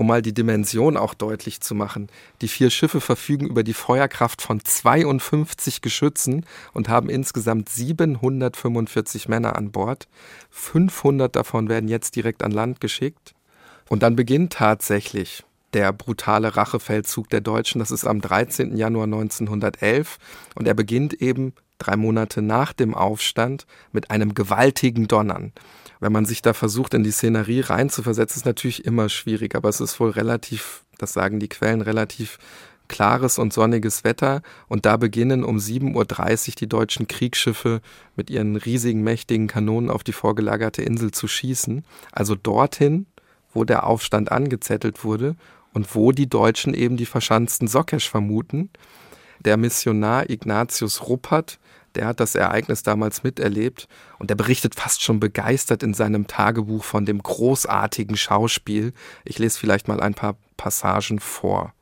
um 0.00 0.06
mal 0.06 0.22
die 0.22 0.32
Dimension 0.32 0.96
auch 0.96 1.12
deutlich 1.12 1.60
zu 1.60 1.74
machen. 1.74 2.08
Die 2.40 2.48
vier 2.48 2.70
Schiffe 2.70 3.02
verfügen 3.02 3.46
über 3.46 3.62
die 3.62 3.74
Feuerkraft 3.74 4.40
von 4.40 4.64
52 4.64 5.82
Geschützen 5.82 6.46
und 6.72 6.88
haben 6.88 7.10
insgesamt 7.10 7.68
745 7.68 9.28
Männer 9.28 9.56
an 9.56 9.72
Bord. 9.72 10.08
500 10.48 11.36
davon 11.36 11.68
werden 11.68 11.90
jetzt 11.90 12.16
direkt 12.16 12.42
an 12.42 12.50
Land 12.50 12.80
geschickt. 12.80 13.34
Und 13.90 14.02
dann 14.02 14.16
beginnt 14.16 14.54
tatsächlich 14.54 15.44
der 15.74 15.92
brutale 15.92 16.56
Rachefeldzug 16.56 17.28
der 17.28 17.42
Deutschen. 17.42 17.78
Das 17.80 17.90
ist 17.90 18.06
am 18.06 18.22
13. 18.22 18.78
Januar 18.78 19.04
1911 19.04 20.16
und 20.54 20.66
er 20.66 20.72
beginnt 20.72 21.12
eben 21.12 21.52
drei 21.80 21.96
Monate 21.96 22.42
nach 22.42 22.72
dem 22.72 22.94
Aufstand 22.94 23.66
mit 23.90 24.10
einem 24.10 24.34
gewaltigen 24.34 25.08
Donnern 25.08 25.52
wenn 26.00 26.12
man 26.12 26.24
sich 26.24 26.42
da 26.42 26.54
versucht, 26.54 26.94
in 26.94 27.04
die 27.04 27.12
Szenerie 27.12 27.60
reinzuversetzen, 27.60 28.40
ist 28.40 28.46
natürlich 28.46 28.84
immer 28.84 29.08
schwierig, 29.08 29.54
aber 29.54 29.68
es 29.68 29.80
ist 29.80 30.00
wohl 30.00 30.10
relativ, 30.10 30.82
das 30.98 31.12
sagen 31.12 31.38
die 31.38 31.48
Quellen, 31.48 31.82
relativ 31.82 32.38
klares 32.88 33.38
und 33.38 33.52
sonniges 33.52 34.02
Wetter 34.02 34.42
und 34.66 34.84
da 34.84 34.96
beginnen 34.96 35.44
um 35.44 35.58
7.30 35.58 36.48
Uhr 36.48 36.54
die 36.58 36.68
deutschen 36.68 37.06
Kriegsschiffe 37.06 37.82
mit 38.16 38.30
ihren 38.30 38.56
riesigen, 38.56 39.02
mächtigen 39.02 39.46
Kanonen 39.46 39.90
auf 39.90 40.02
die 40.02 40.12
vorgelagerte 40.12 40.82
Insel 40.82 41.12
zu 41.12 41.28
schießen. 41.28 41.84
Also 42.10 42.34
dorthin, 42.34 43.06
wo 43.52 43.62
der 43.62 43.86
Aufstand 43.86 44.32
angezettelt 44.32 45.04
wurde 45.04 45.36
und 45.72 45.94
wo 45.94 46.10
die 46.10 46.28
Deutschen 46.28 46.74
eben 46.74 46.96
die 46.96 47.06
verschanzten 47.06 47.68
Sokesh 47.68 48.10
vermuten. 48.10 48.70
Der 49.38 49.56
Missionar 49.56 50.28
Ignatius 50.28 51.06
Ruppert 51.08 51.60
Der 51.94 52.06
hat 52.06 52.20
das 52.20 52.34
Ereignis 52.34 52.82
damals 52.82 53.22
miterlebt 53.22 53.88
und 54.18 54.30
er 54.30 54.36
berichtet 54.36 54.74
fast 54.74 55.02
schon 55.02 55.20
begeistert 55.20 55.82
in 55.82 55.94
seinem 55.94 56.26
Tagebuch 56.26 56.84
von 56.84 57.04
dem 57.04 57.22
großartigen 57.22 58.16
Schauspiel. 58.16 58.92
Ich 59.24 59.38
lese 59.38 59.58
vielleicht 59.58 59.88
mal 59.88 60.00
ein 60.00 60.14
paar 60.14 60.36
Passagen 60.56 61.18
vor. 61.18 61.72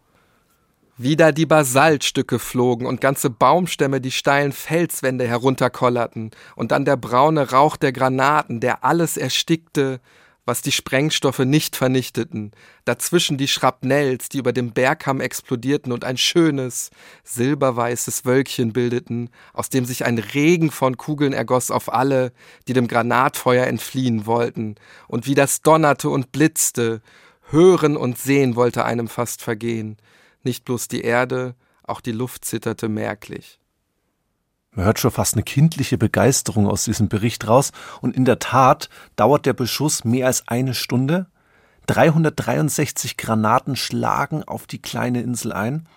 Wieder 1.00 1.30
die 1.30 1.46
Basaltstücke 1.46 2.40
flogen 2.40 2.84
und 2.84 3.00
ganze 3.00 3.30
Baumstämme 3.30 4.00
die 4.00 4.10
steilen 4.10 4.50
Felswände 4.50 5.28
herunterkollerten 5.28 6.32
und 6.56 6.72
dann 6.72 6.84
der 6.84 6.96
braune 6.96 7.52
Rauch 7.52 7.76
der 7.76 7.92
Granaten, 7.92 8.58
der 8.58 8.84
alles 8.84 9.16
erstickte, 9.16 10.00
was 10.48 10.62
die 10.62 10.72
Sprengstoffe 10.72 11.40
nicht 11.40 11.76
vernichteten, 11.76 12.52
dazwischen 12.86 13.36
die 13.36 13.48
Schrapnells, 13.48 14.30
die 14.30 14.38
über 14.38 14.54
dem 14.54 14.72
Bergkamm 14.72 15.20
explodierten 15.20 15.92
und 15.92 16.06
ein 16.06 16.16
schönes, 16.16 16.90
silberweißes 17.22 18.24
Wölkchen 18.24 18.72
bildeten, 18.72 19.28
aus 19.52 19.68
dem 19.68 19.84
sich 19.84 20.06
ein 20.06 20.18
Regen 20.18 20.70
von 20.70 20.96
Kugeln 20.96 21.34
ergoss 21.34 21.70
auf 21.70 21.92
alle, 21.92 22.32
die 22.66 22.72
dem 22.72 22.88
Granatfeuer 22.88 23.66
entfliehen 23.66 24.24
wollten, 24.24 24.76
und 25.06 25.26
wie 25.26 25.34
das 25.34 25.60
donnerte 25.60 26.08
und 26.08 26.32
blitzte, 26.32 27.02
hören 27.50 27.98
und 27.98 28.18
sehen 28.18 28.56
wollte 28.56 28.86
einem 28.86 29.08
fast 29.08 29.42
vergehen, 29.42 29.98
nicht 30.44 30.64
bloß 30.64 30.88
die 30.88 31.02
Erde, 31.02 31.56
auch 31.82 32.00
die 32.00 32.12
Luft 32.12 32.46
zitterte 32.46 32.88
merklich. 32.88 33.57
Man 34.78 34.84
hört 34.84 35.00
schon 35.00 35.10
fast 35.10 35.34
eine 35.34 35.42
kindliche 35.42 35.98
Begeisterung 35.98 36.68
aus 36.68 36.84
diesem 36.84 37.08
Bericht 37.08 37.48
raus. 37.48 37.72
Und 38.00 38.14
in 38.14 38.24
der 38.24 38.38
Tat 38.38 38.88
dauert 39.16 39.44
der 39.44 39.52
Beschuss 39.52 40.04
mehr 40.04 40.28
als 40.28 40.46
eine 40.46 40.72
Stunde. 40.72 41.26
363 41.88 43.16
Granaten 43.16 43.74
schlagen 43.74 44.44
auf 44.44 44.68
die 44.68 44.80
kleine 44.80 45.20
Insel 45.20 45.52
ein. 45.52 45.88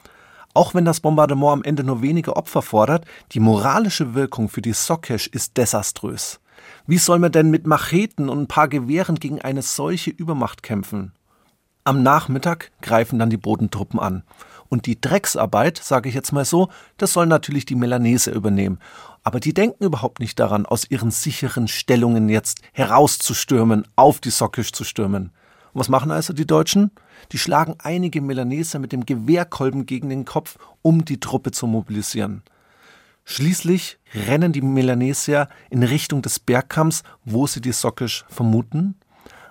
Auch 0.55 0.73
wenn 0.73 0.83
das 0.83 0.99
Bombardement 0.99 1.53
am 1.53 1.63
Ende 1.63 1.83
nur 1.83 2.01
wenige 2.01 2.35
Opfer 2.35 2.63
fordert, 2.63 3.05
die 3.33 3.39
moralische 3.39 4.15
Wirkung 4.15 4.49
für 4.49 4.63
die 4.63 4.73
Sokesh 4.73 5.27
ist 5.27 5.57
desaströs. 5.57 6.39
Wie 6.87 6.97
soll 6.97 7.19
man 7.19 7.31
denn 7.31 7.51
mit 7.51 7.67
Macheten 7.67 8.29
und 8.29 8.39
ein 8.39 8.47
paar 8.47 8.67
Gewehren 8.67 9.17
gegen 9.17 9.43
eine 9.43 9.61
solche 9.61 10.09
Übermacht 10.09 10.63
kämpfen? 10.63 11.11
Am 11.83 12.01
Nachmittag 12.01 12.71
greifen 12.81 13.19
dann 13.19 13.29
die 13.29 13.37
Bodentruppen 13.37 13.99
an. 13.99 14.23
Und 14.71 14.85
die 14.85 15.01
Drecksarbeit, 15.01 15.81
sage 15.83 16.07
ich 16.07 16.15
jetzt 16.15 16.31
mal 16.31 16.45
so, 16.45 16.69
das 16.95 17.11
sollen 17.11 17.27
natürlich 17.27 17.65
die 17.65 17.75
Melanese 17.75 18.31
übernehmen. 18.31 18.79
Aber 19.21 19.41
die 19.41 19.53
denken 19.53 19.83
überhaupt 19.83 20.21
nicht 20.21 20.39
daran, 20.39 20.65
aus 20.65 20.89
ihren 20.89 21.11
sicheren 21.11 21.67
Stellungen 21.67 22.29
jetzt 22.29 22.61
herauszustürmen, 22.71 23.85
auf 23.97 24.21
die 24.21 24.29
Sockisch 24.29 24.71
zu 24.71 24.85
stürmen. 24.85 25.31
Und 25.73 25.81
was 25.81 25.89
machen 25.89 26.09
also 26.09 26.31
die 26.31 26.47
Deutschen? 26.47 26.91
Die 27.33 27.37
schlagen 27.37 27.75
einige 27.79 28.21
Melaneser 28.21 28.79
mit 28.79 28.93
dem 28.93 29.05
Gewehrkolben 29.05 29.85
gegen 29.85 30.07
den 30.07 30.23
Kopf, 30.23 30.57
um 30.81 31.03
die 31.03 31.19
Truppe 31.19 31.51
zu 31.51 31.67
mobilisieren. 31.67 32.41
Schließlich 33.25 33.99
rennen 34.15 34.53
die 34.53 34.61
Melanesier 34.61 35.49
in 35.69 35.83
Richtung 35.83 36.21
des 36.21 36.39
Bergkamms, 36.39 37.03
wo 37.25 37.45
sie 37.45 37.59
die 37.59 37.73
Sockisch 37.73 38.23
vermuten. 38.29 38.95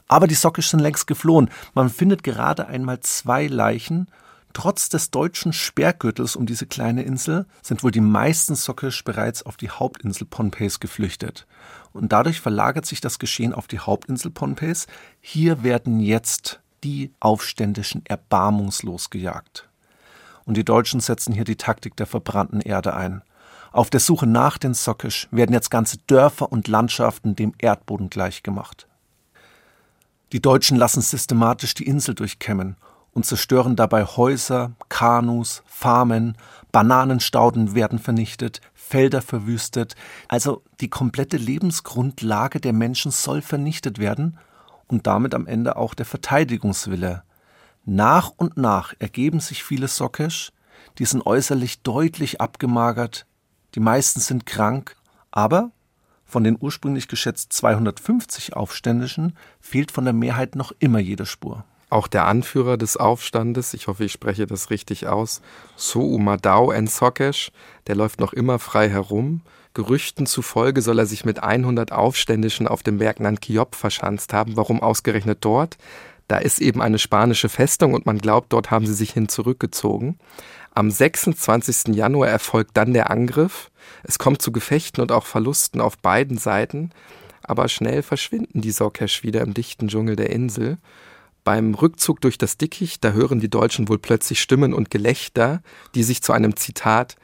Aber 0.08 0.26
die 0.26 0.34
Sockisch 0.34 0.70
sind 0.70 0.80
längst 0.80 1.06
geflohen. 1.06 1.50
Man 1.74 1.90
findet 1.90 2.22
gerade 2.22 2.68
einmal 2.68 3.00
zwei 3.00 3.48
Leichen 3.48 4.06
Trotz 4.52 4.88
des 4.88 5.10
deutschen 5.10 5.52
Sperrgürtels 5.52 6.34
um 6.34 6.44
diese 6.44 6.66
kleine 6.66 7.02
Insel 7.02 7.46
sind 7.62 7.84
wohl 7.84 7.92
die 7.92 8.00
meisten 8.00 8.56
Sokisch 8.56 9.04
bereits 9.04 9.44
auf 9.44 9.56
die 9.56 9.70
Hauptinsel 9.70 10.26
Pohnpeis 10.26 10.80
geflüchtet. 10.80 11.46
Und 11.92 12.12
dadurch 12.12 12.40
verlagert 12.40 12.84
sich 12.84 13.00
das 13.00 13.18
Geschehen 13.18 13.54
auf 13.54 13.68
die 13.68 13.78
Hauptinsel 13.78 14.30
Pohnpeis. 14.30 14.86
Hier 15.20 15.62
werden 15.62 16.00
jetzt 16.00 16.60
die 16.82 17.12
Aufständischen 17.20 18.04
erbarmungslos 18.06 19.10
gejagt. 19.10 19.68
Und 20.46 20.56
die 20.56 20.64
Deutschen 20.64 21.00
setzen 21.00 21.32
hier 21.32 21.44
die 21.44 21.56
Taktik 21.56 21.96
der 21.96 22.06
verbrannten 22.06 22.60
Erde 22.60 22.94
ein. 22.94 23.22
Auf 23.70 23.88
der 23.88 24.00
Suche 24.00 24.26
nach 24.26 24.58
den 24.58 24.74
Sokisch 24.74 25.28
werden 25.30 25.52
jetzt 25.52 25.70
ganze 25.70 25.98
Dörfer 26.08 26.50
und 26.50 26.66
Landschaften 26.66 27.36
dem 27.36 27.52
Erdboden 27.58 28.10
gleichgemacht. 28.10 28.88
Die 30.32 30.42
Deutschen 30.42 30.76
lassen 30.76 31.02
systematisch 31.02 31.74
die 31.74 31.86
Insel 31.86 32.14
durchkämmen 32.16 32.76
und 33.12 33.26
zerstören 33.26 33.76
dabei 33.76 34.04
Häuser, 34.04 34.72
Kanus, 34.88 35.62
Farmen, 35.66 36.36
Bananenstauden 36.72 37.74
werden 37.74 37.98
vernichtet, 37.98 38.60
Felder 38.74 39.22
verwüstet, 39.22 39.94
also 40.28 40.62
die 40.80 40.88
komplette 40.88 41.36
Lebensgrundlage 41.36 42.60
der 42.60 42.72
Menschen 42.72 43.10
soll 43.10 43.42
vernichtet 43.42 43.98
werden 43.98 44.38
und 44.88 45.06
damit 45.06 45.34
am 45.34 45.46
Ende 45.46 45.76
auch 45.76 45.94
der 45.94 46.06
Verteidigungswille. 46.06 47.22
Nach 47.84 48.32
und 48.36 48.56
nach 48.56 48.94
ergeben 48.98 49.40
sich 49.40 49.64
viele 49.64 49.88
Sokesh, 49.88 50.52
die 50.98 51.04
sind 51.04 51.24
äußerlich 51.24 51.82
deutlich 51.82 52.40
abgemagert, 52.40 53.26
die 53.74 53.80
meisten 53.80 54.20
sind 54.20 54.46
krank, 54.46 54.96
aber 55.30 55.70
von 56.24 56.44
den 56.44 56.56
ursprünglich 56.60 57.08
geschätzt 57.08 57.52
250 57.52 58.54
Aufständischen 58.54 59.36
fehlt 59.60 59.90
von 59.90 60.04
der 60.04 60.14
Mehrheit 60.14 60.54
noch 60.54 60.72
immer 60.78 61.00
jede 61.00 61.26
Spur. 61.26 61.64
Auch 61.90 62.06
der 62.06 62.26
Anführer 62.26 62.76
des 62.76 62.96
Aufstandes, 62.96 63.74
ich 63.74 63.88
hoffe, 63.88 64.04
ich 64.04 64.12
spreche 64.12 64.46
das 64.46 64.70
richtig 64.70 65.08
aus, 65.08 65.42
Soumadau 65.76 66.70
Ensokesh, 66.70 67.50
der 67.88 67.96
läuft 67.96 68.20
noch 68.20 68.32
immer 68.32 68.60
frei 68.60 68.88
herum. 68.88 69.42
Gerüchten 69.74 70.26
zufolge 70.26 70.82
soll 70.82 71.00
er 71.00 71.06
sich 71.06 71.24
mit 71.24 71.42
100 71.42 71.92
Aufständischen 71.92 72.68
auf 72.68 72.84
dem 72.84 72.98
Berg 72.98 73.18
Nankiop 73.20 73.74
verschanzt 73.74 74.32
haben. 74.32 74.56
Warum 74.56 74.82
ausgerechnet 74.82 75.38
dort? 75.42 75.78
Da 76.28 76.38
ist 76.38 76.60
eben 76.60 76.80
eine 76.80 77.00
spanische 77.00 77.48
Festung 77.48 77.92
und 77.92 78.06
man 78.06 78.18
glaubt, 78.18 78.52
dort 78.52 78.70
haben 78.70 78.86
sie 78.86 78.94
sich 78.94 79.10
hin 79.10 79.28
zurückgezogen. 79.28 80.18
Am 80.72 80.90
26. 80.90 81.96
Januar 81.96 82.28
erfolgt 82.28 82.76
dann 82.76 82.92
der 82.92 83.10
Angriff. 83.10 83.70
Es 84.04 84.20
kommt 84.20 84.40
zu 84.40 84.52
Gefechten 84.52 85.02
und 85.02 85.10
auch 85.10 85.26
Verlusten 85.26 85.80
auf 85.80 85.98
beiden 85.98 86.38
Seiten, 86.38 86.90
aber 87.42 87.68
schnell 87.68 88.02
verschwinden 88.02 88.60
die 88.60 88.70
Sokesh 88.70 89.24
wieder 89.24 89.40
im 89.40 89.54
dichten 89.54 89.88
Dschungel 89.88 90.14
der 90.14 90.30
Insel. 90.30 90.78
Beim 91.44 91.74
Rückzug 91.74 92.20
durch 92.20 92.38
das 92.38 92.58
Dickicht, 92.58 93.02
da 93.02 93.12
hören 93.12 93.40
die 93.40 93.48
Deutschen 93.48 93.88
wohl 93.88 93.98
plötzlich 93.98 94.40
Stimmen 94.40 94.74
und 94.74 94.90
Gelächter, 94.90 95.62
die 95.94 96.02
sich 96.02 96.22
zu 96.22 96.32
einem 96.32 96.56
Zitat 96.56 97.16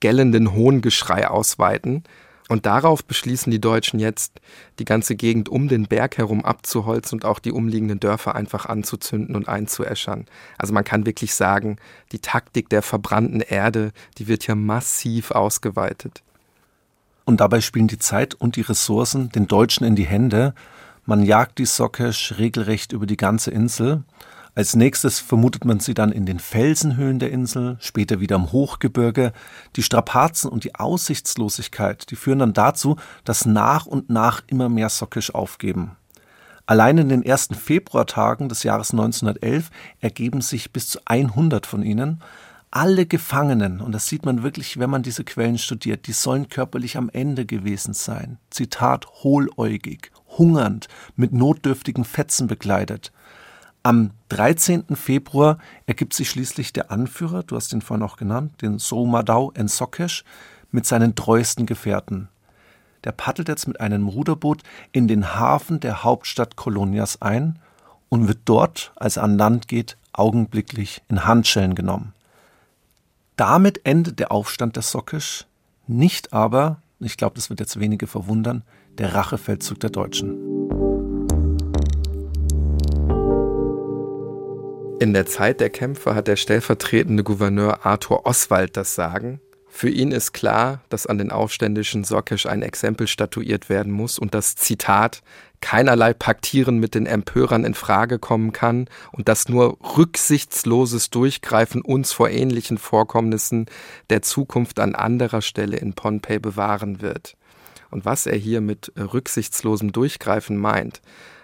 gellenden 0.00 0.52
Hohngeschrei 0.52 1.28
ausweiten. 1.28 2.04
Und 2.48 2.66
darauf 2.66 3.04
beschließen 3.04 3.50
die 3.50 3.60
Deutschen 3.60 3.98
jetzt, 3.98 4.40
die 4.78 4.84
ganze 4.84 5.16
Gegend 5.16 5.48
um 5.48 5.66
den 5.66 5.86
Berg 5.86 6.18
herum 6.18 6.44
abzuholzen 6.44 7.16
und 7.16 7.24
auch 7.24 7.38
die 7.38 7.52
umliegenden 7.52 8.00
Dörfer 8.00 8.34
einfach 8.34 8.66
anzuzünden 8.66 9.34
und 9.34 9.48
einzuäschern. 9.48 10.26
Also 10.58 10.74
man 10.74 10.84
kann 10.84 11.06
wirklich 11.06 11.34
sagen, 11.34 11.78
die 12.12 12.18
Taktik 12.18 12.68
der 12.68 12.82
verbrannten 12.82 13.40
Erde, 13.40 13.92
die 14.18 14.28
wird 14.28 14.42
hier 14.42 14.56
massiv 14.56 15.30
ausgeweitet. 15.30 16.22
Und 17.24 17.40
dabei 17.40 17.62
spielen 17.62 17.88
die 17.88 17.98
Zeit 17.98 18.34
und 18.34 18.56
die 18.56 18.60
Ressourcen 18.60 19.30
den 19.30 19.46
Deutschen 19.46 19.86
in 19.86 19.96
die 19.96 20.04
Hände, 20.04 20.54
man 21.06 21.22
jagt 21.22 21.58
die 21.58 21.66
Sokesh 21.66 22.34
regelrecht 22.38 22.92
über 22.92 23.06
die 23.06 23.16
ganze 23.16 23.50
Insel. 23.50 24.04
Als 24.54 24.76
nächstes 24.76 25.18
vermutet 25.18 25.64
man 25.64 25.80
sie 25.80 25.94
dann 25.94 26.12
in 26.12 26.26
den 26.26 26.38
Felsenhöhlen 26.38 27.18
der 27.18 27.32
Insel, 27.32 27.76
später 27.80 28.20
wieder 28.20 28.36
im 28.36 28.52
Hochgebirge. 28.52 29.32
Die 29.74 29.82
Strapazen 29.82 30.48
und 30.48 30.62
die 30.62 30.76
Aussichtslosigkeit, 30.76 32.10
die 32.10 32.16
führen 32.16 32.38
dann 32.38 32.52
dazu, 32.52 32.96
dass 33.24 33.46
nach 33.46 33.86
und 33.86 34.10
nach 34.10 34.42
immer 34.46 34.68
mehr 34.68 34.90
Sokesh 34.90 35.30
aufgeben. 35.30 35.96
Allein 36.66 36.96
in 36.98 37.08
den 37.10 37.22
ersten 37.22 37.54
Februartagen 37.54 38.48
des 38.48 38.62
Jahres 38.62 38.92
1911 38.92 39.70
ergeben 40.00 40.40
sich 40.40 40.72
bis 40.72 40.88
zu 40.88 41.00
100 41.04 41.66
von 41.66 41.82
ihnen. 41.82 42.22
Alle 42.70 43.06
Gefangenen, 43.06 43.80
und 43.80 43.92
das 43.92 44.06
sieht 44.06 44.24
man 44.24 44.42
wirklich, 44.42 44.78
wenn 44.78 44.88
man 44.88 45.02
diese 45.02 45.24
Quellen 45.24 45.58
studiert, 45.58 46.06
die 46.06 46.12
sollen 46.12 46.48
körperlich 46.48 46.96
am 46.96 47.10
Ende 47.10 47.44
gewesen 47.44 47.92
sein. 47.92 48.38
Zitat 48.50 49.06
hohläugig, 49.22 50.10
hungernd, 50.38 50.88
mit 51.16 51.32
notdürftigen 51.32 52.04
Fetzen 52.04 52.46
bekleidet. 52.46 53.12
Am 53.82 54.12
13. 54.30 54.96
Februar 54.96 55.58
ergibt 55.86 56.14
sich 56.14 56.30
schließlich 56.30 56.72
der 56.72 56.90
Anführer, 56.90 57.42
du 57.42 57.56
hast 57.56 57.72
ihn 57.72 57.82
vorhin 57.82 58.04
auch 58.04 58.16
genannt, 58.16 58.62
den 58.62 58.78
Soumadau 58.78 59.52
Ensokesh, 59.52 60.24
mit 60.70 60.86
seinen 60.86 61.14
treuesten 61.14 61.66
Gefährten. 61.66 62.28
Der 63.04 63.12
paddelt 63.12 63.48
jetzt 63.48 63.68
mit 63.68 63.80
einem 63.80 64.08
Ruderboot 64.08 64.62
in 64.92 65.06
den 65.06 65.34
Hafen 65.34 65.80
der 65.80 66.02
Hauptstadt 66.02 66.56
Kolonias 66.56 67.20
ein 67.20 67.58
und 68.08 68.26
wird 68.26 68.40
dort, 68.46 68.92
als 68.96 69.18
er 69.18 69.24
an 69.24 69.36
Land 69.36 69.68
geht, 69.68 69.96
augenblicklich 70.12 71.02
in 71.08 71.24
Handschellen 71.24 71.74
genommen. 71.74 72.14
Damit 73.36 73.84
endet 73.84 74.18
der 74.18 74.32
Aufstand 74.32 74.76
der 74.76 74.82
Sokesh, 74.82 75.44
nicht 75.86 76.32
aber, 76.32 76.78
ich 77.00 77.16
glaube, 77.16 77.34
das 77.34 77.50
wird 77.50 77.60
jetzt 77.60 77.78
wenige 77.78 78.06
verwundern, 78.06 78.62
der 78.98 79.14
Rachefeldzug 79.14 79.80
der 79.80 79.90
Deutschen. 79.90 80.38
In 85.00 85.12
der 85.12 85.26
Zeit 85.26 85.60
der 85.60 85.70
Kämpfe 85.70 86.14
hat 86.14 86.28
der 86.28 86.36
stellvertretende 86.36 87.24
Gouverneur 87.24 87.84
Arthur 87.84 88.24
Oswald 88.26 88.76
das 88.76 88.94
Sagen. 88.94 89.40
Für 89.68 89.90
ihn 89.90 90.12
ist 90.12 90.32
klar, 90.32 90.82
dass 90.88 91.06
an 91.06 91.18
den 91.18 91.32
aufständischen 91.32 92.04
Sokesh 92.04 92.46
ein 92.46 92.62
Exempel 92.62 93.08
statuiert 93.08 93.68
werden 93.68 93.92
muss 93.92 94.20
und 94.20 94.32
das 94.32 94.54
Zitat 94.54 95.22
keinerlei 95.60 96.14
Paktieren 96.14 96.78
mit 96.78 96.94
den 96.94 97.06
Empörern 97.06 97.64
in 97.64 97.74
Frage 97.74 98.20
kommen 98.20 98.52
kann 98.52 98.86
und 99.10 99.28
dass 99.28 99.48
nur 99.48 99.78
rücksichtsloses 99.96 101.10
Durchgreifen 101.10 101.82
uns 101.82 102.12
vor 102.12 102.30
ähnlichen 102.30 102.78
Vorkommnissen 102.78 103.66
der 104.10 104.22
Zukunft 104.22 104.78
an 104.78 104.94
anderer 104.94 105.42
Stelle 105.42 105.76
in 105.76 105.94
Pohnpei 105.94 106.38
bewahren 106.38 107.02
wird. 107.02 107.36
Und 107.94 108.04
was 108.04 108.26
er 108.26 108.36
hier 108.36 108.60
mit 108.60 108.90
rücksichtslosem 108.98 109.92
Durchgreifen 109.92 110.56
meint, 110.58 111.00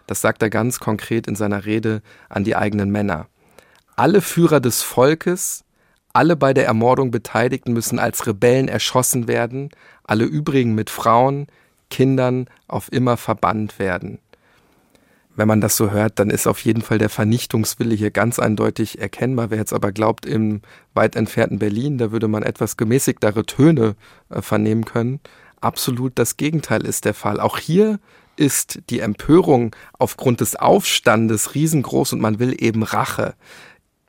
das 0.09 0.20
sagt 0.20 0.42
er 0.42 0.51
ganz 0.51 0.80
konkret 0.80 1.28
in 1.28 1.36
seiner 1.36 1.64
Rede 1.64 2.03
an 2.28 2.42
die 2.42 2.57
eigenen 2.57 2.90
Männer. 2.90 3.28
Alle 3.94 4.20
Führer 4.20 4.59
des 4.59 4.82
Volkes, 4.82 5.62
alle 6.12 6.34
bei 6.34 6.53
der 6.53 6.66
Ermordung 6.66 7.12
Beteiligten 7.12 7.72
müssen 7.72 8.01
als 8.01 8.26
Rebellen 8.26 8.66
erschossen 8.66 9.28
werden, 9.28 9.70
alle 10.03 10.24
übrigen 10.24 10.74
mit 10.74 10.90
Frauen, 10.90 11.46
Kindern 11.88 12.48
auf 12.66 12.90
immer 12.90 13.16
verbannt 13.16 13.78
werden. 13.78 14.18
Wenn 15.36 15.46
man 15.46 15.61
das 15.61 15.76
so 15.76 15.92
hört, 15.92 16.18
dann 16.18 16.30
ist 16.30 16.48
auf 16.48 16.64
jeden 16.64 16.82
Fall 16.82 16.98
der 16.98 17.11
Vernichtungswille 17.11 17.94
hier 17.94 18.11
ganz 18.11 18.40
eindeutig 18.40 18.98
erkennbar. 18.98 19.51
Wer 19.51 19.59
jetzt 19.59 19.72
aber 19.72 19.92
glaubt, 19.92 20.26
im 20.26 20.62
weit 20.94 21.14
entfernten 21.14 21.61
Berlin, 21.61 21.96
da 21.96 22.11
würde 22.11 22.26
man 22.26 22.42
etwas 22.42 22.76
gemäßigtere 22.76 23.46
Töne 23.46 23.94
äh, 24.30 24.42
vernehmen 24.42 24.84
können. 24.84 25.20
Absolut 25.61 26.12
das 26.18 26.36
Gegenteil 26.36 26.86
ist 26.86 27.04
der 27.04 27.14
Fall. 27.14 27.40
Auch 27.40 27.58
hier 27.58 27.98
ist 28.36 28.80
die 28.88 29.00
Empörung 29.00 29.76
aufgrund 29.98 30.40
des 30.40 30.56
Aufstandes 30.56 31.54
riesengroß 31.54 32.14
und 32.14 32.20
man 32.20 32.38
will 32.38 32.56
eben 32.58 32.82
Rache. 32.82 33.34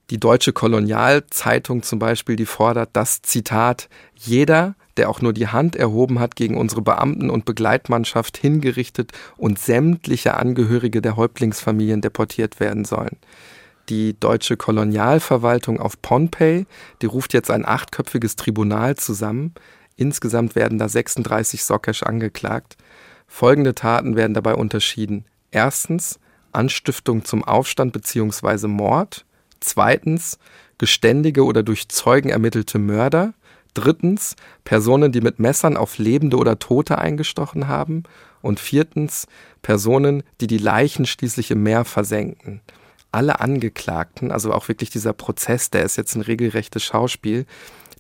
Die 0.10 0.20
Deutsche 0.20 0.54
Kolonialzeitung 0.54 1.84
zum 1.84 2.00
Beispiel, 2.00 2.36
die 2.36 2.46
fordert 2.46 2.90
das 2.94 3.22
Zitat, 3.22 3.90
jeder, 4.16 4.76
der 4.98 5.10
auch 5.10 5.22
nur 5.22 5.34
die 5.34 5.48
Hand 5.48 5.76
erhoben 5.76 6.20
hat 6.20 6.36
gegen 6.36 6.58
unsere 6.58 6.82
Beamten 6.82 7.30
und 7.30 7.46
Begleitmannschaft 7.46 8.38
hingerichtet 8.38 9.12
und 9.38 9.58
sämtliche 9.58 10.36
Angehörige 10.36 11.02
der 11.02 11.16
Häuptlingsfamilien 11.16 12.02
deportiert 12.02 12.60
werden 12.60 12.86
sollen. 12.86 13.18
Die 13.90 14.18
deutsche 14.20 14.58
Kolonialverwaltung 14.58 15.80
auf 15.80 16.02
Pohnpei, 16.02 16.66
die 17.02 17.08
ruft 17.08 17.34
jetzt 17.34 17.52
ein 17.52 17.66
achtköpfiges 17.66 18.36
Tribunal 18.36 18.96
zusammen. 18.96 19.54
Insgesamt 20.02 20.56
werden 20.56 20.80
da 20.80 20.90
36 20.90 21.64
Sokesh 21.64 22.02
angeklagt. 22.02 22.76
Folgende 23.28 23.76
Taten 23.76 24.16
werden 24.16 24.34
dabei 24.34 24.56
unterschieden. 24.56 25.26
Erstens 25.52 26.20
Anstiftung 26.52 27.24
zum 27.24 27.44
Aufstand 27.44 27.94
bzw. 27.94 28.66
Mord. 28.66 29.26
Zweitens 29.60 30.40
geständige 30.80 31.46
oder 31.46 31.62
durch 31.62 31.88
Zeugen 31.88 32.30
ermittelte 32.30 32.80
Mörder. 32.80 33.36
Drittens 33.76 34.36
Personen, 34.64 35.12
die 35.12 35.22
mit 35.22 35.38
Messern 35.38 35.78
auf 35.78 36.00
Lebende 36.00 36.38
oder 36.38 36.58
Tote 36.58 36.98
eingestochen 36.98 37.68
haben. 37.68 38.02
Und 38.42 38.60
viertens 38.60 39.28
Personen, 39.62 40.24
die 40.42 40.48
die 40.48 40.58
Leichen 40.58 41.06
schließlich 41.06 41.52
im 41.52 41.62
Meer 41.62 41.86
versenken. 41.86 42.62
Alle 43.12 43.40
Angeklagten, 43.40 44.32
also 44.32 44.52
auch 44.52 44.68
wirklich 44.68 44.90
dieser 44.90 45.14
Prozess, 45.14 45.70
der 45.70 45.84
ist 45.84 45.98
jetzt 45.98 46.16
ein 46.16 46.22
regelrechtes 46.22 46.84
Schauspiel, 46.84 47.46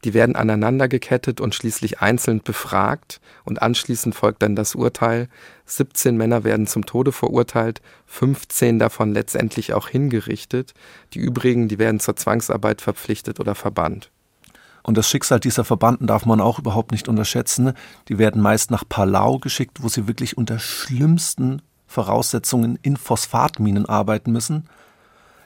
die 0.04 0.14
werden 0.14 0.36
aneinander 0.36 0.88
gekettet 0.88 1.40
und 1.40 1.54
schließlich 1.54 2.00
einzeln 2.00 2.42
befragt 2.42 3.22
und 3.44 3.62
anschließend 3.62 4.16
folgt 4.16 4.42
dann 4.42 4.56
das 4.56 4.76
Urteil. 4.76 5.28
17 5.66 6.18
Männer 6.18 6.44
werden 6.44 6.68
zum 6.68 6.86
Tode 6.86 7.12
verurteilt, 7.12 7.82
15 8.08 8.80
davon 8.80 9.14
letztendlich 9.14 9.74
auch 9.74 9.88
hingerichtet. 9.88 10.74
Die 11.14 11.20
übrigen, 11.20 11.68
die 11.68 11.80
werden 11.80 12.00
zur 12.00 12.16
Zwangsarbeit 12.16 12.82
verpflichtet 12.82 13.40
oder 13.40 13.56
verbannt. 13.56 14.12
Und 14.84 14.98
das 14.98 15.08
Schicksal 15.08 15.40
dieser 15.40 15.64
Verbannten 15.64 16.08
darf 16.08 16.26
man 16.26 16.42
auch 16.42 16.58
überhaupt 16.58 16.92
nicht 16.92 17.08
unterschätzen. 17.08 17.74
Die 18.08 18.18
werden 18.18 18.42
meist 18.42 18.72
nach 18.72 18.84
Palau 18.88 19.38
geschickt, 19.38 19.84
wo 19.84 19.90
sie 19.90 20.08
wirklich 20.08 20.38
unter 20.38 20.58
schlimmsten 20.58 21.62
Voraussetzungen 21.86 22.80
in 22.82 22.98
Phosphatminen 22.98 23.86
arbeiten 23.86 24.32
müssen. 24.32 24.68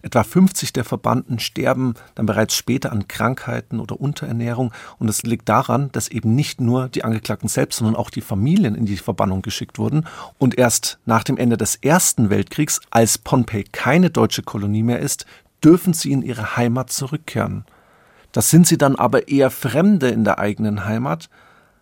Etwa 0.05 0.23
50 0.23 0.71
der 0.71 0.83
Verbannten 0.83 1.39
sterben 1.39 1.95
dann 2.13 2.27
bereits 2.27 2.55
später 2.55 2.91
an 2.91 3.07
Krankheiten 3.07 3.79
oder 3.79 3.99
Unterernährung. 3.99 4.71
Und 4.99 5.09
es 5.09 5.23
liegt 5.23 5.49
daran, 5.49 5.91
dass 5.93 6.09
eben 6.09 6.35
nicht 6.35 6.61
nur 6.61 6.89
die 6.89 7.03
Angeklagten 7.03 7.49
selbst, 7.49 7.77
sondern 7.79 7.95
auch 7.95 8.11
die 8.11 8.21
Familien 8.21 8.75
in 8.75 8.85
die 8.85 8.97
Verbannung 8.97 9.41
geschickt 9.41 9.79
wurden. 9.79 10.05
Und 10.37 10.59
erst 10.59 10.99
nach 11.05 11.23
dem 11.23 11.37
Ende 11.37 11.57
des 11.57 11.77
Ersten 11.77 12.29
Weltkriegs, 12.29 12.81
als 12.91 13.17
Pohnpei 13.17 13.65
keine 13.71 14.11
deutsche 14.11 14.43
Kolonie 14.43 14.83
mehr 14.83 14.99
ist, 14.99 15.25
dürfen 15.63 15.93
sie 15.93 16.11
in 16.11 16.21
ihre 16.21 16.55
Heimat 16.55 16.91
zurückkehren. 16.91 17.65
Das 18.31 18.51
sind 18.51 18.67
sie 18.67 18.77
dann 18.77 18.97
aber 18.97 19.27
eher 19.27 19.49
Fremde 19.49 20.09
in 20.09 20.23
der 20.23 20.37
eigenen 20.37 20.85
Heimat. 20.85 21.31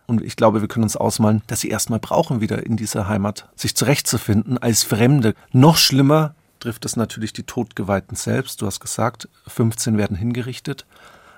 Und 0.06 0.22
ich 0.22 0.36
glaube, 0.36 0.62
wir 0.62 0.68
können 0.68 0.84
uns 0.84 0.96
ausmalen, 0.96 1.42
dass 1.48 1.60
sie 1.60 1.68
erstmal 1.68 1.98
brauchen, 1.98 2.40
wieder 2.40 2.64
in 2.64 2.78
dieser 2.78 3.06
Heimat 3.06 3.50
sich 3.54 3.76
zurechtzufinden 3.76 4.56
als 4.56 4.82
Fremde. 4.82 5.34
Noch 5.52 5.76
schlimmer 5.76 6.34
trifft 6.64 6.86
es 6.86 6.96
natürlich 6.96 7.34
die 7.34 7.42
Todgeweihten 7.42 8.16
selbst. 8.16 8.62
Du 8.62 8.66
hast 8.66 8.80
gesagt, 8.80 9.28
15 9.48 9.98
werden 9.98 10.16
hingerichtet. 10.16 10.86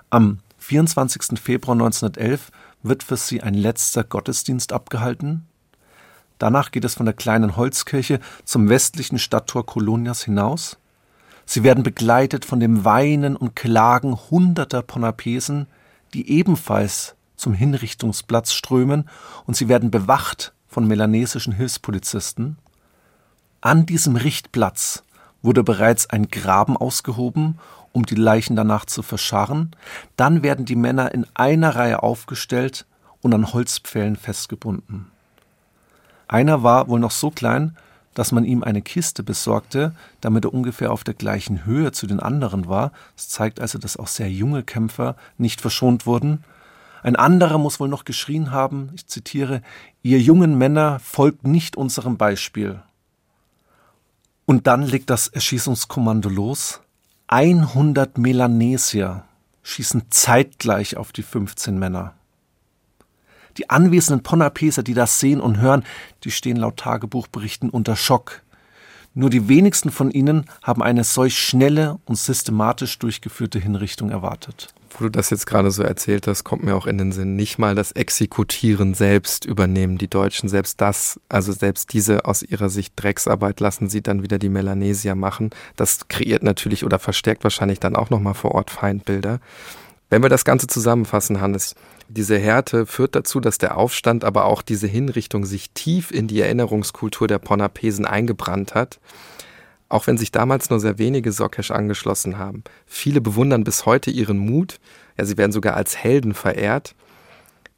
Am 0.08 0.38
24. 0.58 1.40
Februar 1.40 1.74
1911 1.74 2.52
wird 2.84 3.02
für 3.02 3.16
sie 3.16 3.42
ein 3.42 3.54
letzter 3.54 4.04
Gottesdienst 4.04 4.72
abgehalten. 4.72 5.44
Danach 6.38 6.70
geht 6.70 6.84
es 6.84 6.94
von 6.94 7.06
der 7.06 7.14
kleinen 7.14 7.56
Holzkirche 7.56 8.20
zum 8.44 8.68
westlichen 8.68 9.18
Stadttor 9.18 9.66
Kolonias 9.66 10.22
hinaus. 10.22 10.76
Sie 11.44 11.64
werden 11.64 11.82
begleitet 11.82 12.44
von 12.44 12.60
dem 12.60 12.84
Weinen 12.84 13.34
und 13.34 13.56
Klagen 13.56 14.16
hunderter 14.30 14.82
Ponapesen, 14.82 15.66
die 16.14 16.30
ebenfalls 16.30 17.16
zum 17.34 17.52
Hinrichtungsplatz 17.52 18.52
strömen, 18.52 19.08
und 19.44 19.56
sie 19.56 19.66
werden 19.66 19.90
bewacht 19.90 20.52
von 20.68 20.86
melanesischen 20.86 21.52
Hilfspolizisten. 21.52 22.58
An 23.60 23.86
diesem 23.86 24.14
Richtplatz 24.14 25.02
wurde 25.46 25.64
bereits 25.64 26.10
ein 26.10 26.28
Graben 26.28 26.76
ausgehoben, 26.76 27.58
um 27.92 28.04
die 28.04 28.14
Leichen 28.14 28.56
danach 28.56 28.84
zu 28.84 29.02
verscharren. 29.02 29.70
Dann 30.16 30.42
werden 30.42 30.66
die 30.66 30.76
Männer 30.76 31.14
in 31.14 31.26
einer 31.32 31.74
Reihe 31.74 32.02
aufgestellt 32.02 32.84
und 33.22 33.32
an 33.32 33.54
Holzpfählen 33.54 34.16
festgebunden. 34.16 35.10
Einer 36.28 36.62
war 36.62 36.88
wohl 36.88 37.00
noch 37.00 37.12
so 37.12 37.30
klein, 37.30 37.76
dass 38.12 38.32
man 38.32 38.44
ihm 38.44 38.62
eine 38.62 38.82
Kiste 38.82 39.22
besorgte, 39.22 39.94
damit 40.20 40.44
er 40.44 40.54
ungefähr 40.54 40.90
auf 40.90 41.04
der 41.04 41.14
gleichen 41.14 41.64
Höhe 41.64 41.92
zu 41.92 42.06
den 42.06 42.18
anderen 42.18 42.66
war. 42.66 42.92
Es 43.16 43.28
zeigt 43.28 43.60
also, 43.60 43.78
dass 43.78 43.96
auch 43.96 44.08
sehr 44.08 44.30
junge 44.30 44.62
Kämpfer 44.62 45.16
nicht 45.38 45.60
verschont 45.60 46.06
wurden. 46.06 46.42
Ein 47.02 47.14
anderer 47.14 47.58
muss 47.58 47.78
wohl 47.78 47.88
noch 47.88 48.04
geschrien 48.04 48.50
haben, 48.50 48.90
ich 48.94 49.06
zitiere, 49.06 49.62
Ihr 50.02 50.20
jungen 50.20 50.56
Männer 50.56 50.98
folgt 51.00 51.46
nicht 51.46 51.76
unserem 51.76 52.16
Beispiel. 52.16 52.80
Und 54.46 54.68
dann 54.68 54.82
legt 54.82 55.10
das 55.10 55.26
Erschießungskommando 55.28 56.28
los. 56.28 56.80
100 57.26 58.16
Melanesier 58.16 59.24
schießen 59.64 60.04
zeitgleich 60.10 60.96
auf 60.96 61.10
die 61.10 61.24
15 61.24 61.76
Männer. 61.76 62.14
Die 63.58 63.68
anwesenden 63.68 64.22
Ponapeser, 64.22 64.84
die 64.84 64.94
das 64.94 65.18
sehen 65.18 65.40
und 65.40 65.58
hören, 65.58 65.84
die 66.22 66.30
stehen 66.30 66.56
laut 66.56 66.76
Tagebuchberichten 66.76 67.70
unter 67.70 67.96
Schock. 67.96 68.42
Nur 69.14 69.30
die 69.30 69.48
wenigsten 69.48 69.90
von 69.90 70.10
ihnen 70.10 70.44
haben 70.62 70.82
eine 70.82 71.02
solch 71.02 71.40
schnelle 71.40 71.98
und 72.04 72.16
systematisch 72.16 72.98
durchgeführte 72.98 73.58
Hinrichtung 73.58 74.10
erwartet. 74.10 74.74
Wo 74.98 75.04
du 75.04 75.10
das 75.10 75.28
jetzt 75.28 75.46
gerade 75.46 75.70
so 75.70 75.82
erzählt 75.82 76.26
hast, 76.26 76.44
kommt 76.44 76.64
mir 76.64 76.74
auch 76.74 76.86
in 76.86 76.96
den 76.96 77.12
Sinn, 77.12 77.36
nicht 77.36 77.58
mal 77.58 77.74
das 77.74 77.92
Exekutieren 77.92 78.94
selbst 78.94 79.44
übernehmen 79.44 79.98
die 79.98 80.08
Deutschen. 80.08 80.48
Selbst 80.48 80.80
das, 80.80 81.20
also 81.28 81.52
selbst 81.52 81.92
diese 81.92 82.24
aus 82.24 82.42
ihrer 82.42 82.70
Sicht 82.70 82.94
Drecksarbeit 82.96 83.60
lassen 83.60 83.90
sie 83.90 84.00
dann 84.00 84.22
wieder 84.22 84.38
die 84.38 84.48
Melanesier 84.48 85.14
machen. 85.14 85.50
Das 85.76 86.08
kreiert 86.08 86.42
natürlich 86.42 86.82
oder 86.82 86.98
verstärkt 86.98 87.44
wahrscheinlich 87.44 87.78
dann 87.78 87.94
auch 87.94 88.08
nochmal 88.08 88.32
vor 88.32 88.52
Ort 88.52 88.70
Feindbilder. 88.70 89.40
Wenn 90.08 90.22
wir 90.22 90.30
das 90.30 90.46
Ganze 90.46 90.66
zusammenfassen, 90.66 91.42
Hannes, 91.42 91.74
diese 92.08 92.38
Härte 92.38 92.86
führt 92.86 93.16
dazu, 93.16 93.40
dass 93.40 93.58
der 93.58 93.76
Aufstand, 93.76 94.24
aber 94.24 94.46
auch 94.46 94.62
diese 94.62 94.86
Hinrichtung 94.86 95.44
sich 95.44 95.72
tief 95.72 96.10
in 96.10 96.26
die 96.26 96.40
Erinnerungskultur 96.40 97.28
der 97.28 97.38
Ponapesen 97.38 98.06
eingebrannt 98.06 98.74
hat. 98.74 98.98
Auch 99.88 100.06
wenn 100.06 100.18
sich 100.18 100.32
damals 100.32 100.70
nur 100.70 100.80
sehr 100.80 100.98
wenige 100.98 101.30
Sokesh 101.30 101.70
angeschlossen 101.70 102.38
haben. 102.38 102.64
Viele 102.86 103.20
bewundern 103.20 103.64
bis 103.64 103.86
heute 103.86 104.10
ihren 104.10 104.38
Mut, 104.38 104.80
ja, 105.16 105.24
sie 105.24 105.36
werden 105.38 105.52
sogar 105.52 105.76
als 105.76 105.96
Helden 105.96 106.34
verehrt. 106.34 106.94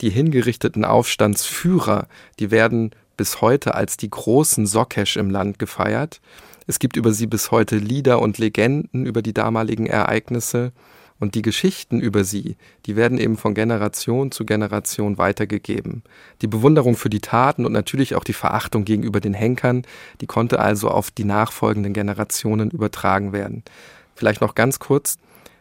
Die 0.00 0.10
hingerichteten 0.10 0.84
Aufstandsführer, 0.84 2.06
die 2.38 2.50
werden 2.50 2.92
bis 3.16 3.40
heute 3.40 3.74
als 3.74 3.96
die 3.96 4.08
großen 4.08 4.66
Sokesh 4.66 5.16
im 5.16 5.28
Land 5.28 5.58
gefeiert. 5.58 6.20
Es 6.66 6.78
gibt 6.78 6.96
über 6.96 7.12
sie 7.12 7.26
bis 7.26 7.50
heute 7.50 7.76
Lieder 7.76 8.20
und 8.20 8.38
Legenden 8.38 9.04
über 9.04 9.22
die 9.22 9.34
damaligen 9.34 9.86
Ereignisse. 9.86 10.72
Und 11.20 11.34
die 11.34 11.42
Geschichten 11.42 12.00
über 12.00 12.22
sie, 12.22 12.56
die 12.86 12.94
werden 12.94 13.18
eben 13.18 13.36
von 13.36 13.54
Generation 13.54 14.30
zu 14.30 14.44
Generation 14.46 15.18
weitergegeben. 15.18 16.02
Die 16.42 16.46
Bewunderung 16.46 16.96
für 16.96 17.10
die 17.10 17.20
Taten 17.20 17.66
und 17.66 17.72
natürlich 17.72 18.14
auch 18.14 18.22
die 18.22 18.32
Verachtung 18.32 18.84
gegenüber 18.84 19.20
den 19.20 19.34
Henkern, 19.34 19.82
die 20.20 20.26
konnte 20.26 20.60
also 20.60 20.88
auf 20.88 21.10
die 21.10 21.24
nachfolgenden 21.24 21.92
Generationen 21.92 22.70
übertragen 22.70 23.32
werden. 23.32 23.64
Vielleicht 24.14 24.40
noch 24.40 24.54
ganz 24.54 24.78
kurz. 24.78 25.18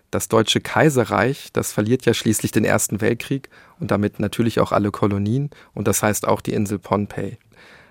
Das 0.10 0.30
Deutsche 0.30 0.62
Kaiserreich, 0.62 1.50
das 1.52 1.74
verliert 1.74 2.06
ja 2.06 2.14
schließlich 2.14 2.52
den 2.52 2.64
Ersten 2.64 3.02
Weltkrieg 3.02 3.50
und 3.80 3.92
damit 3.92 4.20
natürlich 4.20 4.60
auch 4.62 4.72
alle 4.72 4.90
Kolonien 4.90 5.50
und 5.74 5.88
das 5.88 6.02
heißt 6.02 6.28
auch 6.28 6.40
die 6.40 6.54
Insel 6.54 6.80
Pohnpei. 6.80 7.38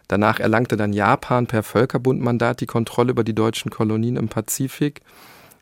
Danach 0.08 0.40
erlangte 0.40 0.76
dann 0.76 0.92
Japan 0.92 1.46
per 1.46 1.62
Völkerbundmandat 1.62 2.60
die 2.60 2.66
Kontrolle 2.66 3.10
über 3.10 3.24
die 3.24 3.34
deutschen 3.34 3.70
Kolonien 3.70 4.16
im 4.16 4.28
Pazifik. 4.28 5.02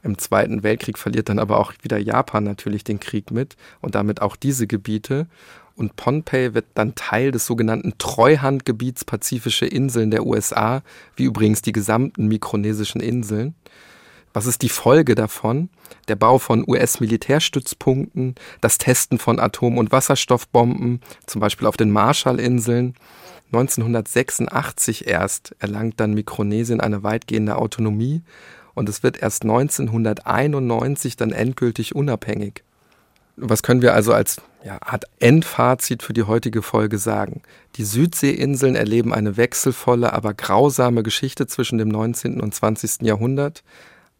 Im 0.05 0.19
Zweiten 0.19 0.63
Weltkrieg 0.63 0.99
verliert 0.99 1.31
dann 1.31 1.39
aber 1.39 1.59
auch 1.59 1.73
wieder 1.83 1.99
Japan 1.99 2.45
natürlich 2.45 2.85
den 2.85 3.01
Krieg 3.01 3.31
mit 3.31 3.57
und 3.81 3.95
damit 3.95 4.21
auch 4.21 4.37
diese 4.37 4.67
Gebiete. 4.67 5.27
Und 5.77 5.97
Pohnpei 5.97 6.53
wird 6.53 6.67
dann 6.75 6.95
Teil 6.95 7.33
des 7.33 7.47
sogenannten 7.47 7.95
Treuhandgebiets 7.97 9.07
Pazifische 9.07 9.65
Inseln 9.65 10.11
der 10.11 10.27
USA, 10.27 10.83
wie 11.17 11.25
übrigens 11.25 11.63
die 11.63 11.73
gesamten 11.73 12.29
mikronesischen 12.29 13.01
Inseln. 13.01 13.55
Was 14.35 14.45
ist 14.47 14.61
die 14.61 14.69
Folge 14.69 15.15
davon? 15.15 15.71
Der 16.09 16.17
Bau 16.17 16.39
von 16.39 16.69
US-Militärstützpunkten, 16.69 18.35
das 18.61 18.77
Testen 18.77 19.19
von 19.19 19.41
Atom- 19.41 19.79
und 19.79 19.91
Wasserstoffbomben, 19.91 21.01
zum 21.25 21.41
Beispiel 21.41 21.67
auf 21.67 21.79
den 21.79 21.91
Marshallinseln. 21.91 22.95
1986 23.53 25.07
erst 25.07 25.55
erlangt 25.61 25.99
dann 25.99 26.13
Mikronesien 26.13 26.81
eine 26.81 27.03
weitgehende 27.03 27.57
Autonomie 27.57 28.23
und 28.75 28.89
es 28.89 29.03
wird 29.03 29.21
erst 29.23 29.43
1991 29.43 31.17
dann 31.17 31.33
endgültig 31.33 31.95
unabhängig. 31.95 32.63
Was 33.37 33.63
können 33.63 33.83
wir 33.83 33.95
also 33.95 34.13
als 34.13 34.41
ja, 34.65 34.79
Art 34.81 35.05
Endfazit 35.19 36.03
für 36.03 36.13
die 36.13 36.23
heutige 36.23 36.63
Folge 36.63 36.99
sagen? 36.99 37.43
Die 37.77 37.85
Südseeinseln 37.85 38.77
erleben 38.77 39.13
eine 39.13 39.37
wechselvolle, 39.37 40.13
aber 40.13 40.35
grausame 40.35 41.03
Geschichte 41.03 41.47
zwischen 41.47 41.79
dem 41.79 41.89
19. 41.89 42.41
und 42.41 42.55
20. 42.55 43.03
Jahrhundert 43.03 43.65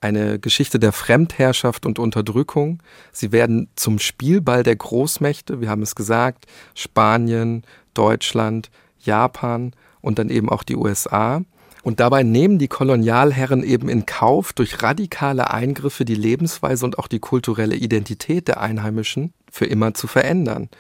eine 0.05 0.39
Geschichte 0.39 0.79
der 0.79 0.93
Fremdherrschaft 0.93 1.87
und 1.87 1.99
Unterdrückung. 1.99 2.83
Sie 3.11 3.33
werden 3.33 3.69
zum 3.75 3.99
Spielball 3.99 4.63
der 4.63 4.77
Großmächte, 4.77 5.63
wir 5.63 5.71
haben 5.71 5.81
es 5.81 5.95
gesagt, 5.95 6.45
Spanien, 6.75 7.63
Deutschland, 7.95 8.71
Japan 8.99 9.73
und 10.03 10.19
dann 10.19 10.29
eben 10.29 10.51
auch 10.51 10.63
die 10.63 10.77
USA. 10.77 11.41
Und 11.85 12.01
dabei 12.01 12.23
nehmen 12.23 12.59
die 12.59 12.67
Kolonialherren 12.67 13.63
eben 13.63 13.91
in 13.91 14.07
Kauf, 14.07 14.55
durch 14.55 14.83
radikale 14.83 15.51
Eingriffe 15.51 16.07
die 16.07 16.15
Lebensweise 16.15 16.87
und 16.87 16.99
auch 16.99 17.09
die 17.09 17.19
kulturelle 17.19 17.77
Identität 17.77 18.49
der 18.49 18.61
Einheimischen 18.61 19.35
für 19.51 19.67
immer 19.67 19.93
zu 19.93 20.07
verändern. 20.07 20.71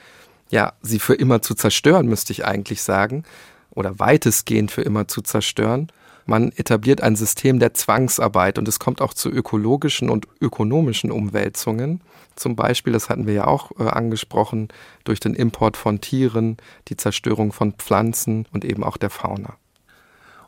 Ja, 0.50 0.72
sie 0.80 0.98
für 0.98 1.14
immer 1.14 1.42
zu 1.42 1.54
zerstören, 1.54 2.06
müsste 2.06 2.32
ich 2.32 2.46
eigentlich 2.46 2.82
sagen, 2.82 3.24
oder 3.70 3.98
weitestgehend 3.98 4.70
für 4.70 4.80
immer 4.80 5.06
zu 5.06 5.20
zerstören. 5.20 5.88
Man 6.24 6.52
etabliert 6.52 7.02
ein 7.02 7.16
System 7.16 7.58
der 7.58 7.74
Zwangsarbeit 7.74 8.58
und 8.58 8.66
es 8.66 8.78
kommt 8.78 9.02
auch 9.02 9.12
zu 9.12 9.28
ökologischen 9.28 10.08
und 10.08 10.26
ökonomischen 10.40 11.10
Umwälzungen. 11.10 12.00
Zum 12.34 12.56
Beispiel, 12.56 12.94
das 12.94 13.10
hatten 13.10 13.26
wir 13.26 13.34
ja 13.34 13.46
auch 13.46 13.72
äh, 13.78 13.82
angesprochen, 13.82 14.68
durch 15.04 15.20
den 15.20 15.34
Import 15.34 15.76
von 15.76 16.00
Tieren, 16.00 16.56
die 16.88 16.96
Zerstörung 16.96 17.52
von 17.52 17.74
Pflanzen 17.74 18.48
und 18.52 18.64
eben 18.64 18.82
auch 18.82 18.96
der 18.96 19.10
Fauna. 19.10 19.58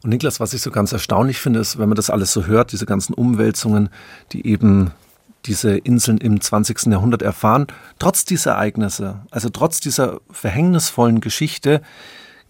Und 0.07 0.11
Niklas, 0.11 0.39
was 0.39 0.55
ich 0.55 0.63
so 0.63 0.71
ganz 0.71 0.93
erstaunlich 0.93 1.41
finde, 1.41 1.59
ist, 1.59 1.81
wenn 1.81 1.89
man 1.89 1.97
das 1.97 2.11
alles 2.11 2.33
so 2.33 2.47
hört, 2.47 2.71
diese 2.71 2.87
ganzen 2.87 3.13
Umwälzungen, 3.13 3.89
die 4.31 4.47
eben 4.47 4.93
diese 5.47 5.77
Inseln 5.77 6.19
im 6.19 6.41
20. 6.41 6.87
Jahrhundert 6.87 7.23
erfahren, 7.23 7.67
trotz 7.99 8.25
dieser 8.25 8.53
Ereignisse, 8.53 9.27
also 9.33 9.49
trotz 9.49 9.81
dieser 9.81 10.21
verhängnisvollen 10.31 11.21
Geschichte, 11.21 11.83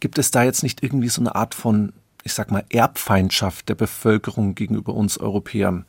gibt 0.01 0.19
es 0.19 0.31
da 0.31 0.43
jetzt 0.43 0.65
nicht 0.65 0.83
irgendwie 0.83 1.09
so 1.09 1.23
eine 1.23 1.35
Art 1.35 1.55
von 1.55 1.95
ich 2.27 2.35
sag 2.35 2.51
mal, 2.51 2.65
Erbfeindschaft 2.69 3.71
der 3.71 3.77
Bevölkerung 3.77 4.55
gegenüber 4.55 4.93
uns 4.93 5.17
Europäern. 5.17 5.87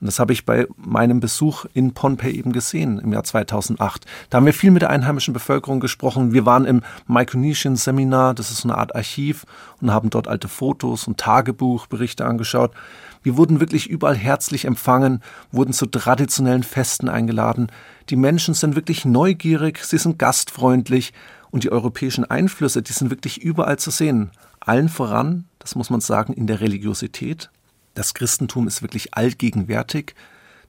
Und 0.00 0.06
das 0.06 0.20
habe 0.20 0.32
ich 0.32 0.44
bei 0.44 0.68
meinem 0.76 1.18
Besuch 1.18 1.64
in 1.74 1.92
Pohnpei 1.92 2.30
eben 2.30 2.52
gesehen 2.52 2.98
im 2.98 3.12
Jahr 3.12 3.24
2008. 3.24 4.06
Da 4.30 4.36
haben 4.36 4.46
wir 4.46 4.54
viel 4.54 4.70
mit 4.70 4.82
der 4.82 4.90
einheimischen 4.90 5.34
Bevölkerung 5.34 5.80
gesprochen. 5.80 6.32
Wir 6.32 6.46
waren 6.46 6.64
im 6.64 6.82
Micronesian 7.06 7.76
Seminar, 7.76 8.34
das 8.34 8.50
ist 8.50 8.58
so 8.58 8.68
eine 8.68 8.78
Art 8.78 8.94
Archiv, 8.94 9.44
und 9.80 9.92
haben 9.92 10.10
dort 10.10 10.28
alte 10.28 10.48
Fotos 10.48 11.08
und 11.08 11.18
Tagebuchberichte 11.18 12.24
angeschaut. 12.24 12.72
Wir 13.22 13.36
wurden 13.36 13.58
wirklich 13.58 13.88
überall 13.88 14.16
herzlich 14.16 14.64
empfangen, 14.64 15.22
wurden 15.50 15.72
zu 15.72 15.86
traditionellen 15.86 16.62
Festen 16.62 17.08
eingeladen. 17.08 17.66
Die 18.08 18.16
Menschen 18.16 18.54
sind 18.54 18.76
wirklich 18.76 19.04
neugierig, 19.04 19.84
sie 19.84 19.98
sind 19.98 20.18
gastfreundlich 20.18 21.12
und 21.50 21.64
die 21.64 21.72
europäischen 21.72 22.24
Einflüsse, 22.24 22.82
die 22.82 22.92
sind 22.92 23.10
wirklich 23.10 23.42
überall 23.42 23.78
zu 23.78 23.90
sehen. 23.90 24.30
Allen 24.60 24.88
voran 24.88 25.44
das 25.68 25.74
muss 25.74 25.90
man 25.90 26.00
sagen, 26.00 26.32
in 26.32 26.46
der 26.46 26.60
Religiosität. 26.60 27.50
Das 27.98 28.14
Christentum 28.14 28.68
ist 28.68 28.80
wirklich 28.80 29.14
allgegenwärtig. 29.14 30.14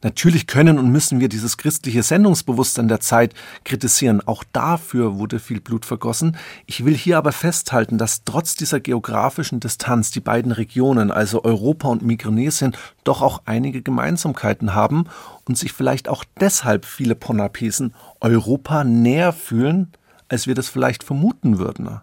Natürlich 0.01 0.47
können 0.47 0.79
und 0.79 0.91
müssen 0.91 1.19
wir 1.19 1.29
dieses 1.29 1.57
christliche 1.57 2.01
Sendungsbewusstsein 2.01 2.87
der 2.87 3.01
Zeit 3.01 3.35
kritisieren. 3.65 4.25
Auch 4.25 4.43
dafür 4.51 5.19
wurde 5.19 5.37
viel 5.37 5.61
Blut 5.61 5.85
vergossen. 5.85 6.37
Ich 6.65 6.85
will 6.85 6.95
hier 6.95 7.19
aber 7.19 7.31
festhalten, 7.31 7.99
dass 7.99 8.23
trotz 8.23 8.55
dieser 8.55 8.79
geografischen 8.79 9.59
Distanz 9.59 10.09
die 10.09 10.21
beiden 10.21 10.51
Regionen, 10.51 11.11
also 11.11 11.43
Europa 11.43 11.89
und 11.89 12.01
Mikronesien, 12.01 12.75
doch 13.03 13.21
auch 13.21 13.43
einige 13.45 13.83
Gemeinsamkeiten 13.83 14.73
haben 14.73 15.03
und 15.47 15.55
sich 15.55 15.71
vielleicht 15.71 16.09
auch 16.09 16.23
deshalb 16.39 16.83
viele 16.83 17.13
Ponapesen 17.13 17.93
Europa 18.21 18.83
näher 18.83 19.33
fühlen, 19.33 19.91
als 20.29 20.47
wir 20.47 20.55
das 20.55 20.67
vielleicht 20.67 21.03
vermuten 21.03 21.59
würden 21.59 21.99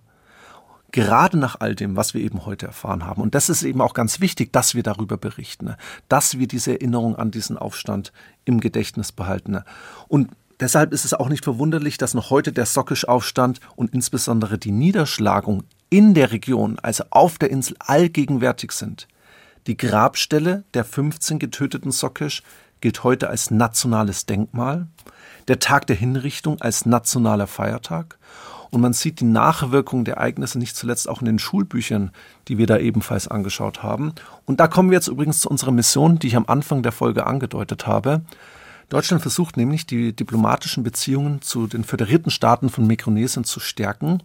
gerade 0.96 1.36
nach 1.36 1.60
all 1.60 1.74
dem, 1.74 1.94
was 1.94 2.14
wir 2.14 2.22
eben 2.22 2.46
heute 2.46 2.66
erfahren 2.66 3.04
haben. 3.04 3.20
Und 3.20 3.34
das 3.34 3.50
ist 3.50 3.62
eben 3.62 3.82
auch 3.82 3.92
ganz 3.92 4.18
wichtig, 4.20 4.50
dass 4.50 4.74
wir 4.74 4.82
darüber 4.82 5.18
berichten, 5.18 5.74
dass 6.08 6.38
wir 6.38 6.48
diese 6.48 6.72
Erinnerung 6.72 7.16
an 7.16 7.30
diesen 7.30 7.58
Aufstand 7.58 8.14
im 8.46 8.60
Gedächtnis 8.60 9.12
behalten. 9.12 9.60
Und 10.08 10.30
deshalb 10.58 10.94
ist 10.94 11.04
es 11.04 11.12
auch 11.12 11.28
nicht 11.28 11.44
verwunderlich, 11.44 11.98
dass 11.98 12.14
noch 12.14 12.30
heute 12.30 12.50
der 12.50 12.64
Sockisch-Aufstand 12.64 13.60
und 13.76 13.92
insbesondere 13.92 14.56
die 14.56 14.72
Niederschlagung 14.72 15.64
in 15.90 16.14
der 16.14 16.32
Region, 16.32 16.78
also 16.80 17.04
auf 17.10 17.36
der 17.36 17.50
Insel, 17.50 17.76
allgegenwärtig 17.78 18.72
sind. 18.72 19.06
Die 19.66 19.76
Grabstelle 19.76 20.64
der 20.72 20.86
15 20.86 21.38
getöteten 21.38 21.90
Sockisch 21.90 22.42
gilt 22.80 23.04
heute 23.04 23.28
als 23.28 23.50
nationales 23.50 24.24
Denkmal, 24.24 24.86
der 25.48 25.58
Tag 25.58 25.86
der 25.88 25.96
Hinrichtung 25.96 26.58
als 26.62 26.86
nationaler 26.86 27.48
Feiertag 27.48 28.18
und 28.70 28.80
man 28.80 28.92
sieht 28.92 29.20
die 29.20 29.24
Nachwirkung 29.24 30.04
der 30.04 30.16
Ereignisse 30.16 30.58
nicht 30.58 30.76
zuletzt 30.76 31.08
auch 31.08 31.20
in 31.20 31.26
den 31.26 31.38
Schulbüchern, 31.38 32.10
die 32.48 32.58
wir 32.58 32.66
da 32.66 32.78
ebenfalls 32.78 33.28
angeschaut 33.28 33.82
haben. 33.82 34.12
Und 34.44 34.60
da 34.60 34.68
kommen 34.68 34.90
wir 34.90 34.96
jetzt 34.96 35.08
übrigens 35.08 35.40
zu 35.40 35.48
unserer 35.48 35.72
Mission, 35.72 36.18
die 36.18 36.28
ich 36.28 36.36
am 36.36 36.46
Anfang 36.46 36.82
der 36.82 36.92
Folge 36.92 37.26
angedeutet 37.26 37.86
habe. 37.86 38.22
Deutschland 38.88 39.22
versucht 39.22 39.56
nämlich, 39.56 39.86
die 39.86 40.14
diplomatischen 40.14 40.84
Beziehungen 40.84 41.42
zu 41.42 41.66
den 41.66 41.84
föderierten 41.84 42.30
Staaten 42.30 42.68
von 42.68 42.86
Mikronesien 42.86 43.44
zu 43.44 43.58
stärken. 43.58 44.22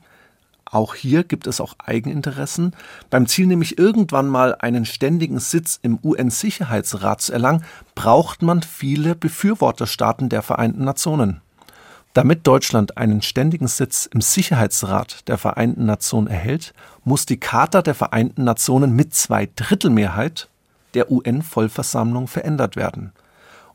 Auch 0.65 0.95
hier 0.95 1.23
gibt 1.23 1.47
es 1.47 1.59
auch 1.59 1.75
Eigeninteressen. 1.79 2.73
Beim 3.09 3.27
Ziel 3.27 3.47
nämlich 3.47 3.77
irgendwann 3.77 4.27
mal 4.27 4.55
einen 4.55 4.85
ständigen 4.85 5.39
Sitz 5.39 5.79
im 5.81 5.99
UN-Sicherheitsrat 6.01 7.21
zu 7.21 7.33
erlangen, 7.33 7.65
braucht 7.95 8.41
man 8.41 8.61
viele 8.61 9.15
Befürworterstaaten 9.15 10.29
der 10.29 10.43
Vereinten 10.43 10.85
Nationen. 10.85 11.41
Damit 12.13 12.45
Deutschland 12.45 12.97
einen 12.97 13.21
ständigen 13.21 13.67
Sitz 13.67 14.05
im 14.05 14.19
Sicherheitsrat 14.19 15.27
der 15.29 15.37
Vereinten 15.37 15.85
Nationen 15.85 16.27
erhält, 16.27 16.73
muss 17.05 17.25
die 17.25 17.39
Charta 17.39 17.81
der 17.81 17.95
Vereinten 17.95 18.43
Nationen 18.43 18.93
mit 18.95 19.15
Zweidrittelmehrheit 19.15 20.49
der 20.93 21.09
UN-Vollversammlung 21.09 22.27
verändert 22.27 22.75
werden. 22.75 23.13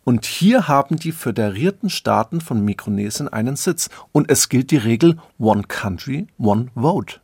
Und 0.05 0.24
hier 0.24 0.68
haben 0.68 0.97
die 0.97 1.12
föderierten 1.12 1.91
Staaten 1.91 2.41
von 2.41 2.64
Mikronesien 2.64 3.28
einen 3.28 3.57
Sitz. 3.57 3.91
Und 4.12 4.30
es 4.30 4.49
gilt 4.49 4.70
die 4.70 4.76
Regel 4.76 5.18
One 5.39 5.64
Country, 5.66 6.28
One 6.39 6.68
Vote. 6.76 7.16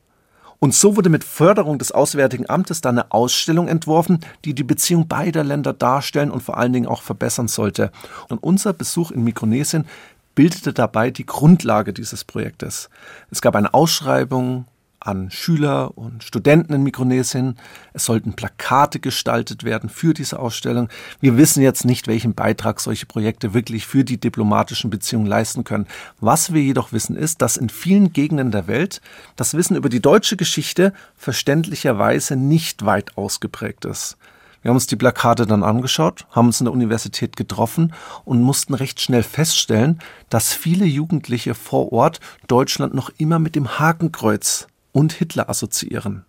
Und 0.59 0.75
so 0.75 0.97
wurde 0.97 1.09
mit 1.09 1.25
Förderung 1.25 1.79
des 1.79 1.91
Auswärtigen 1.91 2.49
Amtes 2.49 2.81
dann 2.81 2.97
eine 2.97 3.11
Ausstellung 3.11 3.67
entworfen, 3.67 4.21
die 4.45 4.55
die 4.55 4.63
Beziehung 4.63 5.09
beider 5.09 5.43
Länder 5.43 5.73
darstellen 5.73 6.31
und 6.31 6.41
vor 6.41 6.57
allen 6.57 6.73
Dingen 6.73 6.87
auch 6.87 7.03
verbessern 7.03 7.49
sollte. 7.49 7.91
Und 8.29 8.43
unser 8.45 8.73
Besuch 8.73 9.11
in 9.11 9.25
Mikronesien 9.25 9.87
bildete 10.35 10.73
dabei 10.73 11.11
die 11.11 11.27
Grundlage 11.27 11.93
dieses 11.93 12.25
Projektes. 12.25 12.91
Es 13.31 13.43
gab 13.43 13.57
eine 13.57 13.75
Ausschreibung 13.75 14.67
an 15.07 15.31
Schüler 15.31 15.97
und 15.97 16.23
Studenten 16.23 16.73
in 16.75 16.83
Mikronesien. 16.83 17.57
Es 17.93 18.05
sollten 18.05 18.35
Plakate 18.35 19.01
gestaltet 19.01 19.65
werden 19.65 19.89
für 19.89 20.15
diese 20.15 20.39
Ausstellung. 20.39 20.89
Wir 21.21 21.37
wissen 21.37 21.63
jetzt 21.63 21.85
nicht, 21.85 22.07
welchen 22.07 22.35
Beitrag 22.35 22.81
solche 22.81 23.07
Projekte 23.07 23.55
wirklich 23.55 23.87
für 23.87 24.05
die 24.05 24.19
diplomatischen 24.19 24.91
Beziehungen 24.91 25.27
leisten 25.27 25.65
können. 25.65 25.87
Was 26.21 26.53
wir 26.53 26.63
jedoch 26.63 26.93
wissen 26.93 27.17
ist, 27.17 27.43
dass 27.43 27.57
in 27.57 27.69
vielen 27.69 28.13
Gegenden 28.13 28.51
der 28.51 28.67
Welt 28.67 29.01
das 29.37 29.55
Wissen 29.55 29.77
über 29.77 29.89
die 29.89 30.03
deutsche 30.03 30.37
Geschichte 30.37 30.93
verständlicherweise 31.17 32.37
nicht 32.37 32.85
weit 32.85 33.17
ausgeprägt 33.17 33.85
ist. 33.85 34.17
Wir 34.63 34.69
haben 34.69 34.77
uns 34.77 34.87
die 34.87 34.97
Plakate 34.97 35.45
dann 35.45 35.65
angeschaut, 35.65 36.27
haben 36.31 36.47
uns 36.47 36.61
in 36.61 36.67
der 36.67 36.73
Universität 36.73 37.37
getroffen 37.37 37.93
und 38.25 38.43
mussten 38.43 38.75
recht 38.75 39.01
schnell 39.01 39.25
feststellen, 39.25 39.99
dass 40.31 40.55
viele 40.55 40.85
Jugendliche 40.85 41.55
vor 41.55 41.93
Ort 41.93 42.21
Deutschland 42.47 42.95
noch 42.95 43.11
immer 43.19 43.41
mit 43.41 43.57
dem 43.57 43.81
Hakenkreuz 43.81 44.69
und 44.93 45.13
Hitler 45.13 45.51
assoziieren. 45.51 46.25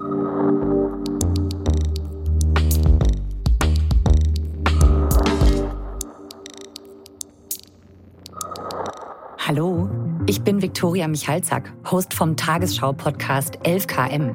Hallo, 9.46 9.90
ich 10.26 10.42
bin 10.42 10.62
Viktoria 10.62 11.06
Michalzack, 11.10 11.74
Host 11.92 12.14
vom 12.14 12.38
Tagesschau-Podcast 12.38 13.58
11KM. 13.66 14.32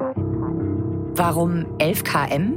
Warum 1.15 1.65
11KM? 1.79 2.53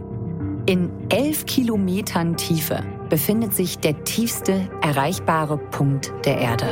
In 0.66 0.90
11 1.08 1.46
Kilometern 1.46 2.36
Tiefe 2.36 2.84
befindet 3.08 3.54
sich 3.54 3.78
der 3.78 4.04
tiefste 4.04 4.68
erreichbare 4.82 5.56
Punkt 5.56 6.12
der 6.26 6.36
Erde. 6.36 6.66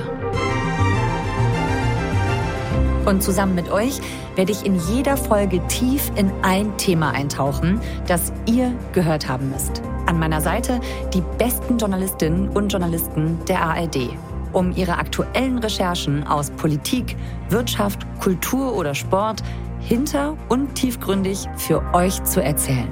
Und 3.07 3.23
zusammen 3.23 3.55
mit 3.55 3.73
euch 3.73 4.01
werde 4.37 4.53
ich 4.53 4.67
in 4.67 4.79
jeder 4.91 5.17
Folge 5.17 5.67
tief 5.69 6.13
in 6.15 6.31
ein 6.43 6.77
Thema 6.77 7.13
eintauchen, 7.13 7.81
das 8.07 8.35
ihr 8.45 8.75
gehört 8.93 9.31
haben 9.31 9.49
müsst. 9.49 9.81
An 10.05 10.19
meiner 10.19 10.43
Seite 10.43 10.79
die 11.15 11.23
besten 11.39 11.79
Journalistinnen 11.79 12.51
und 12.51 12.71
Journalisten 12.71 13.39
der 13.47 13.63
ARD 13.63 14.11
um 14.53 14.73
ihre 14.77 14.99
aktuellen 14.99 15.59
Recherchen 15.59 16.27
aus 16.27 16.51
Politik, 16.51 17.17
Wirtschaft, 17.49 18.07
Kultur 18.21 18.75
oder 18.77 18.95
Sport 18.95 19.43
hinter 19.81 20.37
und 20.49 20.75
tiefgründig 20.75 21.47
für 21.57 21.83
euch 21.95 22.23
zu 22.25 22.43
erzählen. 22.43 22.89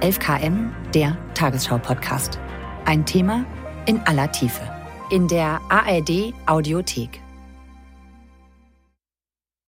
11KM, 0.00 0.70
der 0.94 1.16
Tagesschau-Podcast. 1.34 2.38
Ein 2.84 3.04
Thema 3.04 3.44
in 3.86 4.00
aller 4.06 4.30
Tiefe. 4.32 4.62
In 5.10 5.28
der 5.28 5.60
ARD 5.68 6.32
Audiothek. 6.46 7.20